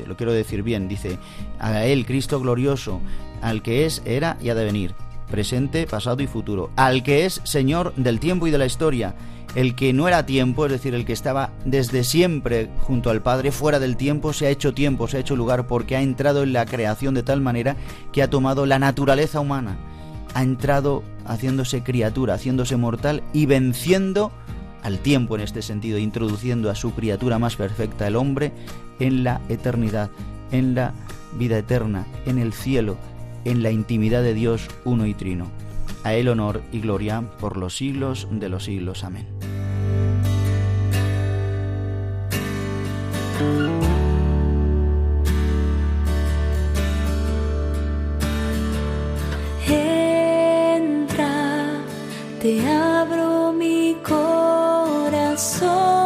lo, 0.08 0.16
quiero 0.16 0.32
decir 0.32 0.64
bien, 0.64 0.88
dice 0.88 1.18
a 1.60 1.84
él 1.84 2.06
Cristo 2.06 2.40
glorioso, 2.40 3.00
al 3.40 3.62
que 3.62 3.84
es, 3.84 4.02
era 4.04 4.36
y 4.42 4.48
ha 4.48 4.56
de 4.56 4.64
venir, 4.64 4.94
presente, 5.30 5.86
pasado 5.86 6.22
y 6.22 6.26
futuro, 6.26 6.70
al 6.74 7.02
que 7.02 7.26
es 7.26 7.40
Señor 7.44 7.94
del 7.96 8.18
tiempo 8.18 8.46
y 8.48 8.50
de 8.50 8.58
la 8.58 8.66
historia 8.66 9.14
el 9.54 9.74
que 9.74 9.92
no 9.92 10.06
era 10.06 10.26
tiempo, 10.26 10.66
es 10.66 10.72
decir, 10.72 10.94
el 10.94 11.04
que 11.04 11.12
estaba 11.12 11.50
desde 11.64 12.04
siempre 12.04 12.70
junto 12.80 13.10
al 13.10 13.22
Padre, 13.22 13.52
fuera 13.52 13.78
del 13.78 13.96
tiempo, 13.96 14.32
se 14.32 14.46
ha 14.46 14.50
hecho 14.50 14.74
tiempo, 14.74 15.08
se 15.08 15.16
ha 15.16 15.20
hecho 15.20 15.36
lugar 15.36 15.66
porque 15.66 15.96
ha 15.96 16.02
entrado 16.02 16.42
en 16.42 16.52
la 16.52 16.66
creación 16.66 17.14
de 17.14 17.22
tal 17.22 17.40
manera 17.40 17.76
que 18.12 18.22
ha 18.22 18.30
tomado 18.30 18.66
la 18.66 18.78
naturaleza 18.78 19.40
humana, 19.40 19.76
ha 20.34 20.42
entrado 20.42 21.02
haciéndose 21.26 21.82
criatura, 21.82 22.34
haciéndose 22.34 22.76
mortal 22.76 23.22
y 23.32 23.46
venciendo 23.46 24.30
al 24.82 24.98
tiempo 24.98 25.34
en 25.34 25.42
este 25.42 25.62
sentido, 25.62 25.98
introduciendo 25.98 26.70
a 26.70 26.74
su 26.74 26.94
criatura 26.94 27.38
más 27.38 27.56
perfecta, 27.56 28.06
el 28.06 28.16
hombre, 28.16 28.52
en 28.98 29.24
la 29.24 29.40
eternidad, 29.48 30.10
en 30.52 30.74
la 30.74 30.94
vida 31.38 31.58
eterna, 31.58 32.06
en 32.26 32.38
el 32.38 32.52
cielo, 32.52 32.96
en 33.44 33.62
la 33.62 33.70
intimidad 33.70 34.22
de 34.22 34.34
Dios 34.34 34.68
uno 34.84 35.06
y 35.06 35.14
trino. 35.14 35.46
A 36.04 36.14
Él 36.14 36.28
honor 36.28 36.62
y 36.72 36.80
gloria 36.80 37.22
por 37.40 37.56
los 37.56 37.76
siglos 37.76 38.26
de 38.30 38.48
los 38.48 38.64
siglos. 38.64 39.04
Amén. 39.04 39.26
Entra 49.68 51.30
te 52.40 52.66
abro 52.66 53.52
mi 53.52 53.96
corazón. 54.02 55.99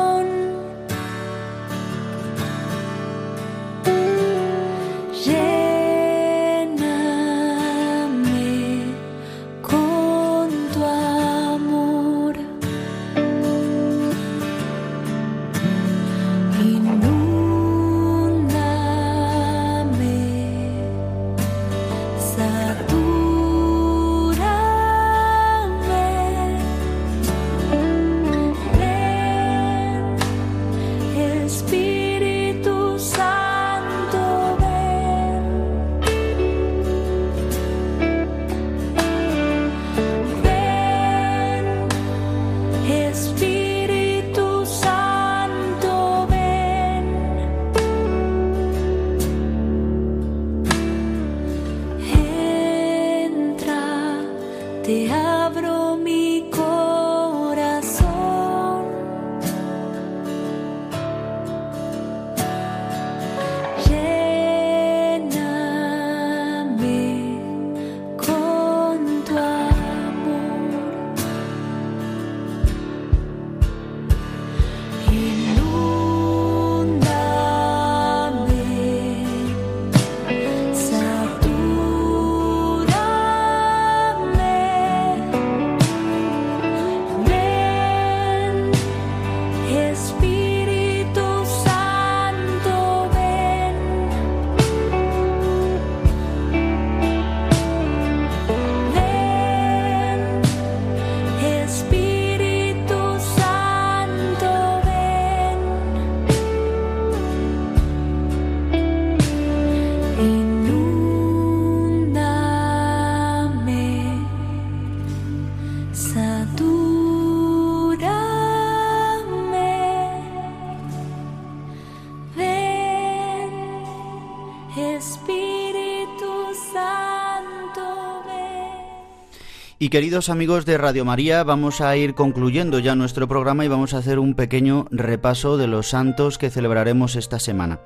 Queridos 129.95 130.28
amigos 130.28 130.66
de 130.66 130.76
Radio 130.76 131.05
María, 131.05 131.45
vamos 131.45 131.80
a 131.80 131.97
ir 131.97 132.16
concluyendo 132.16 132.80
ya 132.80 132.97
nuestro 132.97 133.28
programa 133.28 133.64
y 133.64 133.68
vamos 133.68 133.95
a 133.95 133.99
hacer 133.99 134.18
un 134.18 134.34
pequeño 134.34 134.86
repaso 134.90 135.57
de 135.57 135.68
los 135.68 135.90
santos 135.90 136.36
que 136.36 136.51
celebraremos 136.51 137.14
esta 137.14 137.38
semana. 137.38 137.78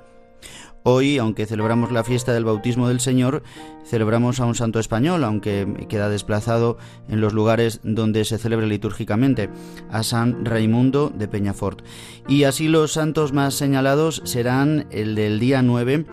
Hoy, 0.85 1.19
aunque 1.19 1.45
celebramos 1.45 1.93
la 1.93 2.05
fiesta 2.05 2.33
del 2.33 2.47
bautismo 2.47 2.89
del 2.89 3.01
Señor, 3.01 3.43
celebramos 3.85 4.41
a 4.41 4.47
un 4.47 4.55
santo 4.55 4.81
español, 4.81 5.23
aunque 5.23 5.87
queda 5.91 6.09
desplazado 6.09 6.79
en 7.11 7.21
los 7.21 7.35
lugares 7.35 7.81
donde 7.83 8.25
se 8.25 8.39
celebra 8.39 8.65
litúrgicamente, 8.65 9.51
a 9.91 10.03
San 10.03 10.47
Raimundo 10.47 11.13
de 11.15 11.29
Peñafort. 11.29 11.83
Y 12.27 12.45
así 12.45 12.69
los 12.69 12.95
santos 12.95 13.35
más 13.35 13.53
señalados 13.53 14.23
serán 14.25 14.87
el 14.93 15.15
del 15.15 15.39
día 15.41 15.61
9, 15.61 16.07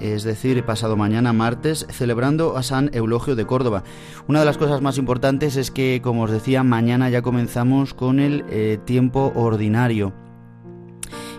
es 0.00 0.22
decir, 0.22 0.64
pasado 0.64 0.96
mañana 0.96 1.32
martes, 1.32 1.86
celebrando 1.90 2.56
a 2.56 2.62
San 2.62 2.90
Eulogio 2.92 3.36
de 3.36 3.46
Córdoba. 3.46 3.82
Una 4.26 4.40
de 4.40 4.46
las 4.46 4.58
cosas 4.58 4.80
más 4.80 4.98
importantes 4.98 5.56
es 5.56 5.70
que, 5.70 6.00
como 6.02 6.22
os 6.22 6.30
decía, 6.30 6.62
mañana 6.62 7.10
ya 7.10 7.22
comenzamos 7.22 7.94
con 7.94 8.20
el 8.20 8.44
eh, 8.48 8.78
tiempo 8.84 9.32
ordinario 9.34 10.12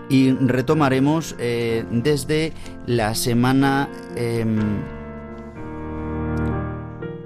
y 0.10 0.32
retomaremos 0.32 1.36
eh, 1.40 1.86
desde 1.92 2.52
la 2.88 3.14
semana 3.14 3.90
em, 4.16 4.58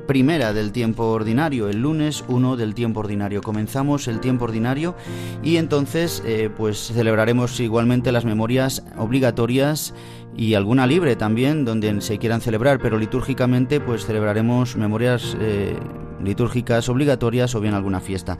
primera 0.06 0.54
del 0.54 0.72
tiempo 0.72 1.06
ordinario, 1.06 1.70
el 1.70 1.82
lunes 1.82 2.26
1 2.28 2.58
del 2.58 2.76
tiempo 2.76 3.00
ordinario. 3.00 3.42
Comenzamos 3.42 4.08
el 4.08 4.20
tiempo 4.20 4.46
ordinario 4.46 4.96
y 5.42 5.56
entonces 5.56 6.22
eh, 6.26 6.50
pues 6.56 6.92
celebraremos 6.94 7.60
igualmente 7.62 8.12
las 8.12 8.26
memorias 8.26 8.84
obligatorias 8.98 9.94
y 10.36 10.56
alguna 10.56 10.88
libre 10.88 11.16
también 11.16 11.66
donde 11.66 12.02
se 12.02 12.18
quieran 12.18 12.42
celebrar, 12.42 12.80
pero 12.80 12.98
litúrgicamente 12.98 13.80
pues 13.80 14.06
celebraremos 14.06 14.76
memorias 14.76 15.38
eh, 15.40 15.76
litúrgicas 16.24 16.90
obligatorias 16.90 17.56
o 17.56 17.62
bien 17.62 17.74
alguna 17.74 18.00
fiesta. 18.00 18.38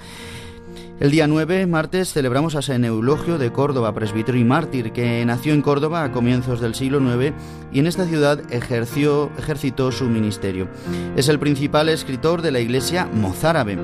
El 1.00 1.12
día 1.12 1.28
9, 1.28 1.66
martes, 1.66 2.14
celebramos 2.14 2.56
a 2.56 2.62
San 2.62 2.86
Eulogio 2.86 3.38
de 3.38 3.52
Córdoba, 3.52 3.94
presbítero 3.94 4.38
y 4.38 4.44
mártir, 4.44 4.92
que 4.92 5.26
nació 5.26 5.54
en 5.54 5.62
Córdoba 5.62 6.04
a 6.04 6.12
comienzos 6.12 6.62
del 6.62 6.76
siglo 6.76 7.00
IX 7.00 7.34
y 7.74 7.80
en 7.80 7.88
esta 7.88 8.06
ciudad 8.06 8.40
ejerció, 8.52 9.32
ejercitó 9.38 9.92
su 9.92 10.06
ministerio. 10.06 10.68
Es 11.18 11.30
el 11.30 11.40
principal 11.40 11.90
escritor 11.90 12.42
de 12.42 12.52
la 12.52 12.60
iglesia 12.60 13.10
mozárabe. 13.12 13.78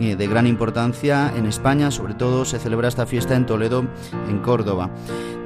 Eh, 0.00 0.16
De 0.16 0.26
gran 0.26 0.46
importancia 0.46 1.32
en 1.36 1.46
España, 1.46 1.90
sobre 1.90 2.14
todo 2.14 2.44
se 2.44 2.58
celebra 2.58 2.88
esta 2.88 3.06
fiesta 3.06 3.34
en 3.34 3.46
Toledo, 3.46 3.86
en 4.28 4.38
Córdoba. 4.38 4.90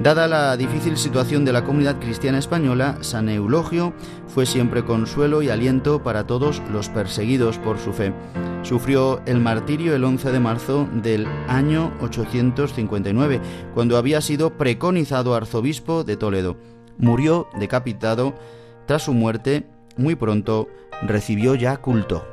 Dada 0.01 0.27
la 0.27 0.57
difícil 0.57 0.97
situación 0.97 1.45
de 1.45 1.53
la 1.53 1.63
comunidad 1.63 1.99
cristiana 1.99 2.39
española, 2.39 2.97
San 3.01 3.29
Eulogio 3.29 3.93
fue 4.27 4.45
siempre 4.45 4.83
consuelo 4.83 5.41
y 5.41 5.49
aliento 5.49 6.01
para 6.03 6.25
todos 6.25 6.61
los 6.71 6.89
perseguidos 6.89 7.57
por 7.59 7.77
su 7.77 7.93
fe. 7.93 8.13
Sufrió 8.63 9.21
el 9.25 9.39
martirio 9.39 9.95
el 9.95 10.03
11 10.03 10.31
de 10.31 10.39
marzo 10.39 10.87
del 10.93 11.27
año 11.47 11.93
859, 12.01 13.41
cuando 13.73 13.97
había 13.97 14.21
sido 14.21 14.57
preconizado 14.57 15.35
arzobispo 15.35 16.03
de 16.03 16.17
Toledo. 16.17 16.57
Murió 16.97 17.47
decapitado. 17.59 18.35
Tras 18.85 19.03
su 19.03 19.13
muerte, 19.13 19.67
muy 19.97 20.15
pronto 20.15 20.67
recibió 21.01 21.55
ya 21.55 21.77
culto. 21.77 22.25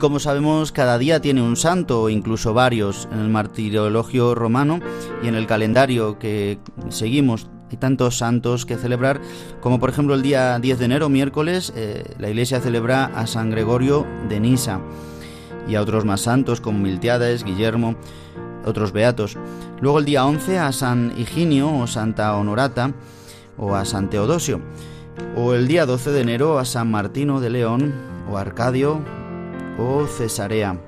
Como 0.00 0.18
sabemos, 0.18 0.72
cada 0.72 0.98
día 0.98 1.20
tiene 1.20 1.42
un 1.42 1.56
santo, 1.56 2.02
o 2.02 2.08
incluso 2.08 2.52
varios, 2.52 3.08
en 3.12 3.20
el 3.20 3.28
martirologio 3.28 4.34
romano 4.34 4.80
y 5.22 5.28
en 5.28 5.36
el 5.36 5.46
calendario 5.46 6.18
que 6.18 6.58
seguimos. 6.88 7.48
Hay 7.70 7.76
tantos 7.76 8.18
santos 8.18 8.66
que 8.66 8.76
celebrar, 8.76 9.20
como 9.60 9.78
por 9.78 9.90
ejemplo 9.90 10.14
el 10.14 10.22
día 10.22 10.58
10 10.58 10.78
de 10.80 10.84
enero, 10.86 11.08
miércoles, 11.08 11.72
eh, 11.76 12.02
la 12.18 12.28
iglesia 12.28 12.60
celebra 12.60 13.04
a 13.14 13.28
San 13.28 13.50
Gregorio 13.50 14.06
de 14.28 14.40
Nisa 14.40 14.80
y 15.68 15.76
a 15.76 15.82
otros 15.82 16.04
más 16.04 16.22
santos 16.22 16.60
como 16.60 16.80
Miltiades, 16.80 17.44
Guillermo, 17.44 17.94
otros 18.64 18.90
beatos. 18.90 19.36
Luego 19.80 20.00
el 20.00 20.04
día 20.04 20.26
11 20.26 20.58
a 20.58 20.72
San 20.72 21.12
Higinio 21.16 21.72
o 21.72 21.86
Santa 21.86 22.34
Honorata 22.34 22.92
o 23.56 23.76
a 23.76 23.84
San 23.84 24.10
Teodosio. 24.10 24.60
O 25.36 25.54
el 25.54 25.68
día 25.68 25.86
12 25.86 26.10
de 26.10 26.20
enero 26.22 26.58
a 26.58 26.64
San 26.64 26.90
Martino 26.90 27.40
de 27.40 27.50
León 27.50 27.94
o 28.28 28.36
Arcadio 28.36 29.00
Cesarea 30.06 30.78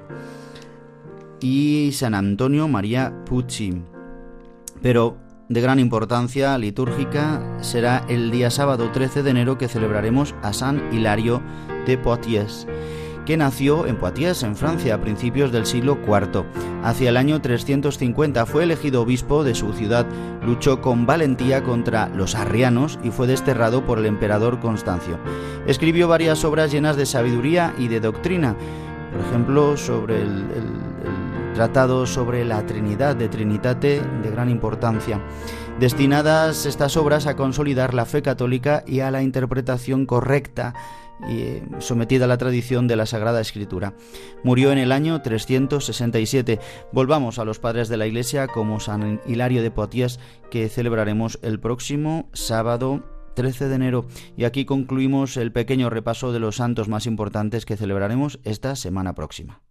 y 1.41 1.91
San 1.93 2.15
Antonio 2.15 2.69
María 2.69 3.25
Pucci. 3.25 3.83
Pero 4.81 5.17
de 5.49 5.61
gran 5.61 5.79
importancia 5.79 6.57
litúrgica 6.59 7.59
será 7.61 8.05
el 8.09 8.31
día 8.31 8.51
sábado 8.51 8.91
13 8.91 9.23
de 9.23 9.31
enero 9.31 9.59
que 9.59 9.69
celebraremos 9.69 10.35
a 10.43 10.53
San 10.53 10.93
Hilario 10.93 11.43
de 11.87 11.99
Poitiers 11.99 12.67
que 13.25 13.37
nació 13.37 13.87
en 13.87 13.97
Poitiers, 13.97 14.43
en 14.43 14.57
Francia, 14.57 14.95
a 14.95 15.01
principios 15.01 15.53
del 15.53 15.67
siglo 15.67 15.99
IV. 16.07 16.45
Hacia 16.83 17.11
el 17.11 17.17
año 17.17 17.41
350 17.41 18.47
fue 18.47 18.65
elegido 18.65 19.03
obispo 19.03 19.45
de 19.45 19.55
su 19.55 19.73
ciudad, 19.73 20.07
luchó 20.45 20.81
con 20.81 21.07
valentía 21.07 21.63
contra 21.63 22.09
los 22.09 22.35
arrianos 22.35 22.99
y 23.03 23.11
fue 23.11 23.27
desterrado 23.27 23.85
por 23.85 23.99
el 23.99 24.07
emperador 24.07 24.61
Constancio. 24.61 25.19
Escribió 25.67 26.09
varias 26.09 26.45
obras 26.45 26.73
llenas 26.73 26.97
de 26.97 27.07
sabiduría 27.07 27.75
y 27.79 27.89
de 27.89 28.01
doctrina, 28.01 28.57
por 29.13 29.21
ejemplo, 29.21 29.77
sobre 29.77 30.23
el, 30.23 30.45
tratado 31.55 32.07
sobre 32.07 32.45
la 32.47 32.65
Trinidad 32.65 33.15
de 33.15 33.29
Trinitate, 33.29 34.01
de 34.23 34.31
gran 34.31 34.49
importancia 34.49 35.21
destinadas 35.79 36.67
estas 36.67 36.97
obras 36.97 37.27
a 37.27 37.35
consolidar 37.35 37.95
la 37.95 38.05
fe 38.05 38.23
católica 38.23 38.85
y 38.87 39.01
a 39.01 39.11
la 39.11 39.23
interpretación 39.23 40.07
correcta 40.07 40.75
eh, 41.29 41.63
sometida 41.79 42.25
a 42.25 42.29
la 42.29 42.39
tradición 42.39 42.89
de 42.89 42.97
la 42.97 43.07
Sagrada 43.07 43.41
Escritura. 43.41 43.95
Murió 44.43 44.73
en 44.73 44.79
el 44.79 44.93
año 44.93 45.23
367. 45.23 46.59
Volvamos 46.93 47.39
a 47.39 47.45
los 47.45 47.59
padres 47.59 47.89
de 47.89 47.97
la 47.97 48.07
Iglesia 48.07 48.49
como 48.49 48.81
San 48.81 49.21
Hilario 49.27 49.63
de 49.63 49.71
Poitiers, 49.71 50.21
que 50.51 50.69
celebraremos 50.69 51.39
el 51.43 51.61
próximo 51.61 52.29
sábado 52.33 53.05
13 53.35 53.69
de 53.69 53.75
enero. 53.75 54.07
Y 54.37 54.45
aquí 54.45 54.65
concluimos 54.65 55.37
el 55.37 55.53
pequeño 55.53 55.91
repaso 55.91 56.33
de 56.33 56.41
los 56.41 56.57
santos 56.57 56.89
más 56.89 57.07
importantes 57.07 57.65
que 57.65 57.77
celebraremos 57.77 58.41
esta 58.45 58.77
semana 58.77 59.15
próxima. 59.15 59.63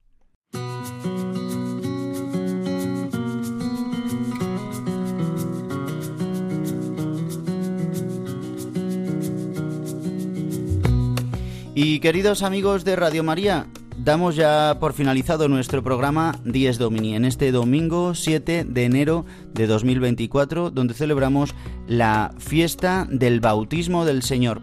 Y 11.74 12.02
queridos 12.02 12.44
amigos 12.44 12.84
de 12.84 12.98
Radio 12.98 13.24
María, 13.24 13.68
damos 13.98 14.36
ya 14.36 14.78
por 14.82 14.92
finalizado 14.92 15.48
nuestro 15.48 15.82
programa 15.82 16.38
10 16.44 16.78
Domini 16.78 17.16
en 17.16 17.24
este 17.24 17.54
domingo 17.54 18.14
7 18.14 18.66
de 18.66 18.84
enero 18.84 19.26
de 19.54 19.68
2024, 19.68 20.70
donde 20.70 20.94
celebramos 20.94 21.56
la 21.88 22.34
fiesta 22.40 23.08
del 23.10 23.40
bautismo 23.40 24.04
del 24.04 24.22
Señor. 24.22 24.62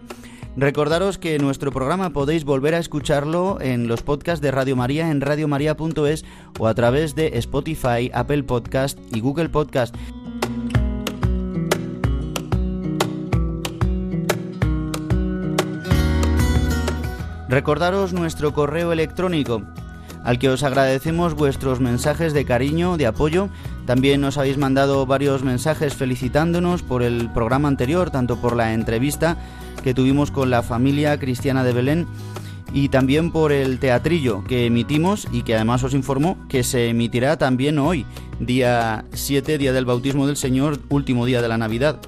Recordaros 0.55 1.17
que 1.17 1.39
nuestro 1.39 1.71
programa 1.71 2.11
podéis 2.11 2.43
volver 2.43 2.75
a 2.75 2.79
escucharlo 2.79 3.59
en 3.61 3.87
los 3.87 4.03
podcasts 4.03 4.41
de 4.41 4.51
Radio 4.51 4.75
María 4.75 5.09
en 5.09 5.21
radiomaria.es 5.21 6.25
o 6.59 6.67
a 6.67 6.75
través 6.75 7.15
de 7.15 7.39
Spotify, 7.39 8.11
Apple 8.13 8.43
Podcast 8.43 8.99
y 9.15 9.19
Google 9.19 9.49
Podcast. 9.49 9.95
Recordaros 17.49 18.13
nuestro 18.13 18.53
correo 18.53 18.91
electrónico, 18.91 19.63
al 20.23 20.37
que 20.37 20.49
os 20.49 20.61
agradecemos 20.61 21.33
vuestros 21.33 21.79
mensajes 21.79 22.31
de 22.31 22.45
cariño, 22.45 22.95
de 22.95 23.07
apoyo. 23.07 23.49
También 23.87 24.21
nos 24.21 24.37
habéis 24.37 24.59
mandado 24.59 25.07
varios 25.07 25.43
mensajes 25.43 25.95
felicitándonos 25.95 26.83
por 26.83 27.01
el 27.01 27.27
programa 27.31 27.67
anterior, 27.67 28.11
tanto 28.11 28.39
por 28.39 28.55
la 28.55 28.75
entrevista 28.75 29.35
que 29.83 29.95
tuvimos 29.95 30.29
con 30.29 30.51
la 30.51 30.61
familia 30.61 31.17
cristiana 31.17 31.63
de 31.63 31.73
Belén 31.73 32.07
y 32.71 32.89
también 32.89 33.31
por 33.31 33.51
el 33.51 33.79
teatrillo 33.79 34.43
que 34.43 34.67
emitimos 34.67 35.27
y 35.31 35.41
que 35.41 35.55
además 35.55 35.83
os 35.83 35.95
informo 35.95 36.37
que 36.49 36.63
se 36.63 36.89
emitirá 36.89 37.37
también 37.37 37.79
hoy, 37.79 38.05
día 38.39 39.05
7, 39.11 39.57
día 39.57 39.73
del 39.73 39.85
bautismo 39.85 40.27
del 40.27 40.37
Señor, 40.37 40.77
último 40.89 41.25
día 41.25 41.41
de 41.41 41.47
la 41.47 41.57
Navidad 41.57 41.99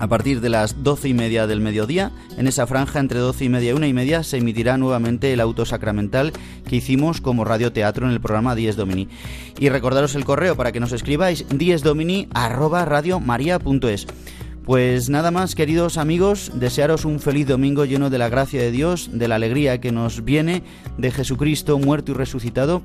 a 0.00 0.08
partir 0.08 0.40
de 0.40 0.48
las 0.48 0.82
doce 0.82 1.08
y 1.08 1.14
media 1.14 1.46
del 1.46 1.60
mediodía. 1.60 2.10
En 2.36 2.48
esa 2.48 2.66
franja 2.66 2.98
entre 2.98 3.20
doce 3.20 3.44
y 3.44 3.48
media 3.48 3.70
y 3.70 3.74
una 3.74 3.86
y 3.86 3.92
media 3.92 4.24
se 4.24 4.38
emitirá 4.38 4.78
nuevamente 4.78 5.32
el 5.32 5.40
auto 5.40 5.66
sacramental 5.66 6.32
que 6.66 6.76
hicimos 6.76 7.20
como 7.20 7.44
radioteatro 7.44 8.06
en 8.06 8.12
el 8.12 8.20
programa 8.20 8.54
Dies 8.54 8.76
Domini. 8.76 9.08
Y 9.58 9.68
recordaros 9.68 10.14
el 10.14 10.24
correo 10.24 10.56
para 10.56 10.72
que 10.72 10.80
nos 10.80 10.92
escribáis 10.92 11.46
diesdomini 11.50 12.28
arroba 12.32 12.86
radiomaria.es. 12.86 14.06
Pues 14.64 15.10
nada 15.10 15.30
más, 15.30 15.54
queridos 15.54 15.98
amigos, 15.98 16.50
desearos 16.54 17.04
un 17.04 17.20
feliz 17.20 17.46
domingo 17.46 17.84
lleno 17.84 18.08
de 18.08 18.18
la 18.18 18.28
gracia 18.28 18.60
de 18.60 18.70
Dios, 18.70 19.10
de 19.12 19.28
la 19.28 19.34
alegría 19.34 19.80
que 19.80 19.92
nos 19.92 20.24
viene 20.24 20.62
de 20.96 21.10
Jesucristo 21.10 21.78
muerto 21.78 22.12
y 22.12 22.14
resucitado, 22.14 22.82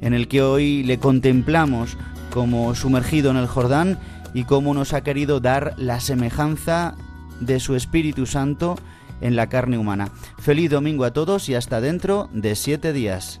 en 0.00 0.14
el 0.14 0.28
que 0.28 0.42
hoy 0.42 0.82
le 0.84 0.98
contemplamos 0.98 1.96
como 2.32 2.74
sumergido 2.74 3.30
en 3.30 3.36
el 3.36 3.46
Jordán 3.46 3.98
y 4.34 4.44
cómo 4.44 4.74
nos 4.74 4.92
ha 4.92 5.02
querido 5.02 5.40
dar 5.40 5.74
la 5.76 6.00
semejanza 6.00 6.94
de 7.40 7.60
su 7.60 7.74
Espíritu 7.74 8.26
Santo 8.26 8.76
en 9.20 9.36
la 9.36 9.48
carne 9.48 9.78
humana. 9.78 10.10
Feliz 10.38 10.70
domingo 10.70 11.04
a 11.04 11.12
todos 11.12 11.48
y 11.48 11.54
hasta 11.54 11.80
dentro 11.80 12.28
de 12.32 12.54
siete 12.56 12.92
días. 12.92 13.40